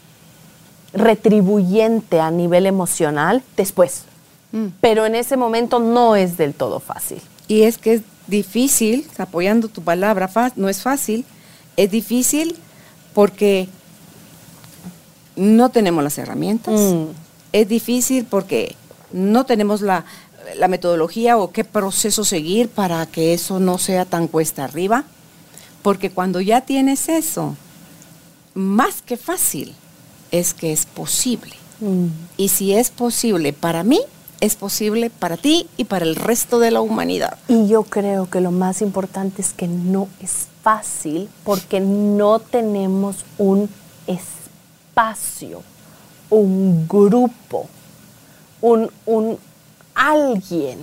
retribuyente 0.94 2.18
a 2.18 2.30
nivel 2.30 2.64
emocional 2.64 3.42
después. 3.54 4.04
Mm. 4.52 4.68
Pero 4.80 5.04
en 5.04 5.14
ese 5.14 5.36
momento 5.36 5.80
no 5.80 6.16
es 6.16 6.38
del 6.38 6.54
todo 6.54 6.80
fácil. 6.80 7.20
Y 7.46 7.64
es 7.64 7.76
que 7.76 7.92
es 7.92 8.02
difícil, 8.26 9.06
apoyando 9.18 9.68
tu 9.68 9.82
palabra, 9.82 10.30
no 10.56 10.70
es 10.70 10.80
fácil, 10.80 11.26
es 11.76 11.90
difícil 11.90 12.56
porque 13.12 13.68
no 15.40 15.70
tenemos 15.70 16.04
las 16.04 16.18
herramientas, 16.18 16.78
Mm. 16.78 17.04
es 17.52 17.68
difícil 17.68 18.24
porque 18.24 18.76
no 19.12 19.44
tenemos 19.46 19.80
la, 19.80 20.04
la 20.56 20.68
metodología 20.68 21.38
o 21.38 21.50
qué 21.50 21.64
proceso 21.64 22.24
seguir 22.24 22.68
para 22.68 23.06
que 23.06 23.32
eso 23.34 23.58
no 23.58 23.78
sea 23.78 24.04
tan 24.04 24.28
cuesta 24.28 24.64
arriba, 24.64 25.04
porque 25.82 26.10
cuando 26.10 26.40
ya 26.40 26.60
tienes 26.60 27.08
eso, 27.08 27.56
más 28.54 29.02
que 29.02 29.16
fácil, 29.16 29.74
es 30.30 30.54
que 30.54 30.72
es 30.72 30.86
posible. 30.86 31.54
Y 32.36 32.48
si 32.48 32.74
es 32.74 32.90
posible 32.90 33.54
para 33.54 33.82
mí, 33.84 34.00
es 34.40 34.54
posible 34.54 35.08
para 35.08 35.38
ti 35.38 35.66
y 35.78 35.84
para 35.84 36.04
el 36.04 36.14
resto 36.14 36.58
de 36.58 36.70
la 36.70 36.82
humanidad. 36.82 37.38
Y 37.48 37.68
yo 37.68 37.84
creo 37.84 38.28
que 38.28 38.40
lo 38.42 38.50
más 38.50 38.82
importante 38.82 39.40
es 39.40 39.52
que 39.54 39.66
no 39.66 40.06
es 40.20 40.48
fácil 40.62 41.28
porque 41.44 41.80
no 41.80 42.38
tenemos 42.38 43.24
un 43.38 43.70
espacio, 44.06 44.49
un 46.30 46.86
grupo, 46.88 47.68
un, 48.60 48.90
un 49.06 49.38
alguien 49.94 50.78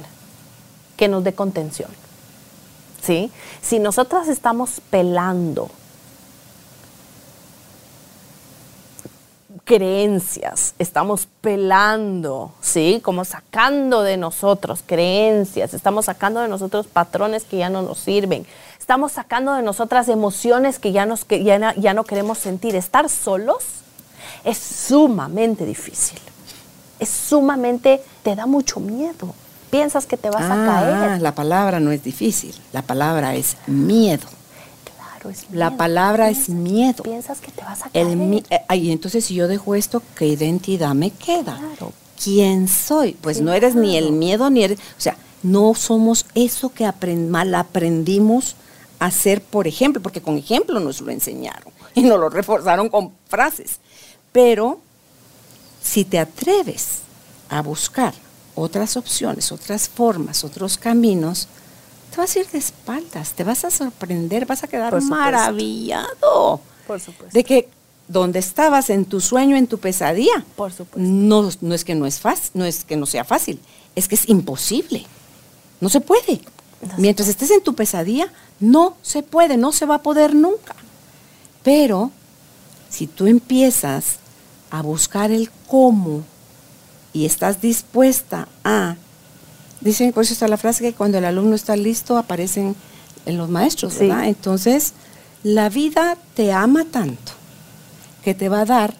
que 0.96 1.08
nos 1.08 1.24
dé 1.24 1.34
contención. 1.34 1.90
¿Sí? 3.02 3.32
Si 3.62 3.80
nosotras 3.80 4.28
estamos 4.28 4.82
pelando 4.90 5.70
creencias, 9.64 10.74
estamos 10.80 11.28
pelando, 11.42 12.52
¿sí? 12.62 13.02
Como 13.04 13.26
sacando 13.26 14.02
de 14.02 14.18
nosotros 14.18 14.82
creencias, 14.86 15.74
estamos 15.74 16.06
sacando 16.06 16.40
de 16.40 16.48
nosotros 16.48 16.88
patrones 16.88 17.44
que 17.44 17.58
ya 17.58 17.70
no 17.70 17.82
nos 17.82 18.00
sirven, 18.00 18.46
estamos 18.80 19.12
sacando 19.12 19.54
de 19.54 19.62
nosotras 19.62 20.08
emociones 20.08 20.80
que 20.80 20.94
ya, 20.94 21.06
nos, 21.06 21.26
que 21.26 21.44
ya, 21.44 21.76
ya 21.76 21.94
no 21.94 22.06
queremos 22.06 22.38
sentir. 22.38 22.76
Estar 22.76 23.10
solos 23.10 23.64
es 24.44 24.58
sumamente 24.58 25.66
difícil, 25.66 26.20
es 27.00 27.10
sumamente, 27.10 28.02
te 28.24 28.36
da 28.36 28.46
mucho 28.46 28.80
miedo, 28.80 29.34
piensas 29.70 30.06
que 30.06 30.18
te 30.18 30.30
vas 30.30 30.44
a 30.44 30.54
Ah, 30.64 30.66
caer. 31.06 31.22
la 31.22 31.36
palabra 31.36 31.80
no 31.80 31.92
es 31.92 32.04
difícil, 32.04 32.56
la 32.74 32.82
palabra 32.82 33.36
es 33.36 33.58
miedo. 33.68 34.28
Claro, 34.96 35.30
es 35.30 35.46
La 35.52 35.70
miedo. 35.70 35.78
palabra 35.78 36.30
es 36.30 36.50
miedo. 36.50 37.04
Piensas 37.04 37.40
que 37.40 37.52
te 37.52 37.62
vas 37.64 37.86
a 37.86 37.90
caer. 37.90 38.08
El 38.08 38.46
eh, 38.50 38.62
ay, 38.68 38.92
entonces 38.92 39.26
si 39.26 39.36
yo 39.36 39.48
dejo 39.48 39.76
esto, 39.76 40.02
¿qué 40.16 40.28
identidad 40.28 40.94
me 40.94 41.12
queda? 41.12 41.58
Claro. 41.58 41.92
¿Quién 42.24 42.68
soy? 42.68 43.14
Pues 43.14 43.42
no 43.42 43.54
eres 43.54 43.76
ni 43.76 43.96
el 43.98 44.12
miedo 44.12 44.50
ni 44.50 44.64
eres, 44.64 44.80
o 44.80 45.02
sea, 45.02 45.18
no 45.44 45.76
somos 45.76 46.26
eso 46.34 46.70
que 46.70 46.92
mal 47.30 47.54
aprendimos 47.54 48.56
a 49.00 49.06
hacer, 49.06 49.42
por 49.42 49.68
ejemplo, 49.68 50.02
porque 50.02 50.22
con 50.22 50.38
ejemplo 50.38 50.80
nos 50.80 51.02
lo 51.02 51.12
enseñaron 51.12 51.72
y 51.94 52.02
nos 52.02 52.20
lo 52.20 52.30
reforzaron 52.30 52.90
con 52.90 53.12
frases. 53.28 53.80
Pero 54.32 54.80
si 55.82 56.06
te 56.06 56.20
atreves 56.20 57.00
a 57.50 57.62
buscar 57.62 58.14
otras 58.56 58.98
opciones, 58.98 59.52
otras 59.52 59.88
formas, 59.88 60.44
otros 60.44 60.78
caminos, 60.78 61.48
te 62.12 62.18
vas 62.18 62.36
a 62.36 62.40
ir 62.40 62.48
de 62.50 62.58
espaldas, 62.58 63.32
te 63.34 63.44
vas 63.44 63.64
a 63.66 63.72
sorprender, 63.72 64.46
vas 64.46 64.64
a 64.64 64.68
quedar 64.68 64.92
Por 64.92 65.04
maravillado 65.04 66.62
Por 66.86 67.00
supuesto. 67.00 67.34
de 67.38 67.44
que 67.44 67.70
donde 68.08 68.40
estabas 68.40 68.90
en 68.90 69.06
tu 69.06 69.20
sueño, 69.20 69.56
en 69.58 69.68
tu 69.68 69.78
pesadilla, 69.78 70.44
Por 70.56 70.72
supuesto. 70.72 71.00
no, 71.00 71.50
no 71.62 71.74
es 71.76 71.84
que 71.84 71.94
no 71.96 72.06
es 72.06 72.20
fácil, 72.20 72.52
no 72.54 72.66
es 72.66 72.84
que 72.86 72.96
no 72.96 73.06
sea 73.06 73.26
fácil, 73.26 73.60
es 73.96 74.08
que 74.08 74.16
es 74.16 74.30
imposible. 74.30 75.06
No 75.82 75.90
se 75.90 76.00
puede. 76.02 76.42
No 76.82 76.96
se 76.96 77.02
Mientras 77.02 77.28
estés 77.28 77.52
en 77.52 77.62
tu 77.62 77.76
pesadilla, 77.76 78.32
no 78.60 78.96
se 79.02 79.24
puede, 79.24 79.58
no 79.58 79.72
se 79.72 79.86
va 79.86 79.96
a 79.96 80.04
poder 80.04 80.34
nunca. 80.34 80.76
Pero 81.64 82.12
si 82.90 83.08
tú 83.08 83.28
empiezas 83.28 84.18
a 84.70 84.82
buscar 84.82 85.32
el 85.32 85.50
cómo 85.68 86.24
y 87.14 87.26
estás 87.26 87.62
dispuesta 87.62 88.48
a, 88.64 88.96
dicen, 89.82 90.12
por 90.14 90.24
eso 90.24 90.34
está 90.34 90.48
la 90.48 90.58
frase 90.58 90.84
que 90.84 90.94
cuando 90.94 91.18
el 91.18 91.26
alumno 91.26 91.56
está 91.56 91.76
listo 91.76 92.18
aparecen 92.18 92.76
en 93.26 93.38
los 93.38 93.50
maestros, 93.50 93.94
Sí. 93.94 94.08
¿verdad? 94.08 94.26
Entonces, 94.26 94.94
la 95.44 95.70
vida 95.70 96.18
te 96.36 96.52
ama 96.52 96.86
tanto 96.86 97.32
que 98.24 98.34
te 98.34 98.50
va 98.50 98.62
a 98.62 98.66
dar 98.66 98.96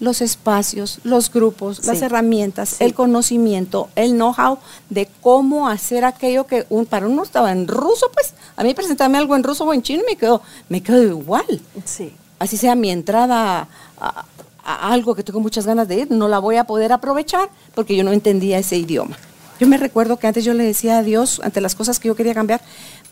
los 0.00 0.20
espacios, 0.20 1.00
los 1.02 1.32
grupos, 1.32 1.84
las 1.84 2.02
herramientas, 2.02 2.68
Sí. 2.78 2.84
el 2.84 2.94
conocimiento, 2.94 3.88
el 3.96 4.12
know-how 4.12 4.58
de 4.90 5.08
cómo 5.20 5.68
hacer 5.68 6.04
aquello 6.04 6.46
que 6.46 6.66
un, 6.70 6.86
para 6.86 7.08
uno 7.08 7.24
estaba 7.24 7.50
en 7.50 7.66
ruso, 7.66 8.08
pues 8.14 8.32
a 8.54 8.62
mí 8.62 8.74
presentarme 8.74 9.18
algo 9.18 9.34
en 9.34 9.42
ruso 9.42 9.64
o 9.64 9.74
en 9.74 9.82
chino 9.82 10.04
me 10.08 10.14
quedó, 10.16 10.40
me 10.68 10.80
quedó 10.84 11.02
igual. 11.02 11.60
Sí. 11.84 12.12
Así 12.38 12.56
sea 12.56 12.74
mi 12.74 12.90
entrada 12.90 13.68
a, 14.00 14.24
a 14.64 14.92
algo 14.92 15.14
que 15.14 15.22
tengo 15.22 15.40
muchas 15.40 15.66
ganas 15.66 15.88
de 15.88 16.00
ir, 16.00 16.10
no 16.10 16.28
la 16.28 16.38
voy 16.38 16.56
a 16.56 16.64
poder 16.64 16.92
aprovechar 16.92 17.48
porque 17.74 17.96
yo 17.96 18.04
no 18.04 18.12
entendía 18.12 18.58
ese 18.58 18.76
idioma. 18.76 19.16
Yo 19.58 19.66
me 19.66 19.76
recuerdo 19.76 20.18
que 20.18 20.26
antes 20.28 20.44
yo 20.44 20.54
le 20.54 20.62
decía 20.64 20.98
a 20.98 21.02
Dios, 21.02 21.40
ante 21.42 21.60
las 21.60 21.74
cosas 21.74 21.98
que 21.98 22.08
yo 22.08 22.14
quería 22.14 22.34
cambiar, 22.34 22.60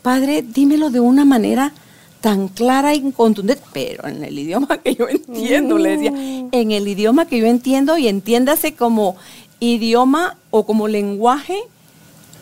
Padre, 0.03 0.43
dímelo 0.43 0.91
de 0.91 1.01
una 1.01 1.25
manera 1.25 1.73
tan 2.21 2.49
clara 2.49 2.95
y 2.95 3.11
contundente, 3.13 3.63
pero 3.73 4.07
en 4.07 4.23
el 4.23 4.39
idioma 4.39 4.79
que 4.79 4.95
yo 4.95 5.09
entiendo, 5.09 5.77
le 5.79 5.91
decía, 5.91 6.13
en 6.53 6.71
el 6.71 6.87
idioma 6.87 7.27
que 7.27 7.39
yo 7.39 7.47
entiendo 7.47 7.99
y 7.99 8.07
entiéndase 8.09 8.75
como 8.75 9.17
idioma 9.61 10.37
o 10.51 10.65
como 10.67 10.87
lenguaje, 10.89 11.57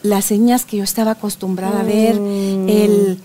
las 0.03 0.27
señas 0.27 0.65
que 0.67 0.79
yo 0.79 0.85
estaba 0.85 1.13
acostumbrada 1.13 1.81
a 1.81 1.85
ver, 1.85 2.17
el, 2.17 2.69
l- 2.69 3.17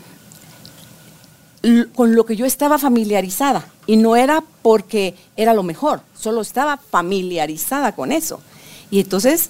con 1.96 2.16
lo 2.16 2.26
que 2.26 2.36
yo 2.36 2.46
estaba 2.46 2.78
familiarizada. 2.78 3.66
Y 3.86 3.98
no 3.98 4.16
era 4.16 4.44
porque 4.62 5.16
era 5.36 5.54
lo 5.54 5.64
mejor, 5.64 6.02
solo 6.18 6.42
estaba 6.42 6.78
familiarizada 6.78 7.94
con 7.94 8.12
eso. 8.12 8.42
Y 8.92 9.00
entonces, 9.02 9.50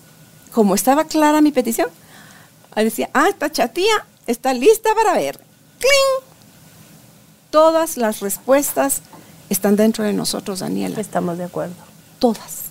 como 0.53 0.75
estaba 0.75 1.05
clara 1.05 1.41
mi 1.41 1.51
petición, 1.51 1.89
decía, 2.75 3.09
ah, 3.13 3.27
esta 3.29 3.51
chatía 3.51 4.05
está 4.27 4.53
lista 4.53 4.89
para 4.95 5.13
ver. 5.13 5.39
¡Cling! 5.79 6.29
Todas 7.51 7.97
las 7.97 8.19
respuestas 8.19 9.01
están 9.49 9.75
dentro 9.75 10.03
de 10.03 10.13
nosotros, 10.13 10.59
Daniela 10.59 10.99
Estamos 11.01 11.37
de 11.37 11.45
acuerdo. 11.45 11.73
todas. 12.19 12.69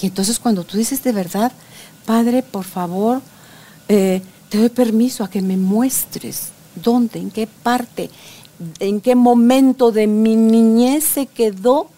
Y 0.00 0.06
entonces 0.06 0.38
cuando 0.38 0.64
tú 0.64 0.76
dices 0.76 1.02
de 1.02 1.12
verdad, 1.12 1.52
Padre, 2.06 2.42
por 2.42 2.64
favor, 2.64 3.20
eh, 3.88 4.22
te 4.48 4.58
doy 4.58 4.68
permiso 4.68 5.24
a 5.24 5.30
que 5.30 5.42
me 5.42 5.56
muestres 5.56 6.48
dónde, 6.74 7.18
en 7.18 7.30
qué 7.30 7.46
parte, 7.46 8.10
en 8.80 9.00
qué 9.00 9.14
momento 9.14 9.92
de 9.92 10.06
mi 10.06 10.36
niñez 10.36 11.04
se 11.04 11.26
quedó 11.26 11.88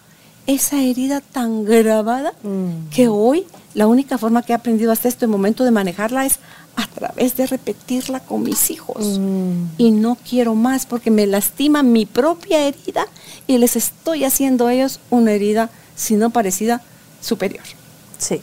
esa 0.47 0.81
herida 0.81 1.21
tan 1.21 1.65
grabada 1.65 2.33
Mm. 2.43 2.89
que 2.91 3.07
hoy 3.07 3.45
la 3.73 3.87
única 3.87 4.17
forma 4.17 4.43
que 4.43 4.53
he 4.53 4.55
aprendido 4.55 4.91
hasta 4.91 5.07
este 5.07 5.25
momento 5.27 5.63
de 5.63 5.71
manejarla 5.71 6.25
es 6.25 6.39
a 6.75 6.85
través 6.87 7.35
de 7.37 7.47
repetirla 7.47 8.19
con 8.19 8.43
mis 8.43 8.69
hijos. 8.69 9.17
Mm. 9.19 9.65
Y 9.77 9.91
no 9.91 10.17
quiero 10.29 10.53
más 10.55 10.85
porque 10.85 11.09
me 11.09 11.25
lastima 11.25 11.81
mi 11.83 12.05
propia 12.05 12.61
herida 12.67 13.07
y 13.47 13.57
les 13.57 13.75
estoy 13.75 14.23
haciendo 14.23 14.67
a 14.67 14.73
ellos 14.73 14.99
una 15.09 15.31
herida, 15.31 15.69
si 15.95 16.15
no 16.15 16.29
parecida, 16.29 16.81
superior. 17.21 17.63
Sí. 18.17 18.41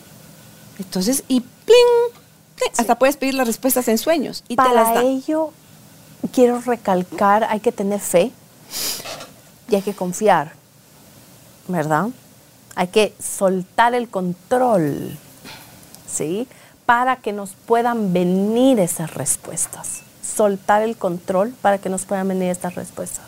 Entonces, 0.79 1.23
y 1.29 1.41
pling, 1.41 2.13
pling, 2.57 2.71
hasta 2.79 2.99
puedes 2.99 3.17
pedir 3.17 3.35
las 3.35 3.47
respuestas 3.47 3.87
en 3.89 3.99
sueños 3.99 4.43
y 4.49 4.57
te 4.57 4.63
las 4.63 4.89
Para 4.89 4.95
da. 4.95 5.03
ello, 5.03 5.53
quiero 6.29 6.61
recalcar, 6.61 7.45
hay 7.45 7.61
que 7.61 7.73
tener 7.73 8.01
fe 8.01 8.31
y 9.69 9.75
hay 9.75 9.83
que 9.83 9.95
confiar, 9.95 10.53
¿verdad? 11.69 12.09
Hay 12.75 12.89
que 12.89 13.15
soltar 13.23 13.95
el 13.95 14.09
control, 14.09 15.17
¿sí? 16.11 16.49
Para 16.87 17.17
que 17.17 17.33
nos 17.33 17.55
puedan 17.67 18.13
venir 18.13 18.81
esas 18.81 19.15
respuestas. 19.15 20.03
Soltar 20.23 20.83
el 20.83 20.97
control 20.97 21.55
para 21.61 21.79
que 21.79 21.89
nos 21.89 22.05
puedan 22.05 22.29
venir 22.29 22.51
estas 22.51 22.75
respuestas. 22.75 23.25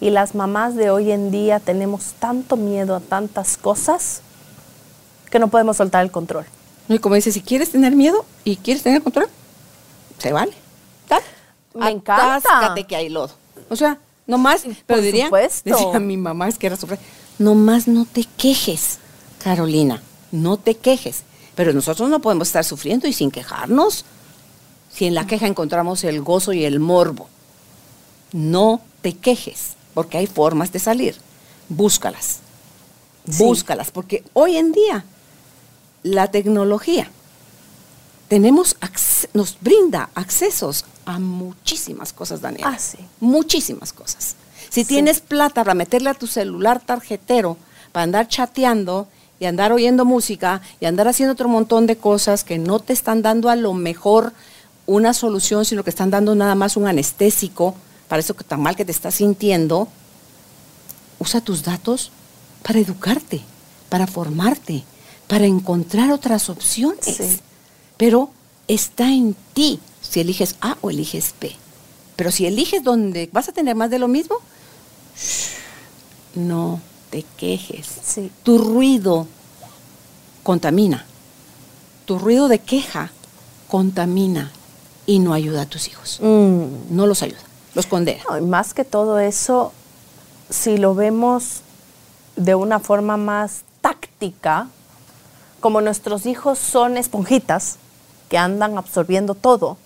Y 0.00 0.10
las 0.10 0.34
mamás 0.34 0.76
de 0.76 0.90
hoy 0.90 1.10
en 1.10 1.30
día 1.30 1.60
tenemos 1.60 2.14
tanto 2.18 2.56
miedo 2.56 2.94
a 2.96 3.00
tantas 3.00 3.58
cosas 3.58 4.22
que 5.30 5.38
no 5.38 5.48
podemos 5.48 5.76
soltar 5.76 6.02
el 6.02 6.10
control. 6.10 6.46
Y 6.88 6.98
como 6.98 7.14
dice, 7.14 7.32
si 7.32 7.42
quieres 7.42 7.70
tener 7.70 7.94
miedo 7.94 8.24
y 8.44 8.56
quieres 8.56 8.82
tener 8.82 9.02
control, 9.02 9.28
se 10.18 10.32
vale. 10.32 10.52
Dale. 11.08 11.24
Me 11.74 11.90
encanta. 11.90 12.36
Atáscate 12.36 12.84
que 12.84 12.96
hay 12.96 13.08
lodo. 13.08 13.32
O 13.68 13.76
sea, 13.76 13.98
no 14.26 14.38
más, 14.38 14.64
pero 14.86 15.00
diría, 15.00 15.26
supuesto. 15.26 15.70
decía 15.70 16.00
mi 16.00 16.16
mamá, 16.16 16.48
es 16.48 16.58
que 16.58 16.66
era 16.66 16.76
su 16.76 16.86
frase, 16.86 17.02
no 17.38 17.54
más 17.54 17.88
no 17.88 18.04
te 18.04 18.24
quejes, 18.36 18.98
Carolina, 19.42 20.02
no 20.32 20.56
te 20.56 20.76
quejes. 20.76 21.22
Pero 21.54 21.72
nosotros 21.72 22.08
no 22.08 22.20
podemos 22.20 22.48
estar 22.48 22.64
sufriendo 22.64 23.06
y 23.06 23.12
sin 23.12 23.30
quejarnos. 23.30 24.04
Si 24.92 25.06
en 25.06 25.14
la 25.14 25.26
queja 25.26 25.46
encontramos 25.46 26.04
el 26.04 26.22
gozo 26.22 26.52
y 26.52 26.64
el 26.64 26.80
morbo, 26.80 27.28
no 28.32 28.80
te 29.02 29.14
quejes, 29.14 29.74
porque 29.94 30.18
hay 30.18 30.26
formas 30.26 30.72
de 30.72 30.78
salir. 30.78 31.16
Búscalas. 31.68 32.40
búscalas, 33.38 33.90
porque 33.90 34.24
hoy 34.32 34.56
en 34.56 34.72
día 34.72 35.04
la 36.02 36.30
tecnología 36.30 37.10
tenemos 38.30 38.76
nos 39.34 39.58
brinda 39.60 40.08
accesos 40.14 40.84
a 41.04 41.18
muchísimas 41.18 42.12
cosas, 42.12 42.40
Daniela. 42.40 42.68
Ah, 42.68 42.78
sí. 42.78 42.98
Muchísimas 43.18 43.92
cosas. 43.92 44.36
Si 44.68 44.84
tienes 44.84 45.20
plata 45.20 45.64
para 45.64 45.74
meterle 45.74 46.10
a 46.10 46.14
tu 46.14 46.28
celular 46.28 46.80
tarjetero, 46.80 47.56
para 47.90 48.04
andar 48.04 48.28
chateando 48.28 49.08
y 49.40 49.46
andar 49.46 49.72
oyendo 49.72 50.04
música 50.04 50.62
y 50.78 50.84
andar 50.86 51.08
haciendo 51.08 51.32
otro 51.32 51.48
montón 51.48 51.88
de 51.88 51.96
cosas 51.96 52.44
que 52.44 52.56
no 52.56 52.78
te 52.78 52.92
están 52.92 53.20
dando 53.20 53.48
a 53.48 53.56
lo 53.56 53.74
mejor 53.74 54.32
una 54.86 55.12
solución, 55.12 55.64
sino 55.64 55.82
que 55.82 55.90
están 55.90 56.10
dando 56.10 56.36
nada 56.36 56.54
más 56.54 56.76
un 56.76 56.86
anestésico 56.86 57.74
para 58.06 58.20
eso 58.20 58.36
que 58.36 58.44
tan 58.44 58.60
mal 58.62 58.76
que 58.76 58.84
te 58.84 58.92
estás 58.92 59.16
sintiendo, 59.16 59.88
usa 61.18 61.40
tus 61.40 61.64
datos 61.64 62.12
para 62.62 62.78
educarte, 62.78 63.40
para 63.88 64.06
formarte, 64.06 64.84
para 65.26 65.46
encontrar 65.46 66.12
otras 66.12 66.48
opciones. 66.48 67.40
Pero 68.00 68.30
está 68.66 69.10
en 69.10 69.36
ti 69.52 69.78
si 70.00 70.20
eliges 70.20 70.56
A 70.62 70.78
o 70.80 70.88
eliges 70.88 71.34
B. 71.38 71.54
Pero 72.16 72.30
si 72.30 72.46
eliges 72.46 72.82
donde 72.82 73.28
vas 73.30 73.50
a 73.50 73.52
tener 73.52 73.76
más 73.76 73.90
de 73.90 73.98
lo 73.98 74.08
mismo, 74.08 74.36
no 76.34 76.80
te 77.10 77.26
quejes. 77.36 77.86
Tu 78.42 78.56
ruido 78.56 79.26
contamina. 80.42 81.04
Tu 82.06 82.18
ruido 82.18 82.48
de 82.48 82.60
queja 82.60 83.12
contamina 83.68 84.50
y 85.04 85.18
no 85.18 85.34
ayuda 85.34 85.62
a 85.62 85.66
tus 85.66 85.86
hijos. 85.86 86.20
Mm. 86.22 86.96
No 86.96 87.06
los 87.06 87.22
ayuda, 87.22 87.42
los 87.74 87.84
condena. 87.84 88.24
más 88.40 88.72
que 88.72 88.86
todo 88.86 89.18
eso, 89.18 89.74
si 90.48 90.78
lo 90.78 90.94
vemos 90.94 91.60
de 92.36 92.54
una 92.54 92.80
forma 92.80 93.18
más 93.18 93.64
táctica, 93.82 94.68
como 95.60 95.82
nuestros 95.82 96.24
hijos 96.24 96.58
son 96.58 96.96
esponjitas 96.96 97.76
que 98.30 98.38
andan 98.38 98.78
absorbiendo 98.78 99.34
todo 99.34 99.76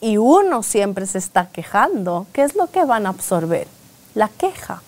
y 0.00 0.16
uno 0.16 0.62
siempre 0.62 1.06
se 1.06 1.18
está 1.18 1.48
quejando, 1.48 2.26
¿qué 2.32 2.42
es 2.42 2.54
lo 2.54 2.68
que 2.68 2.84
van 2.84 3.06
a 3.06 3.10
absorber? 3.10 3.66
La 4.14 4.28
queja. 4.28 4.82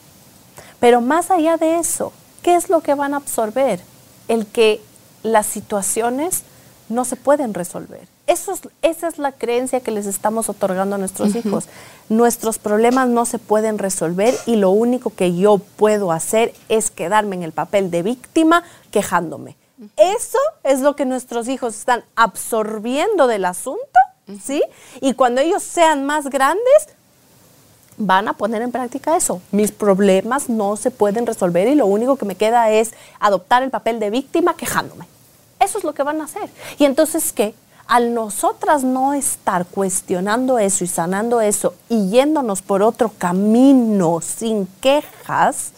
Pero 0.79 1.01
más 1.01 1.31
allá 1.31 1.57
de 1.57 1.79
eso, 1.79 2.13
¿qué 2.43 2.55
es 2.55 2.71
lo 2.71 2.81
que 2.81 2.95
van 2.95 3.15
a 3.15 3.19
absorber? 3.19 3.81
El 4.29 4.47
que 4.47 4.81
las 5.23 5.47
situaciones 5.47 6.45
no 6.89 7.05
se 7.05 7.17
pueden 7.17 7.55
resolver. 7.55 8.09
Eso 8.27 8.53
es, 8.53 8.61
esa 8.83 9.09
es 9.09 9.19
la 9.19 9.33
creencia 9.33 9.81
que 9.81 9.91
les 9.91 10.07
estamos 10.07 10.49
otorgando 10.49 10.95
a 10.95 10.99
nuestros 10.99 11.35
hijos. 11.35 11.67
Nuestros 12.09 12.59
problemas 12.59 13.09
no 13.09 13.25
se 13.25 13.39
pueden 13.39 13.79
resolver 13.79 14.35
y 14.47 14.57
lo 14.57 14.71
único 14.71 15.11
que 15.11 15.35
yo 15.37 15.59
puedo 15.59 16.13
hacer 16.13 16.55
es 16.69 16.91
quedarme 16.91 17.37
en 17.37 17.43
el 17.43 17.53
papel 17.53 17.91
de 17.91 18.03
víctima 18.03 18.63
quejándome. 18.93 19.57
Eso 19.97 20.39
es 20.63 20.81
lo 20.81 20.95
que 20.95 21.05
nuestros 21.05 21.49
hijos 21.49 21.75
están 21.75 22.05
absorbiendo 22.15 23.27
del 23.27 23.45
asunto, 23.45 23.81
¿sí? 24.43 24.63
Y 25.01 25.15
cuando 25.15 25.41
ellos 25.41 25.63
sean 25.63 26.05
más 26.05 26.29
grandes, 26.29 26.89
van 27.97 28.29
a 28.29 28.33
poner 28.33 28.63
en 28.63 28.73
práctica 28.73 29.17
eso. 29.17 29.41
Mis 29.53 29.73
problemas 29.73 30.49
no 30.49 30.77
se 30.77 30.91
pueden 30.91 31.27
resolver 31.27 31.69
y 31.69 31.75
lo 31.75 31.87
único 31.87 32.17
que 32.17 32.25
me 32.25 32.35
queda 32.35 32.71
es 32.71 32.93
adoptar 33.21 33.63
el 33.63 33.71
papel 33.71 34.01
de 34.01 34.11
víctima 34.11 34.57
quejándome. 34.57 35.07
Eso 35.61 35.79
es 35.79 35.85
lo 35.85 35.93
que 35.93 36.03
van 36.03 36.21
a 36.21 36.25
hacer. 36.25 36.49
Y 36.79 36.85
entonces, 36.87 37.33
¿qué? 37.33 37.55
Al 37.87 38.15
nosotras 38.15 38.85
no 38.85 39.15
estar 39.15 39.67
cuestionando 39.67 40.59
eso 40.59 40.85
y 40.85 40.87
sanando 40.87 41.41
eso 41.41 41.75
y 41.89 42.09
yéndonos 42.09 42.63
por 42.63 42.83
otro 42.83 43.13
camino 43.19 44.21
sin 44.21 44.67
quejas, 44.81 45.73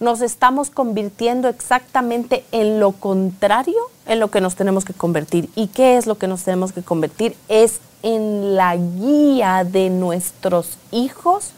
nos 0.00 0.20
estamos 0.20 0.70
convirtiendo 0.70 1.48
exactamente 1.48 2.44
en 2.52 2.80
lo 2.80 2.92
contrario 2.92 3.76
en 4.08 4.20
lo 4.20 4.28
que 4.30 4.40
nos 4.40 4.56
tenemos 4.56 4.84
que 4.84 4.94
convertir. 4.94 5.50
¿Y 5.54 5.68
qué 5.68 5.96
es 5.96 6.06
lo 6.06 6.16
que 6.16 6.26
nos 6.26 6.42
tenemos 6.42 6.72
que 6.72 6.82
convertir? 6.82 7.36
Es 7.48 7.80
en 8.02 8.56
la 8.56 8.74
guía 8.76 9.64
de 9.64 9.90
nuestros 9.90 10.78
hijos 10.90 11.52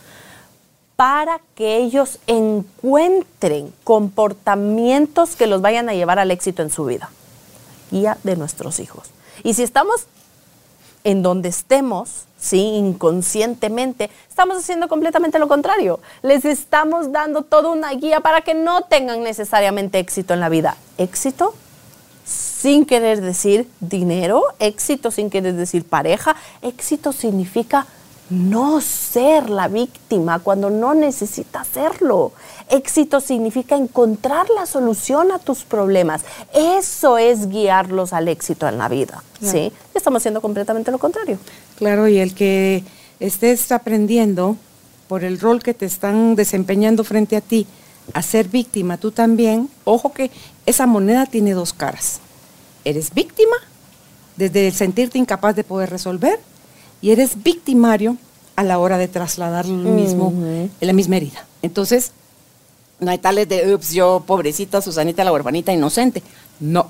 para 0.96 1.40
que 1.54 1.78
ellos 1.78 2.18
encuentren 2.26 3.72
comportamientos 3.84 5.36
que 5.36 5.46
los 5.46 5.62
vayan 5.62 5.88
a 5.88 5.94
llevar 5.94 6.18
al 6.18 6.30
éxito 6.30 6.62
en 6.62 6.70
su 6.70 6.84
vida. 6.84 7.10
Guía 7.90 8.18
de 8.24 8.36
nuestros 8.36 8.80
hijos. 8.80 9.08
Y 9.42 9.54
si 9.54 9.62
estamos 9.62 10.06
en 11.04 11.22
donde 11.22 11.48
estemos, 11.48 12.24
¿sí? 12.38 12.58
inconscientemente, 12.58 14.10
estamos 14.28 14.58
haciendo 14.58 14.88
completamente 14.88 15.38
lo 15.38 15.48
contrario. 15.48 16.00
Les 16.22 16.44
estamos 16.44 17.12
dando 17.12 17.42
toda 17.42 17.70
una 17.70 17.90
guía 17.92 18.20
para 18.20 18.42
que 18.42 18.54
no 18.54 18.82
tengan 18.82 19.22
necesariamente 19.22 19.98
éxito 19.98 20.34
en 20.34 20.40
la 20.40 20.48
vida. 20.48 20.76
Éxito 20.98 21.54
sin 22.24 22.84
querer 22.84 23.20
decir 23.20 23.68
dinero, 23.80 24.42
éxito 24.58 25.10
sin 25.10 25.30
querer 25.30 25.54
decir 25.54 25.84
pareja, 25.84 26.36
éxito 26.62 27.12
significa 27.12 27.86
no 28.30 28.80
ser 28.80 29.50
la 29.50 29.68
víctima 29.68 30.38
cuando 30.38 30.70
no 30.70 30.94
necesitas 30.94 31.66
serlo. 31.66 32.32
Éxito 32.68 33.20
significa 33.20 33.76
encontrar 33.76 34.48
la 34.50 34.66
solución 34.66 35.32
a 35.32 35.40
tus 35.40 35.64
problemas. 35.64 36.22
Eso 36.54 37.18
es 37.18 37.48
guiarlos 37.48 38.12
al 38.12 38.28
éxito 38.28 38.68
en 38.68 38.78
la 38.78 38.88
vida. 38.88 39.22
¿sí? 39.42 39.72
Estamos 39.94 40.22
haciendo 40.22 40.40
completamente 40.40 40.92
lo 40.92 40.98
contrario. 40.98 41.38
Claro, 41.76 42.06
y 42.06 42.18
el 42.18 42.34
que 42.34 42.84
estés 43.18 43.72
aprendiendo 43.72 44.56
por 45.08 45.24
el 45.24 45.40
rol 45.40 45.62
que 45.62 45.74
te 45.74 45.86
están 45.86 46.36
desempeñando 46.36 47.02
frente 47.02 47.36
a 47.36 47.40
ti 47.40 47.66
a 48.14 48.22
ser 48.22 48.48
víctima, 48.48 48.96
tú 48.96 49.10
también, 49.10 49.68
ojo 49.84 50.12
que 50.12 50.30
esa 50.66 50.86
moneda 50.86 51.26
tiene 51.26 51.52
dos 51.52 51.72
caras. 51.72 52.20
Eres 52.84 53.12
víctima 53.12 53.56
desde 54.36 54.68
el 54.68 54.72
sentirte 54.72 55.18
incapaz 55.18 55.56
de 55.56 55.64
poder 55.64 55.90
resolver 55.90 56.38
y 57.00 57.10
eres 57.10 57.42
victimario 57.42 58.16
a 58.56 58.62
la 58.62 58.78
hora 58.78 58.98
de 58.98 59.08
trasladar 59.08 59.66
mismo, 59.66 60.32
la 60.80 60.92
misma 60.92 61.16
herida. 61.16 61.46
Entonces, 61.62 62.12
no 62.98 63.10
hay 63.10 63.18
tales 63.18 63.48
de, 63.48 63.74
ups, 63.74 63.92
yo 63.92 64.22
pobrecita 64.26 64.82
Susanita 64.82 65.24
la 65.24 65.32
huerfanita 65.32 65.72
inocente. 65.72 66.22
No. 66.58 66.88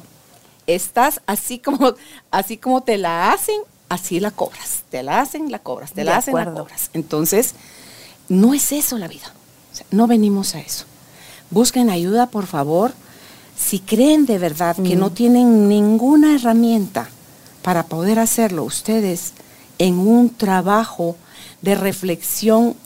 Estás 0.66 1.20
así 1.26 1.58
como, 1.58 1.94
así 2.30 2.56
como 2.56 2.82
te 2.82 2.98
la 2.98 3.32
hacen, 3.32 3.60
así 3.88 4.20
la 4.20 4.30
cobras. 4.30 4.82
Te 4.90 5.02
la 5.02 5.20
hacen, 5.20 5.50
la 5.50 5.60
cobras. 5.60 5.92
Te 5.92 6.04
la 6.04 6.16
hacen, 6.16 6.34
la 6.34 6.52
cobras. 6.52 6.90
Entonces, 6.92 7.54
no 8.28 8.54
es 8.54 8.72
eso 8.72 8.98
la 8.98 9.08
vida. 9.08 9.32
no 9.90 10.06
venimos 10.06 10.54
a 10.54 10.60
eso. 10.60 10.84
Busquen 11.50 11.90
ayuda, 11.90 12.26
por 12.26 12.46
favor. 12.46 12.92
Si 13.56 13.78
creen 13.78 14.26
de 14.26 14.38
verdad 14.38 14.76
que 14.76 14.96
no 14.96 15.10
tienen 15.10 15.68
ninguna 15.68 16.34
herramienta 16.34 17.08
para 17.62 17.84
poder 17.84 18.18
hacerlo 18.18 18.64
ustedes 18.64 19.34
en 19.80 19.98
un 19.98 20.28
trabajo 20.28 21.16
de 21.62 21.74
reflexión 21.74 22.76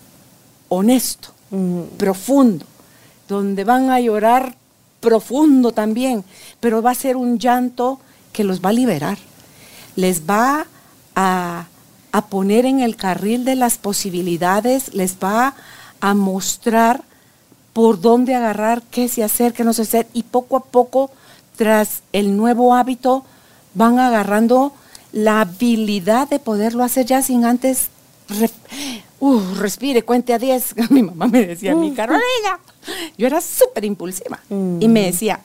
honesto, 0.69 1.31
profundo, 1.99 2.65
donde 3.29 3.65
van 3.65 3.91
a 3.91 4.01
llorar 4.01 4.57
profundo 5.01 5.73
también, 5.73 6.25
pero 6.61 6.83
va 6.83 6.93
a 6.93 6.95
ser 6.95 7.17
un 7.17 7.39
llanto 7.39 8.01
que 8.33 8.45
los 8.45 8.61
va 8.61 8.71
a 8.71 8.73
liberar, 8.73 9.19
les 9.97 10.23
va 10.23 10.67
a, 11.15 11.67
poner 12.31 12.65
en 12.65 12.79
el 12.81 12.95
carril 12.95 13.45
de 13.45 13.57
las 13.57 13.77
posibilidades, 13.77 14.95
les 14.95 15.17
va 15.17 15.55
a 16.01 16.15
mostrar 16.15 17.03
por 17.73 18.01
dónde 18.01 18.37
agarrar, 18.37 18.83
qué 18.83 19.09
se 19.09 19.25
hacer, 19.25 19.53
qué 19.53 19.65
no 19.65 19.73
se 19.73 19.83
hacer, 19.83 20.07
y 20.15 20.23
poco 20.23 20.57
a 20.57 20.65
poco, 20.65 21.11
tras 21.57 22.03
el 22.13 22.37
nuevo 22.37 22.73
hábito, 22.73 23.25
van 23.75 23.99
agarrando 23.99 24.73
la 25.15 25.43
habilidad 25.43 26.29
de 26.29 26.41
poderlo 26.41 26.83
hacer 26.83 27.07
ya 27.07 27.23
sin 27.23 27.45
antes 27.45 27.89
uh, 29.21 29.41
respire, 29.55 30.03
cuente 30.03 30.35
a 30.35 30.39
10. 30.39 30.75
Mi 30.91 31.03
mamá 31.03 31.29
me 31.29 31.47
decía, 31.47 31.75
mi. 31.75 31.93
Carolina, 31.95 32.59
yo 33.17 33.27
era 33.27 33.41
súper 33.41 33.85
impulsiva. 33.85 34.41
Y 34.51 34.89
me 34.89 35.07
decía, 35.07 35.41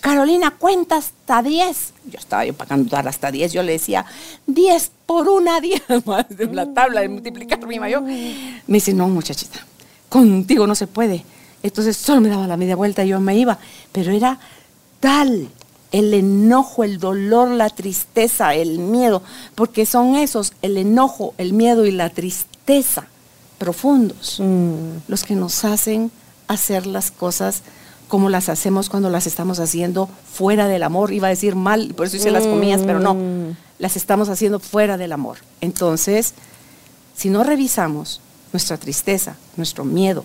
Carolina, 0.00 0.50
cuenta 0.50 0.96
hasta 0.96 1.42
10. 1.42 1.94
Yo 2.10 2.18
estaba 2.18 2.44
yo 2.44 2.52
para 2.52 2.68
cantar 2.68 3.08
hasta 3.08 3.30
10. 3.30 3.52
Yo 3.52 3.62
le 3.62 3.72
decía, 3.72 4.04
10 4.46 4.92
por 5.06 5.28
una 5.28 5.60
10 5.62 6.06
más 6.06 6.28
de 6.28 6.46
la 6.52 6.72
tabla 6.74 7.00
de 7.00 7.08
multiplicar 7.08 7.66
mi 7.66 7.80
mayor. 7.80 8.02
Me 8.02 8.60
dice, 8.66 8.92
no, 8.92 9.08
muchachita, 9.08 9.66
contigo 10.10 10.66
no 10.66 10.74
se 10.74 10.86
puede. 10.86 11.24
Entonces 11.62 11.96
solo 11.96 12.20
me 12.20 12.28
daba 12.28 12.46
la 12.46 12.58
media 12.58 12.76
vuelta 12.76 13.02
y 13.02 13.08
yo 13.08 13.18
me 13.18 13.34
iba. 13.34 13.58
Pero 13.92 14.12
era 14.12 14.38
tal 15.00 15.48
el 15.92 16.12
enojo, 16.14 16.84
el 16.84 16.98
dolor, 16.98 17.48
la 17.50 17.70
tristeza, 17.70 18.54
el 18.54 18.78
miedo, 18.78 19.22
porque 19.54 19.86
son 19.86 20.16
esos, 20.16 20.52
el 20.62 20.76
enojo, 20.76 21.34
el 21.38 21.52
miedo 21.52 21.86
y 21.86 21.92
la 21.92 22.10
tristeza 22.10 23.06
profundos, 23.58 24.38
mm. 24.40 25.08
los 25.08 25.24
que 25.24 25.34
nos 25.34 25.64
hacen 25.64 26.10
hacer 26.48 26.86
las 26.86 27.10
cosas 27.10 27.62
como 28.08 28.28
las 28.28 28.48
hacemos 28.48 28.88
cuando 28.88 29.10
las 29.10 29.26
estamos 29.26 29.58
haciendo 29.58 30.08
fuera 30.32 30.68
del 30.68 30.82
amor. 30.82 31.12
Iba 31.12 31.28
a 31.28 31.30
decir 31.30 31.56
mal, 31.56 31.94
por 31.94 32.06
eso 32.06 32.16
hice 32.16 32.30
las 32.30 32.46
comillas, 32.46 32.82
pero 32.84 33.00
no, 33.00 33.14
mm. 33.14 33.56
las 33.78 33.96
estamos 33.96 34.28
haciendo 34.28 34.60
fuera 34.60 34.96
del 34.96 35.12
amor. 35.12 35.38
Entonces, 35.60 36.34
si 37.16 37.30
no 37.30 37.42
revisamos 37.42 38.20
nuestra 38.52 38.76
tristeza, 38.76 39.36
nuestro 39.56 39.84
miedo, 39.84 40.24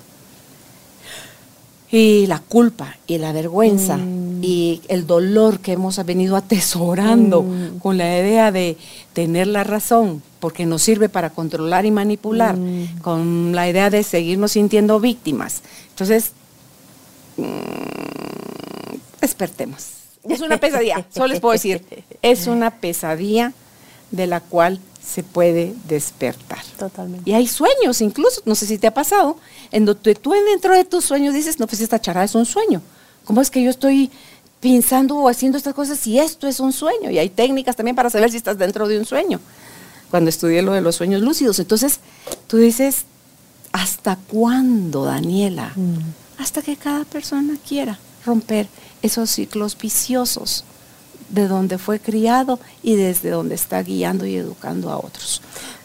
y 1.91 2.25
la 2.27 2.39
culpa 2.39 2.95
y 3.05 3.17
la 3.17 3.33
vergüenza 3.33 3.97
Mm. 3.97 4.30
Y 4.41 4.81
el 4.87 5.05
dolor 5.07 5.59
que 5.59 5.73
hemos 5.73 6.03
venido 6.05 6.35
atesorando 6.35 7.43
Mm. 7.43 7.79
con 7.79 7.97
la 7.97 8.17
idea 8.19 8.51
de 8.51 8.77
tener 9.13 9.47
la 9.47 9.63
razón, 9.63 10.21
porque 10.39 10.65
nos 10.65 10.81
sirve 10.81 11.09
para 11.09 11.29
controlar 11.29 11.85
y 11.85 11.91
manipular, 11.91 12.57
Mm. 12.57 12.99
con 13.01 13.55
la 13.55 13.69
idea 13.69 13.89
de 13.89 14.03
seguirnos 14.03 14.53
sintiendo 14.53 14.99
víctimas. 14.99 15.61
Entonces, 15.89 16.31
mm, 17.37 19.21
despertemos. 19.21 19.87
Es 20.27 20.41
una 20.41 20.57
pesadilla, 20.57 21.05
solo 21.13 21.27
les 21.27 21.39
puedo 21.39 21.53
decir, 21.53 21.83
es 22.21 22.47
una 22.47 22.71
pesadilla 22.71 23.53
de 24.11 24.27
la 24.27 24.39
cual 24.39 24.79
se 25.03 25.23
puede 25.23 25.73
despertar. 25.87 26.59
Totalmente. 26.77 27.29
Y 27.29 27.33
hay 27.33 27.47
sueños, 27.47 28.01
incluso, 28.01 28.41
no 28.45 28.53
sé 28.55 28.65
si 28.67 28.77
te 28.77 28.87
ha 28.87 28.93
pasado, 28.93 29.37
en 29.71 29.85
donde 29.85 30.13
tú 30.15 30.33
dentro 30.51 30.73
de 30.75 30.85
tus 30.85 31.05
sueños 31.05 31.33
dices, 31.33 31.59
no, 31.59 31.65
pues 31.67 31.81
esta 31.81 31.99
charada 31.99 32.25
es 32.25 32.35
un 32.35 32.45
sueño. 32.45 32.81
¿Cómo 33.25 33.41
es 33.41 33.49
que 33.49 33.63
yo 33.63 33.69
estoy 33.69 34.11
pensando 34.61 35.17
o 35.17 35.27
haciendo 35.27 35.57
estas 35.57 35.73
cosas 35.73 35.99
si 35.99 36.19
esto 36.19 36.47
es 36.47 36.59
un 36.59 36.71
sueño? 36.71 37.09
Y 37.09 37.17
hay 37.17 37.29
técnicas 37.29 37.75
también 37.75 37.95
para 37.95 38.09
saber 38.09 38.31
si 38.31 38.37
estás 38.37 38.57
dentro 38.57 38.87
de 38.87 38.99
un 38.99 39.05
sueño. 39.05 39.41
Cuando 40.09 40.29
estudié 40.29 40.61
lo 40.61 40.71
de 40.71 40.81
los 40.81 40.95
sueños 40.95 41.21
lúcidos. 41.21 41.59
Entonces, 41.59 41.99
tú 42.47 42.57
dices, 42.57 43.05
¿hasta 43.71 44.15
cuándo, 44.15 45.05
Daniela? 45.05 45.73
Hasta 46.37 46.61
que 46.61 46.77
cada 46.77 47.03
persona 47.05 47.57
quiera 47.67 47.99
romper 48.25 48.67
esos 49.01 49.31
ciclos 49.31 49.77
viciosos 49.77 50.63
de 51.29 51.47
donde 51.47 51.77
fue 51.77 51.99
criado 51.99 52.59
y 52.83 52.95
desde 52.95 53.29
donde 53.29 53.55
está 53.55 53.81
guiando 53.81 54.25
y 54.25 54.35
educando 54.35 54.91
a 54.91 54.97
otros. 54.97 55.41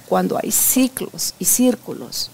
Cuando 0.09 0.39
hay 0.43 0.51
ciclos 0.51 1.35
y 1.39 1.45
círculos 1.45 2.31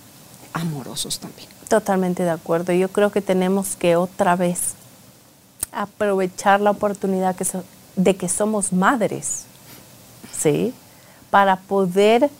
amorosos 0.53 1.19
también. 1.19 1.49
Totalmente 1.69 2.23
de 2.23 2.31
acuerdo. 2.31 2.73
Yo 2.73 2.89
creo 2.89 3.11
que 3.11 3.23
tenemos 3.23 3.77
que 3.77 3.97
otra 3.97 4.37
vez 4.37 4.75
aprovechar 5.73 6.61
la 6.61 6.71
oportunidad 6.71 7.35
que 7.35 7.47
de 7.97 8.17
que 8.17 8.29
somos 8.29 8.73
madres, 8.73 9.45
¿sí? 10.37 10.73
Para 11.31 11.57
poder 11.57 12.31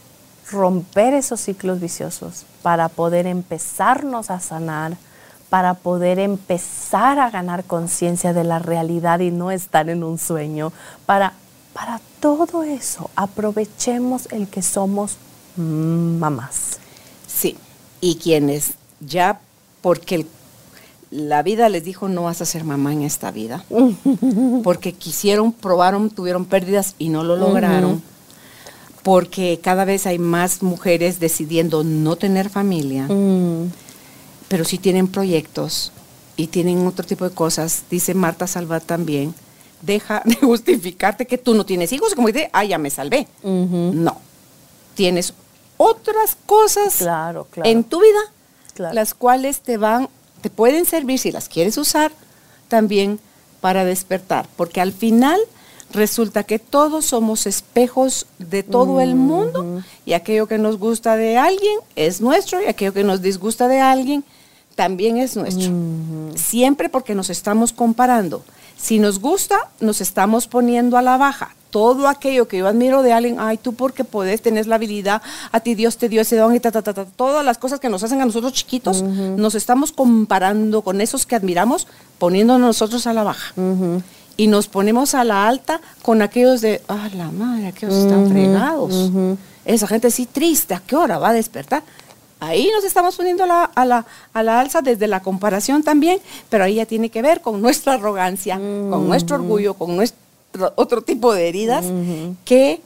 romper 0.51 1.15
esos 1.15 1.41
ciclos 1.41 1.81
viciosos, 1.81 2.45
para 2.63 2.89
poder 2.89 3.27
empezarnos 3.27 4.31
a 4.31 4.41
sanar, 4.41 4.97
para 5.51 5.75
poder 5.75 6.19
empezar 6.19 7.19
a 7.19 7.31
ganar 7.31 7.65
conciencia 7.65 8.33
de 8.33 8.45
la 8.45 8.59
realidad 8.59 9.21
y 9.21 9.31
no 9.31 9.51
estar 9.51 9.89
en 9.91 10.03
un 10.05 10.19
sueño, 10.19 10.73
para, 11.07 11.35
para 11.75 12.01
todo 12.21 12.63
eso 12.63 13.11
aprovechemos 13.17 14.27
el 14.33 14.49
que 14.49 14.63
somos 14.63 15.17
mamás. 15.57 16.79
Sí, 17.27 17.57
y 18.01 18.17
quienes 18.17 18.75
ya, 19.01 19.41
porque 19.83 20.15
el- 20.17 20.29
la 21.13 21.43
vida 21.43 21.69
les 21.69 21.85
dijo 21.85 22.09
no 22.09 22.23
vas 22.25 22.41
a 22.41 22.47
ser 22.47 22.65
mamá 22.65 22.93
en 22.93 23.03
esta 23.03 23.31
vida, 23.31 23.65
porque 24.65 24.93
quisieron, 24.95 25.53
probaron, 25.53 26.09
tuvieron 26.11 26.47
pérdidas 26.47 26.95
y 26.99 27.11
no 27.11 27.23
lo 27.23 27.37
lograron, 27.37 28.03
porque 29.03 29.61
cada 29.63 29.85
vez 29.85 30.07
hay 30.07 30.19
más 30.19 30.63
mujeres 30.63 31.21
decidiendo 31.21 31.85
no 31.85 32.17
tener 32.17 32.49
familia, 32.49 33.07
pero 34.49 34.65
sí 34.65 34.79
tienen 34.79 35.07
proyectos 35.09 35.93
y 36.37 36.47
tienen 36.47 36.87
otro 36.87 37.05
tipo 37.07 37.29
de 37.29 37.35
cosas, 37.35 37.83
dice 37.91 38.15
Marta 38.15 38.47
Salvat 38.47 38.85
también, 38.85 39.35
deja 39.83 40.23
de 40.25 40.35
justificarte 40.41 41.27
que 41.27 41.37
tú 41.39 41.55
no 41.55 41.67
tienes 41.67 41.93
hijos, 41.93 42.15
como 42.15 42.29
dice, 42.29 42.49
ah, 42.53 42.65
ya 42.65 42.79
me 42.79 42.89
salvé. 42.91 43.29
No, 43.43 44.17
tienes 44.95 45.35
otras 45.77 46.37
cosas 46.47 46.97
Claro, 46.97 47.47
claro. 47.51 47.69
en 47.69 47.85
tu 47.85 48.01
vida, 48.01 48.21
Claro. 48.75 48.95
las 48.95 49.13
cuales 49.13 49.61
te 49.61 49.77
van, 49.77 50.09
te 50.43 50.51
pueden 50.51 50.85
servir 50.85 51.19
si 51.19 51.33
las 51.33 51.49
quieres 51.49 51.79
usar 51.79 52.13
también 52.69 53.19
para 53.61 53.85
despertar, 53.85 54.47
porque 54.57 54.81
al 54.81 54.93
final 54.93 55.41
resulta 55.93 56.43
que 56.43 56.59
todos 56.59 57.07
somos 57.07 57.47
espejos 57.47 58.27
de 58.39 58.63
todo 58.63 59.01
el 59.01 59.15
mundo 59.15 59.83
y 60.05 60.15
aquello 60.15 60.47
que 60.47 60.59
nos 60.59 60.79
gusta 60.79 61.17
de 61.17 61.39
alguien 61.39 61.79
es 61.97 62.21
nuestro 62.21 62.63
y 62.63 62.67
aquello 62.67 62.93
que 62.93 63.05
nos 63.05 63.23
disgusta 63.23 63.69
de 63.69 63.81
alguien 63.81 64.25
también 64.75 65.17
es 65.19 65.37
nuestro. 65.37 65.71
Siempre 66.35 66.89
porque 66.89 67.15
nos 67.15 67.31
estamos 67.31 67.73
comparando. 67.73 68.43
Si 68.77 68.99
nos 68.99 69.21
gusta, 69.21 69.71
nos 69.81 70.01
estamos 70.01 70.47
poniendo 70.49 70.97
a 70.97 71.03
la 71.03 71.17
baja. 71.19 71.55
Todo 71.73 72.07
aquello 72.07 72.47
que 72.49 72.59
yo 72.59 72.69
admiro 72.69 73.03
de 73.03 73.15
alguien, 73.15 73.39
ay, 73.41 73.57
tú 73.57 73.73
porque 73.73 74.05
podés, 74.05 74.43
tenés 74.43 74.67
la 74.67 74.75
habilidad, 74.75 75.23
a 75.51 75.61
ti 75.61 75.75
Dios 75.75 75.97
te 75.97 76.11
dio 76.11 76.21
ese 76.21 76.37
don 76.37 76.55
y 76.55 76.61
ta, 76.61 76.71
ta, 76.71 76.83
ta, 76.83 76.93
ta, 76.93 77.07
todas 77.07 77.43
las 77.43 77.57
cosas 77.57 77.81
que 77.81 77.89
nos 77.89 78.03
hacen 78.03 78.21
a 78.21 78.27
nosotros 78.27 78.53
chiquitos, 78.53 79.01
nos 79.03 79.55
estamos 79.55 79.91
comparando 79.91 80.83
con 80.83 81.01
esos 81.01 81.25
que 81.25 81.35
admiramos, 81.35 81.87
poniéndonos 82.19 82.61
nosotros 82.61 83.07
a 83.07 83.15
la 83.15 83.23
baja. 83.25 83.55
Y 84.37 84.49
nos 84.49 84.69
ponemos 84.69 85.15
a 85.15 85.25
la 85.25 85.49
alta 85.49 85.81
con 86.03 86.21
aquellos 86.21 86.61
de, 86.61 86.83
ah, 86.89 87.09
la 87.15 87.31
madre, 87.31 87.69
aquellos 87.69 87.95
están 87.95 88.29
fregados. 88.31 89.11
Esa 89.65 89.87
gente 89.87 90.11
sí 90.11 90.27
triste, 90.27 90.75
¿a 90.75 90.83
qué 90.87 90.95
hora 90.95 91.17
va 91.19 91.31
a 91.31 91.33
despertar? 91.33 91.83
Ahí 92.41 92.69
nos 92.75 92.85
estamos 92.85 93.15
poniendo 93.17 93.45
a 93.45 93.47
la, 93.47 93.65
a, 93.65 93.85
la, 93.85 94.05
a 94.35 94.43
la 94.43 94.59
alza 94.61 94.83
desde 94.83 95.07
la 95.07 95.21
comparación 95.21 95.85
también, 95.85 96.19
pero 96.51 96.65
ahí 96.65 96.75
ya 96.75 96.87
tiene 96.87 97.09
que 97.09 97.23
ver 97.23 97.41
con 97.41 97.63
nuestra 97.63 97.95
arrogancia, 97.95 98.57
con 98.57 99.07
nuestro 99.07 99.37
orgullo, 99.37 99.75
con 99.75 99.95
nuestro 99.97 100.21
otro 100.77 101.03
tipo 101.03 101.33
de 101.33 101.49
heridas, 101.49 101.85
que 102.45 102.81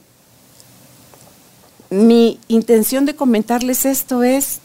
mi 1.89 2.39
intención 2.47 3.05
de 3.05 3.15
comentarles 3.15 3.85
esto 3.85 4.23
es 4.23 4.59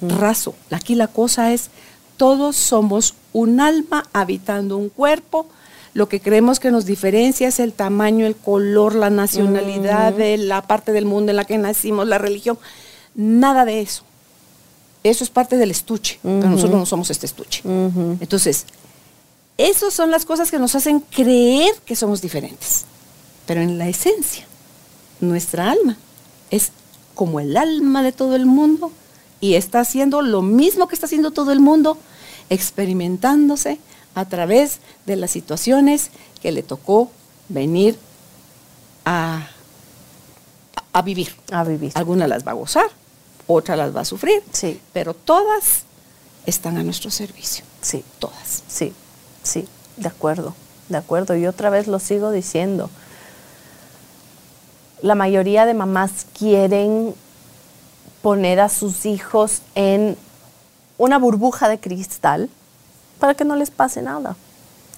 raso. 0.00 0.54
Aquí 0.70 0.94
la 0.94 1.08
cosa 1.08 1.52
es, 1.52 1.70
todos 2.16 2.56
somos 2.56 3.14
un 3.32 3.60
alma 3.60 4.08
habitando 4.12 4.76
un 4.76 4.88
cuerpo. 4.88 5.46
Lo 5.94 6.08
que 6.08 6.20
creemos 6.20 6.60
que 6.60 6.70
nos 6.70 6.84
diferencia 6.84 7.48
es 7.48 7.58
el 7.58 7.72
tamaño, 7.72 8.26
el 8.26 8.36
color, 8.36 8.94
la 8.94 9.08
nacionalidad 9.08 10.12
de 10.12 10.36
la 10.36 10.62
parte 10.62 10.92
del 10.92 11.06
mundo 11.06 11.30
en 11.30 11.36
la 11.36 11.44
que 11.44 11.56
nacimos, 11.56 12.06
la 12.06 12.18
religión. 12.18 12.58
Nada 13.14 13.64
de 13.64 13.80
eso. 13.80 14.02
Eso 15.02 15.24
es 15.24 15.30
parte 15.30 15.56
del 15.56 15.70
estuche, 15.70 16.18
pero 16.22 16.50
nosotros 16.50 16.78
no 16.78 16.84
somos 16.84 17.10
este 17.10 17.26
estuche. 17.26 17.62
Entonces, 17.64 18.66
esas 19.58 19.94
son 19.94 20.10
las 20.10 20.24
cosas 20.24 20.50
que 20.50 20.58
nos 20.58 20.74
hacen 20.74 21.00
creer 21.00 21.74
que 21.84 21.96
somos 21.96 22.20
diferentes. 22.20 22.84
Pero 23.46 23.60
en 23.60 23.78
la 23.78 23.88
esencia, 23.88 24.44
nuestra 25.20 25.70
alma 25.70 25.96
es 26.50 26.72
como 27.14 27.40
el 27.40 27.56
alma 27.56 28.02
de 28.02 28.12
todo 28.12 28.36
el 28.36 28.44
mundo 28.46 28.92
y 29.40 29.54
está 29.54 29.80
haciendo 29.80 30.20
lo 30.22 30.42
mismo 30.42 30.88
que 30.88 30.94
está 30.94 31.06
haciendo 31.06 31.30
todo 31.30 31.52
el 31.52 31.60
mundo, 31.60 31.96
experimentándose 32.50 33.78
a 34.14 34.24
través 34.26 34.78
de 35.06 35.16
las 35.16 35.30
situaciones 35.30 36.10
que 36.42 36.52
le 36.52 36.62
tocó 36.62 37.10
venir 37.48 37.98
a, 39.04 39.48
a 40.92 41.02
vivir. 41.02 41.34
A 41.52 41.64
vivir. 41.64 41.92
Algunas 41.94 42.28
las 42.28 42.46
va 42.46 42.50
a 42.52 42.54
gozar, 42.54 42.90
otras 43.46 43.78
las 43.78 43.94
va 43.94 44.00
a 44.00 44.04
sufrir, 44.04 44.42
Sí. 44.52 44.80
pero 44.92 45.14
todas 45.14 45.82
están 46.46 46.76
a 46.76 46.82
nuestro 46.82 47.10
servicio. 47.10 47.64
Sí. 47.82 48.04
Todas. 48.18 48.62
Sí, 48.68 48.92
sí, 49.46 49.68
de 49.96 50.08
acuerdo, 50.08 50.54
de 50.88 50.98
acuerdo. 50.98 51.36
Y 51.36 51.46
otra 51.46 51.70
vez 51.70 51.86
lo 51.86 51.98
sigo 51.98 52.30
diciendo. 52.30 52.90
La 55.02 55.14
mayoría 55.14 55.66
de 55.66 55.74
mamás 55.74 56.26
quieren 56.36 57.14
poner 58.22 58.60
a 58.60 58.68
sus 58.68 59.06
hijos 59.06 59.62
en 59.74 60.16
una 60.98 61.18
burbuja 61.18 61.68
de 61.68 61.78
cristal 61.78 62.48
para 63.18 63.34
que 63.34 63.44
no 63.44 63.56
les 63.56 63.70
pase 63.70 64.02
nada. 64.02 64.36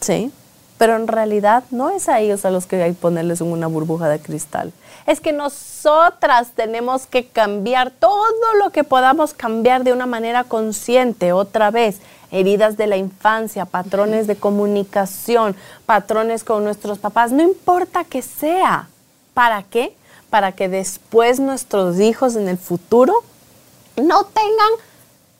¿Sí? 0.00 0.32
Pero 0.78 0.94
en 0.94 1.08
realidad 1.08 1.64
no 1.70 1.90
es 1.90 2.08
a 2.08 2.20
ellos 2.20 2.44
a 2.44 2.50
los 2.50 2.66
que 2.66 2.80
hay 2.80 2.92
que 2.92 3.00
ponerles 3.00 3.40
en 3.40 3.48
una 3.48 3.66
burbuja 3.66 4.08
de 4.08 4.20
cristal. 4.20 4.72
Es 5.06 5.20
que 5.20 5.32
nosotras 5.32 6.52
tenemos 6.54 7.06
que 7.06 7.26
cambiar 7.26 7.90
todo 7.90 8.54
lo 8.62 8.70
que 8.70 8.84
podamos 8.84 9.34
cambiar 9.34 9.82
de 9.82 9.92
una 9.92 10.06
manera 10.06 10.44
consciente. 10.44 11.32
Otra 11.32 11.72
vez, 11.72 11.98
heridas 12.30 12.76
de 12.76 12.86
la 12.86 12.96
infancia, 12.96 13.64
patrones 13.64 14.26
de 14.26 14.36
comunicación, 14.36 15.56
patrones 15.86 16.44
con 16.44 16.64
nuestros 16.64 16.98
papás, 16.98 17.32
no 17.32 17.42
importa 17.42 18.04
que 18.04 18.22
sea. 18.22 18.88
¿Para 19.34 19.62
qué? 19.62 19.94
Para 20.30 20.52
que 20.52 20.68
después 20.68 21.40
nuestros 21.40 22.00
hijos 22.00 22.36
en 22.36 22.48
el 22.48 22.58
futuro 22.58 23.14
no 23.96 24.24
tengan 24.24 24.70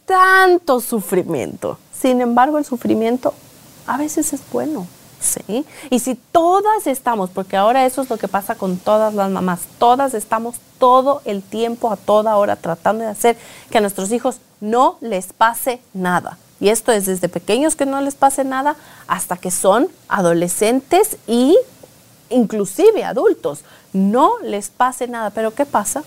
tanto 0.07 0.81
sufrimiento. 0.81 1.79
Sin 1.93 2.21
embargo, 2.21 2.59
el 2.59 2.65
sufrimiento 2.65 3.35
a 3.87 3.97
veces 3.99 4.33
es 4.33 4.41
bueno. 4.53 4.87
¿sí? 5.21 5.67
Y 5.91 5.99
si 5.99 6.15
todas 6.15 6.87
estamos, 6.87 7.31
porque 7.31 7.57
ahora 7.57 7.85
eso 7.87 8.03
es 8.03 8.11
lo 8.11 8.17
que 8.17 8.29
pasa 8.29 8.55
con 8.55 8.79
todas 8.79 9.15
las 9.15 9.31
mamás, 9.31 9.61
todas 9.79 10.15
estamos 10.15 10.57
todo 10.79 11.23
el 11.25 11.43
tiempo, 11.43 11.91
a 11.91 11.97
toda 11.97 12.37
hora, 12.37 12.57
tratando 12.57 13.05
de 13.05 13.11
hacer 13.11 13.37
que 13.71 13.79
a 13.79 13.81
nuestros 13.81 14.13
hijos 14.13 14.41
no 14.61 14.97
les 15.01 15.33
pase 15.33 15.81
nada. 15.93 16.39
Y 16.61 16.71
esto 16.71 16.93
es 16.93 17.07
desde 17.07 17.29
pequeños 17.29 17.77
que 17.77 17.87
no 17.87 18.01
les 18.01 18.15
pase 18.15 18.45
nada 18.45 18.77
hasta 19.07 19.37
que 19.37 19.51
son 19.51 19.89
adolescentes 20.09 21.17
y 21.27 21.57
inclusive 22.31 23.05
adultos. 23.05 23.61
No 23.93 24.39
les 24.43 24.69
pase 24.69 25.07
nada. 25.07 25.31
Pero 25.31 25.55
¿qué 25.55 25.67
pasa? 25.67 26.03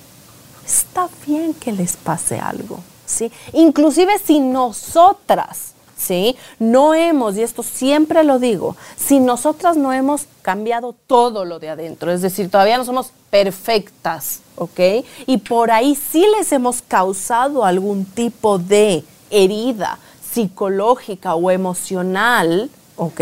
Está 0.66 1.10
bien 1.26 1.54
que 1.54 1.72
les 1.72 1.95
pase 1.95 2.39
algo. 2.39 2.80
¿sí? 3.06 3.32
Inclusive 3.54 4.18
si 4.20 4.39
nosotras, 4.39 5.74
¿sí? 5.97 6.36
No 6.60 6.93
hemos, 6.93 7.38
y 7.38 7.43
esto 7.43 7.64
siempre 7.64 8.24
lo 8.24 8.39
digo, 8.39 8.76
si 8.97 9.20
nosotras 9.20 9.78
no 9.78 9.93
hemos 9.93 10.26
cambiado 10.41 10.95
todo 11.08 11.45
lo 11.45 11.60
de 11.60 11.70
adentro, 11.70 12.12
es 12.12 12.22
decir, 12.22 12.49
todavía 12.49 12.78
no 12.78 12.86
somos 12.86 13.12
perfectas, 13.30 14.41
¿ok? 14.56 15.06
Y 15.28 15.38
por 15.38 15.72
ahí 15.72 15.95
sí 15.95 16.26
les 16.38 16.52
hemos 16.52 16.82
causado 16.82 17.64
algún 17.64 18.06
tipo 18.06 18.58
de 18.58 19.04
herida 19.30 19.99
psicológica 20.34 21.36
o 21.36 21.51
emocional, 21.51 22.69
¿ok? 22.95 23.21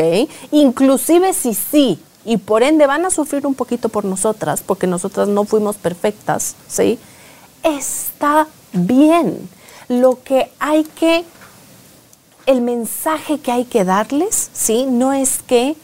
Inclusive 0.52 1.34
si 1.34 1.54
sí, 1.54 2.00
y 2.26 2.38
por 2.38 2.64
ende 2.64 2.86
van 2.86 3.06
a 3.06 3.10
sufrir 3.10 3.48
un 3.48 3.56
poquito 3.56 3.90
por 3.90 4.06
nosotras, 4.06 4.62
porque 4.66 4.88
nosotras 4.88 5.28
no 5.28 5.46
fuimos 5.46 5.78
perfectas, 5.78 6.56
¿sí? 6.68 7.00
Está 7.64 8.48
bien. 8.74 9.50
Lo 9.88 10.22
que 10.24 10.52
hay 10.60 10.84
que, 10.84 11.24
el 12.46 12.62
mensaje 12.62 13.40
que 13.40 13.52
hay 13.52 13.66
que 13.66 13.86
darles, 13.86 14.50
¿sí? 14.54 14.86
No 14.86 15.14
es 15.14 15.40
que, 15.42 15.76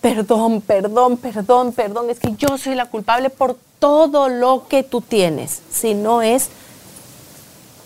perdón, 0.00 0.60
perdón, 0.60 1.16
perdón, 1.16 1.72
perdón, 1.72 2.10
es 2.10 2.20
que 2.20 2.34
yo 2.36 2.58
soy 2.58 2.74
la 2.74 2.86
culpable 2.86 3.30
por 3.30 3.56
todo 3.78 4.28
lo 4.28 4.66
que 4.68 4.82
tú 4.82 5.00
tienes, 5.00 5.60
sino 5.70 6.22
es, 6.22 6.48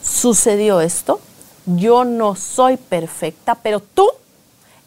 sucedió 0.02 0.80
esto, 0.80 1.20
yo 1.76 2.04
no 2.04 2.34
soy 2.34 2.76
perfecta, 2.76 3.54
pero 3.56 3.80
tú 3.80 4.08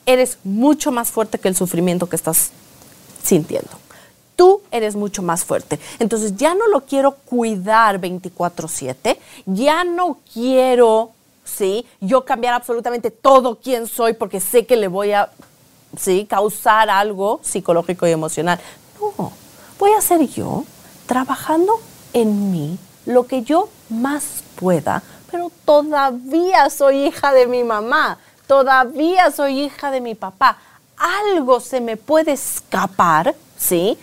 eres 0.05 0.37
mucho 0.43 0.91
más 0.91 1.09
fuerte 1.09 1.37
que 1.39 1.47
el 1.47 1.55
sufrimiento 1.55 2.07
que 2.07 2.15
estás 2.15 2.51
sintiendo. 3.23 3.69
Tú 4.35 4.61
eres 4.71 4.95
mucho 4.95 5.21
más 5.21 5.43
fuerte. 5.45 5.79
Entonces 5.99 6.35
ya 6.35 6.55
no 6.55 6.67
lo 6.67 6.81
quiero 6.85 7.11
cuidar 7.11 7.99
24/7, 7.99 9.19
ya 9.45 9.83
no 9.83 10.17
quiero, 10.33 11.11
¿sí? 11.45 11.85
Yo 11.99 12.25
cambiar 12.25 12.55
absolutamente 12.55 13.11
todo 13.11 13.57
quien 13.59 13.87
soy 13.87 14.13
porque 14.13 14.39
sé 14.39 14.65
que 14.65 14.77
le 14.77 14.87
voy 14.87 15.11
a, 15.11 15.29
¿sí? 15.99 16.25
Causar 16.27 16.89
algo 16.89 17.39
psicológico 17.43 18.07
y 18.07 18.11
emocional. 18.11 18.59
No, 18.99 19.31
voy 19.77 19.91
a 19.91 20.01
ser 20.01 20.27
yo 20.27 20.63
trabajando 21.05 21.79
en 22.13 22.51
mí 22.51 22.79
lo 23.05 23.27
que 23.27 23.43
yo 23.43 23.69
más 23.89 24.43
pueda, 24.55 25.03
pero 25.31 25.51
todavía 25.65 26.69
soy 26.69 27.07
hija 27.07 27.31
de 27.31 27.47
mi 27.47 27.63
mamá, 27.63 28.19
todavía 28.47 29.31
soy 29.31 29.61
hija 29.61 29.89
de 29.89 30.01
mi 30.01 30.15
papá 30.15 30.57
algo 31.01 31.59
se 31.59 31.81
me 31.81 31.97
puede 31.97 32.33
escapar, 32.33 33.35
¿sí? 33.57 33.97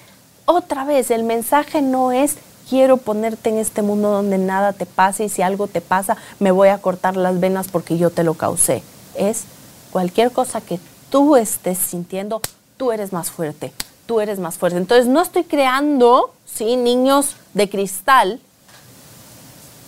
Otra 0.45 0.85
vez, 0.85 1.11
el 1.11 1.23
mensaje 1.23 1.81
no 1.83 2.13
es 2.13 2.37
quiero 2.69 2.99
ponerte 2.99 3.51
en 3.51 3.59
este 3.59 3.83
mundo 3.83 4.11
donde 4.11 4.37
nada 4.37 4.73
te 4.73 4.85
pase 4.85 5.25
y 5.25 5.29
si 5.29 5.41
algo 5.41 5.69
te 5.69 5.81
pasa 5.81 6.19
me 6.39 6.51
voy 6.51 6.69
a 6.69 6.79
cortar 6.79 7.17
las 7.17 7.41
venas 7.41 7.69
porque 7.69 7.97
yo 7.97 8.11
te 8.11 8.25
lo 8.25 8.35
causé. 8.35 8.83
Es 9.15 9.45
cualquier 9.91 10.33
cosa 10.33 10.61
que 10.61 10.79
tú 11.11 11.37
estés 11.37 11.79
sintiendo, 11.79 12.43
tú 12.77 12.93
eres 12.93 13.13
más 13.13 13.31
fuerte, 13.31 13.73
tú 14.07 14.21
eres 14.21 14.39
más 14.39 14.59
fuerte. 14.59 14.79
Entonces 14.79 15.07
no 15.07 15.23
estoy 15.23 15.45
creando, 15.45 16.35
¿sí? 16.47 16.77
Niños 16.77 17.37
de 17.55 17.71
cristal, 17.71 18.41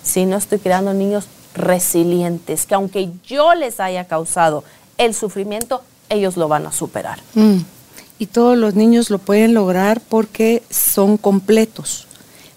sí, 0.03 0.26
no 0.26 0.36
estoy 0.36 0.59
creando 0.59 0.92
niños 0.94 1.26
resilientes, 1.55 2.66
que 2.66 2.74
aunque 2.74 3.11
yo 3.26 3.55
les 3.55 3.80
haya 3.80 4.05
causado 4.05 4.64
el 4.98 5.14
sufrimiento, 5.14 5.82
ellos 6.09 6.36
lo 6.36 6.48
van 6.48 6.66
a 6.66 6.72
superar. 6.72 7.20
Mm. 7.34 7.59
Y 8.18 8.26
todos 8.26 8.57
los 8.57 8.74
niños 8.74 9.11
lo 9.11 9.18
pueden 9.18 9.55
lograr 9.55 10.01
porque 10.01 10.62
son 10.68 11.16
completos, 11.16 12.07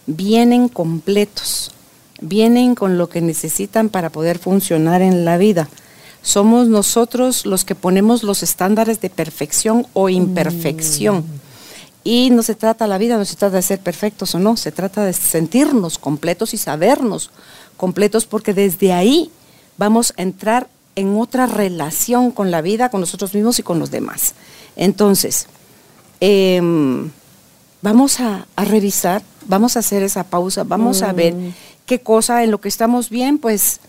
vienen 0.08 0.68
completos, 0.68 1.72
vienen 2.20 2.76
con 2.76 2.98
lo 2.98 3.08
que 3.08 3.22
necesitan 3.22 3.90
para 3.90 4.10
poder 4.10 4.40
funcionar 4.40 5.02
en 5.02 5.24
la 5.24 5.38
vida. 5.38 5.70
Somos 6.22 6.68
nosotros 6.68 7.46
los 7.46 7.66
que 7.66 7.76
ponemos 7.76 8.24
los 8.24 8.44
estándares 8.44 9.02
de 9.02 9.10
perfección 9.10 9.88
o 9.94 10.10
imperfección. 10.10 11.18
Mm. 11.18 11.43
Y 12.04 12.30
no 12.32 12.44
se 12.44 12.56
trata 12.56 12.88
la 12.88 12.98
vida, 12.98 13.18
no 13.18 13.26
se 13.26 13.36
trata 13.36 13.56
de 13.56 13.62
ser 13.62 13.80
perfectos 13.80 14.36
o 14.36 14.40
no, 14.40 14.58
se 14.58 14.72
trata 14.72 15.06
de 15.06 15.14
sentirnos 15.14 15.98
completos 15.98 16.54
y 16.54 16.58
sabernos 16.58 17.32
completos 17.78 18.26
porque 18.26 18.54
desde 18.54 18.92
ahí 18.92 19.32
vamos 19.78 20.14
a 20.18 20.22
entrar 20.22 20.68
en 20.96 21.18
otra 21.18 21.46
relación 21.46 22.32
con 22.32 22.52
la 22.52 22.62
vida, 22.62 22.90
con 22.90 23.00
nosotros 23.00 23.34
mismos 23.34 23.60
y 23.60 23.64
con 23.64 23.80
los 23.80 23.90
demás. 23.90 24.36
Entonces, 24.76 25.48
em, 26.20 27.10
vamos 27.82 28.20
a, 28.20 28.48
revisar, 28.58 29.24
vamos 29.48 29.76
a 29.76 29.80
hacer 29.80 30.04
esa 30.04 30.24
pausa, 30.24 30.64
vamos 30.64 31.02
a 31.02 31.14
ver 31.14 31.34
mm. 31.34 31.54
qué 31.86 32.02
cosa 32.02 32.44
en 32.44 32.52
lo 32.52 32.60
que 32.62 32.70
estamos 32.70 33.10
bien, 33.10 33.38
pues 33.38 33.80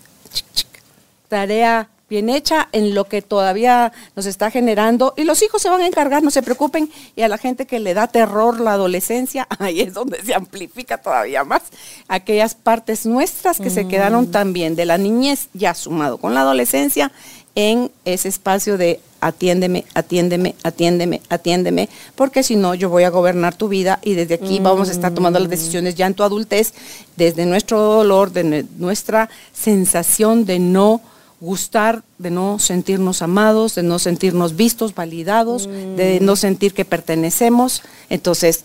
tarea 1.28 1.88
bien 2.14 2.28
hecha 2.28 2.68
en 2.70 2.94
lo 2.94 3.06
que 3.06 3.22
todavía 3.22 3.90
nos 4.14 4.26
está 4.26 4.48
generando 4.52 5.14
y 5.16 5.24
los 5.24 5.42
hijos 5.42 5.60
se 5.60 5.68
van 5.68 5.80
a 5.80 5.86
encargar, 5.88 6.22
no 6.22 6.30
se 6.30 6.44
preocupen, 6.44 6.88
y 7.16 7.22
a 7.22 7.28
la 7.28 7.38
gente 7.38 7.66
que 7.66 7.80
le 7.80 7.92
da 7.92 8.06
terror 8.06 8.60
la 8.60 8.74
adolescencia, 8.74 9.48
ahí 9.58 9.80
es 9.80 9.94
donde 9.94 10.22
se 10.22 10.32
amplifica 10.32 10.98
todavía 10.98 11.42
más 11.42 11.62
aquellas 12.06 12.54
partes 12.54 13.04
nuestras 13.04 13.58
que 13.58 13.68
se 13.68 13.84
mm. 13.84 13.88
quedaron 13.88 14.30
también 14.30 14.76
de 14.76 14.84
la 14.84 14.96
niñez 14.96 15.48
ya 15.54 15.74
sumado 15.74 16.18
con 16.18 16.34
la 16.34 16.42
adolescencia 16.42 17.10
en 17.56 17.90
ese 18.04 18.28
espacio 18.28 18.78
de 18.78 19.00
atiéndeme, 19.20 19.84
atiéndeme, 19.94 20.54
atiéndeme, 20.62 21.20
atiéndeme, 21.28 21.88
porque 22.14 22.44
si 22.44 22.54
no 22.54 22.76
yo 22.76 22.90
voy 22.90 23.02
a 23.02 23.10
gobernar 23.10 23.56
tu 23.56 23.66
vida 23.66 23.98
y 24.02 24.14
desde 24.14 24.34
aquí 24.34 24.60
vamos 24.60 24.88
a 24.88 24.92
estar 24.92 25.12
tomando 25.14 25.40
las 25.40 25.48
mm. 25.48 25.50
decisiones 25.50 25.94
ya 25.96 26.06
en 26.06 26.14
tu 26.14 26.22
adultez, 26.22 26.74
desde 27.16 27.44
nuestro 27.44 27.80
dolor, 27.80 28.30
de 28.30 28.66
nuestra 28.78 29.28
sensación 29.52 30.44
de 30.44 30.60
no 30.60 31.00
gustar 31.40 32.02
de 32.18 32.30
no 32.30 32.58
sentirnos 32.58 33.22
amados, 33.22 33.74
de 33.74 33.82
no 33.82 33.98
sentirnos 33.98 34.56
vistos, 34.56 34.94
validados, 34.94 35.66
de 35.66 36.18
mm. 36.20 36.24
no 36.24 36.36
sentir 36.36 36.74
que 36.74 36.84
pertenecemos. 36.84 37.82
Entonces, 38.08 38.64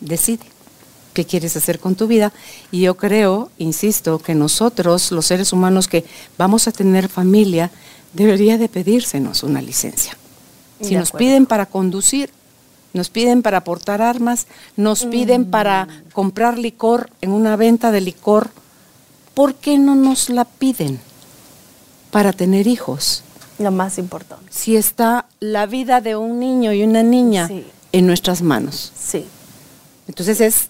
decide 0.00 0.44
qué 1.14 1.24
quieres 1.24 1.56
hacer 1.56 1.78
con 1.78 1.94
tu 1.94 2.06
vida. 2.06 2.32
Y 2.70 2.82
yo 2.82 2.96
creo, 2.96 3.50
insisto, 3.58 4.18
que 4.18 4.34
nosotros, 4.34 5.10
los 5.12 5.26
seres 5.26 5.52
humanos 5.52 5.88
que 5.88 6.04
vamos 6.36 6.68
a 6.68 6.72
tener 6.72 7.08
familia, 7.08 7.70
debería 8.12 8.58
de 8.58 8.68
pedírsenos 8.68 9.42
una 9.42 9.62
licencia. 9.62 10.16
Si 10.80 10.96
nos 10.96 11.12
piden 11.12 11.46
para 11.46 11.66
conducir, 11.66 12.30
nos 12.92 13.08
piden 13.08 13.42
para 13.42 13.64
portar 13.64 14.02
armas, 14.02 14.46
nos 14.76 15.04
piden 15.04 15.42
mm. 15.42 15.50
para 15.50 15.88
comprar 16.12 16.58
licor 16.58 17.10
en 17.22 17.30
una 17.30 17.56
venta 17.56 17.90
de 17.90 18.00
licor, 18.00 18.50
¿por 19.34 19.54
qué 19.54 19.78
no 19.78 19.94
nos 19.94 20.30
la 20.30 20.44
piden 20.44 21.00
para 22.10 22.32
tener 22.32 22.66
hijos? 22.66 23.22
Lo 23.58 23.70
más 23.70 23.98
importante. 23.98 24.46
Si 24.50 24.76
está 24.76 25.26
la 25.40 25.66
vida 25.66 26.00
de 26.00 26.16
un 26.16 26.40
niño 26.40 26.72
y 26.72 26.82
una 26.82 27.02
niña 27.02 27.48
en 27.92 28.06
nuestras 28.06 28.42
manos. 28.42 28.92
Sí. 28.98 29.26
Entonces 30.08 30.40
es 30.40 30.68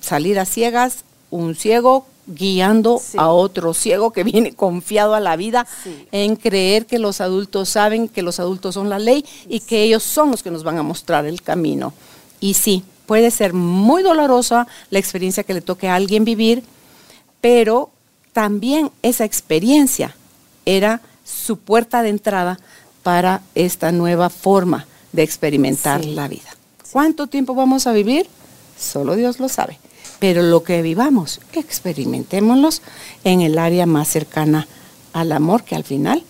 salir 0.00 0.38
a 0.38 0.44
ciegas, 0.44 1.04
un 1.30 1.54
ciego 1.54 2.06
guiando 2.26 3.00
a 3.16 3.28
otro 3.28 3.74
ciego 3.74 4.12
que 4.12 4.24
viene 4.24 4.52
confiado 4.52 5.14
a 5.14 5.20
la 5.20 5.36
vida 5.36 5.66
en 6.12 6.36
creer 6.36 6.86
que 6.86 6.98
los 6.98 7.20
adultos 7.20 7.68
saben 7.68 8.08
que 8.08 8.22
los 8.22 8.40
adultos 8.40 8.74
son 8.74 8.88
la 8.88 8.98
ley 8.98 9.24
y 9.48 9.60
que 9.60 9.82
ellos 9.82 10.02
son 10.02 10.30
los 10.30 10.42
que 10.42 10.50
nos 10.50 10.62
van 10.62 10.78
a 10.78 10.82
mostrar 10.82 11.26
el 11.26 11.42
camino. 11.42 11.92
Y 12.38 12.54
sí, 12.54 12.84
puede 13.06 13.30
ser 13.30 13.52
muy 13.52 14.02
dolorosa 14.02 14.66
la 14.90 14.98
experiencia 14.98 15.42
que 15.42 15.54
le 15.54 15.60
toque 15.60 15.88
a 15.88 15.94
alguien 15.94 16.24
vivir, 16.24 16.62
pero 17.40 17.90
también 18.32 18.90
esa 19.02 19.24
experiencia 19.24 20.16
era 20.64 21.00
su 21.24 21.58
puerta 21.58 22.02
de 22.02 22.10
entrada 22.10 22.58
para 23.02 23.42
esta 23.54 23.92
nueva 23.92 24.30
forma 24.30 24.86
de 25.12 25.22
experimentar 25.22 26.04
la 26.04 26.28
vida. 26.28 26.56
¿Cuánto 26.92 27.26
tiempo 27.26 27.54
vamos 27.54 27.86
a 27.86 27.92
vivir? 27.92 28.28
Solo 28.78 29.16
Dios 29.16 29.38
lo 29.38 29.48
sabe. 29.48 29.78
Pero 30.18 30.42
lo 30.42 30.62
que 30.62 30.82
vivamos, 30.82 31.40
experimentémoslos 31.52 32.82
en 33.24 33.40
el 33.40 33.58
área 33.58 33.86
más 33.86 34.08
cercana 34.08 34.68
al 35.12 35.32
amor, 35.32 35.64
que 35.64 35.76
al 35.76 35.84
final 35.84 36.22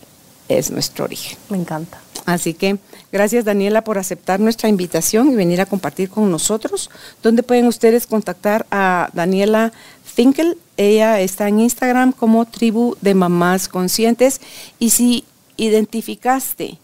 es 0.49 0.71
nuestro 0.71 1.07
origen. 1.07 1.39
Me 1.49 1.57
encanta. 1.57 2.01
Así 2.27 2.55
que 2.55 2.79
gracias 3.11 3.45
Daniela 3.45 3.83
por 3.83 3.99
aceptar 3.99 4.41
nuestra 4.41 4.69
invitación 4.69 5.33
y 5.33 5.35
venir 5.35 5.61
a 5.61 5.67
compartir 5.67 6.11
con 6.11 6.31
nosotros. 6.31 6.91
¿Dónde 7.23 7.43
pueden 7.43 7.67
ustedes 7.67 8.07
contactar 8.07 8.67
a 8.71 9.11
Daniela 9.13 9.73
Finkel? 10.05 10.57
Ella 10.81 11.21
está 11.21 11.47
en 11.47 11.61
Instagram 11.61 12.13
como 12.13 12.47
Tribu 12.47 12.97
de 13.03 13.15
Mamás 13.15 13.69
Conscientes. 13.69 14.41
Y 14.79 14.91
si 14.91 15.27
identificaste 15.59 16.79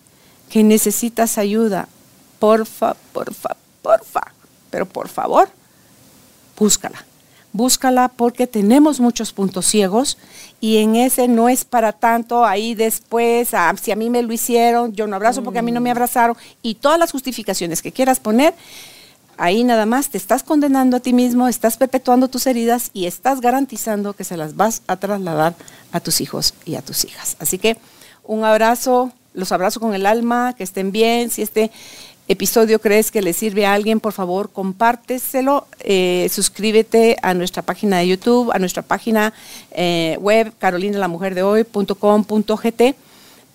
que 0.50 0.62
necesitas 0.62 1.38
ayuda, 1.38 1.88
porfa, 2.38 2.94
porfa, 3.14 3.56
porfa, 3.80 4.20
pero 4.70 4.84
por 4.84 5.08
favor, 5.08 5.48
búscala 6.58 7.06
búscala 7.56 8.08
porque 8.08 8.46
tenemos 8.46 9.00
muchos 9.00 9.32
puntos 9.32 9.64
ciegos 9.64 10.18
y 10.60 10.76
en 10.76 10.94
ese 10.94 11.26
no 11.26 11.48
es 11.48 11.64
para 11.64 11.92
tanto 11.92 12.44
ahí 12.44 12.74
después, 12.74 13.54
ah, 13.54 13.74
si 13.80 13.90
a 13.90 13.96
mí 13.96 14.10
me 14.10 14.22
lo 14.22 14.30
hicieron, 14.30 14.92
yo 14.92 15.06
no 15.06 15.16
abrazo 15.16 15.42
porque 15.42 15.60
a 15.60 15.62
mí 15.62 15.72
no 15.72 15.80
me 15.80 15.88
mm. 15.88 15.96
abrazaron 15.96 16.36
y 16.60 16.74
todas 16.74 16.98
las 16.98 17.12
justificaciones 17.12 17.80
que 17.80 17.92
quieras 17.92 18.20
poner, 18.20 18.52
ahí 19.38 19.64
nada 19.64 19.86
más 19.86 20.10
te 20.10 20.18
estás 20.18 20.42
condenando 20.42 20.96
a 20.96 21.00
ti 21.00 21.12
mismo, 21.12 21.48
estás 21.48 21.76
perpetuando 21.76 22.28
tus 22.28 22.46
heridas 22.46 22.90
y 22.92 23.06
estás 23.06 23.40
garantizando 23.40 24.12
que 24.12 24.24
se 24.24 24.36
las 24.36 24.56
vas 24.56 24.82
a 24.86 24.96
trasladar 24.96 25.54
a 25.92 26.00
tus 26.00 26.20
hijos 26.20 26.54
y 26.64 26.76
a 26.76 26.82
tus 26.82 27.04
hijas. 27.04 27.36
Así 27.38 27.58
que 27.58 27.76
un 28.24 28.44
abrazo, 28.44 29.12
los 29.34 29.52
abrazo 29.52 29.80
con 29.80 29.94
el 29.94 30.06
alma, 30.06 30.54
que 30.56 30.64
estén 30.64 30.92
bien. 30.92 31.30
Si 31.30 31.42
este 31.42 31.70
episodio 32.28 32.80
crees 32.80 33.10
que 33.10 33.22
le 33.22 33.32
sirve 33.32 33.66
a 33.66 33.74
alguien, 33.74 34.00
por 34.00 34.12
favor, 34.12 34.50
compárteselo. 34.50 35.66
Eh, 35.80 36.28
suscríbete 36.32 37.16
a 37.22 37.34
nuestra 37.34 37.62
página 37.62 37.98
de 37.98 38.08
YouTube, 38.08 38.50
a 38.52 38.58
nuestra 38.58 38.82
página 38.82 39.32
eh, 39.70 40.16
web, 40.20 40.52
carolinalamujerdehoy.com.gt 40.58 43.05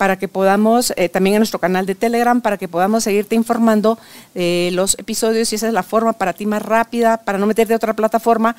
para 0.02 0.18
que 0.18 0.28
podamos, 0.28 0.94
eh, 0.96 1.10
también 1.10 1.36
en 1.36 1.42
nuestro 1.42 1.60
canal 1.60 1.86
de 1.86 1.94
Telegram, 1.94 2.42
para 2.42 2.58
que 2.58 2.68
podamos 2.68 3.04
seguirte 3.04 3.36
informando 3.36 4.00
de 4.34 4.72
los 4.74 4.98
episodios 4.98 5.52
y 5.52 5.58
esa 5.58 5.68
es 5.68 5.74
la 5.74 5.84
forma 5.84 6.14
para 6.14 6.34
ti 6.34 6.48
más 6.48 6.64
rápida, 6.64 7.18
para 7.18 7.38
no 7.38 7.46
meterte 7.46 7.74
a 7.74 7.76
otra 7.76 7.94
plataforma, 7.94 8.56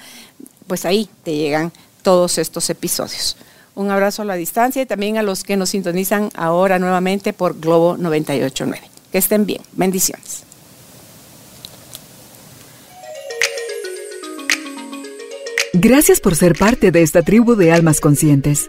pues 0.68 0.84
ahí 0.84 1.08
te 1.24 1.34
llegan 1.34 1.72
todos 2.02 2.38
estos 2.38 2.70
episodios. 2.70 3.36
Un 3.74 3.90
abrazo 3.90 4.22
a 4.22 4.24
la 4.24 4.36
distancia 4.36 4.82
y 4.82 4.86
también 4.86 5.18
a 5.18 5.24
los 5.24 5.42
que 5.42 5.56
nos 5.56 5.70
sintonizan 5.70 6.30
ahora 6.36 6.78
nuevamente 6.78 7.32
por 7.32 7.58
Globo 7.58 7.96
989. 7.98 8.80
Que 9.10 9.18
estén 9.18 9.44
bien. 9.44 9.62
Bendiciones. 9.72 10.44
Gracias 15.72 16.20
por 16.20 16.36
ser 16.36 16.56
parte 16.56 16.92
de 16.92 17.02
esta 17.02 17.22
tribu 17.22 17.56
de 17.56 17.72
almas 17.72 18.00
conscientes. 18.00 18.68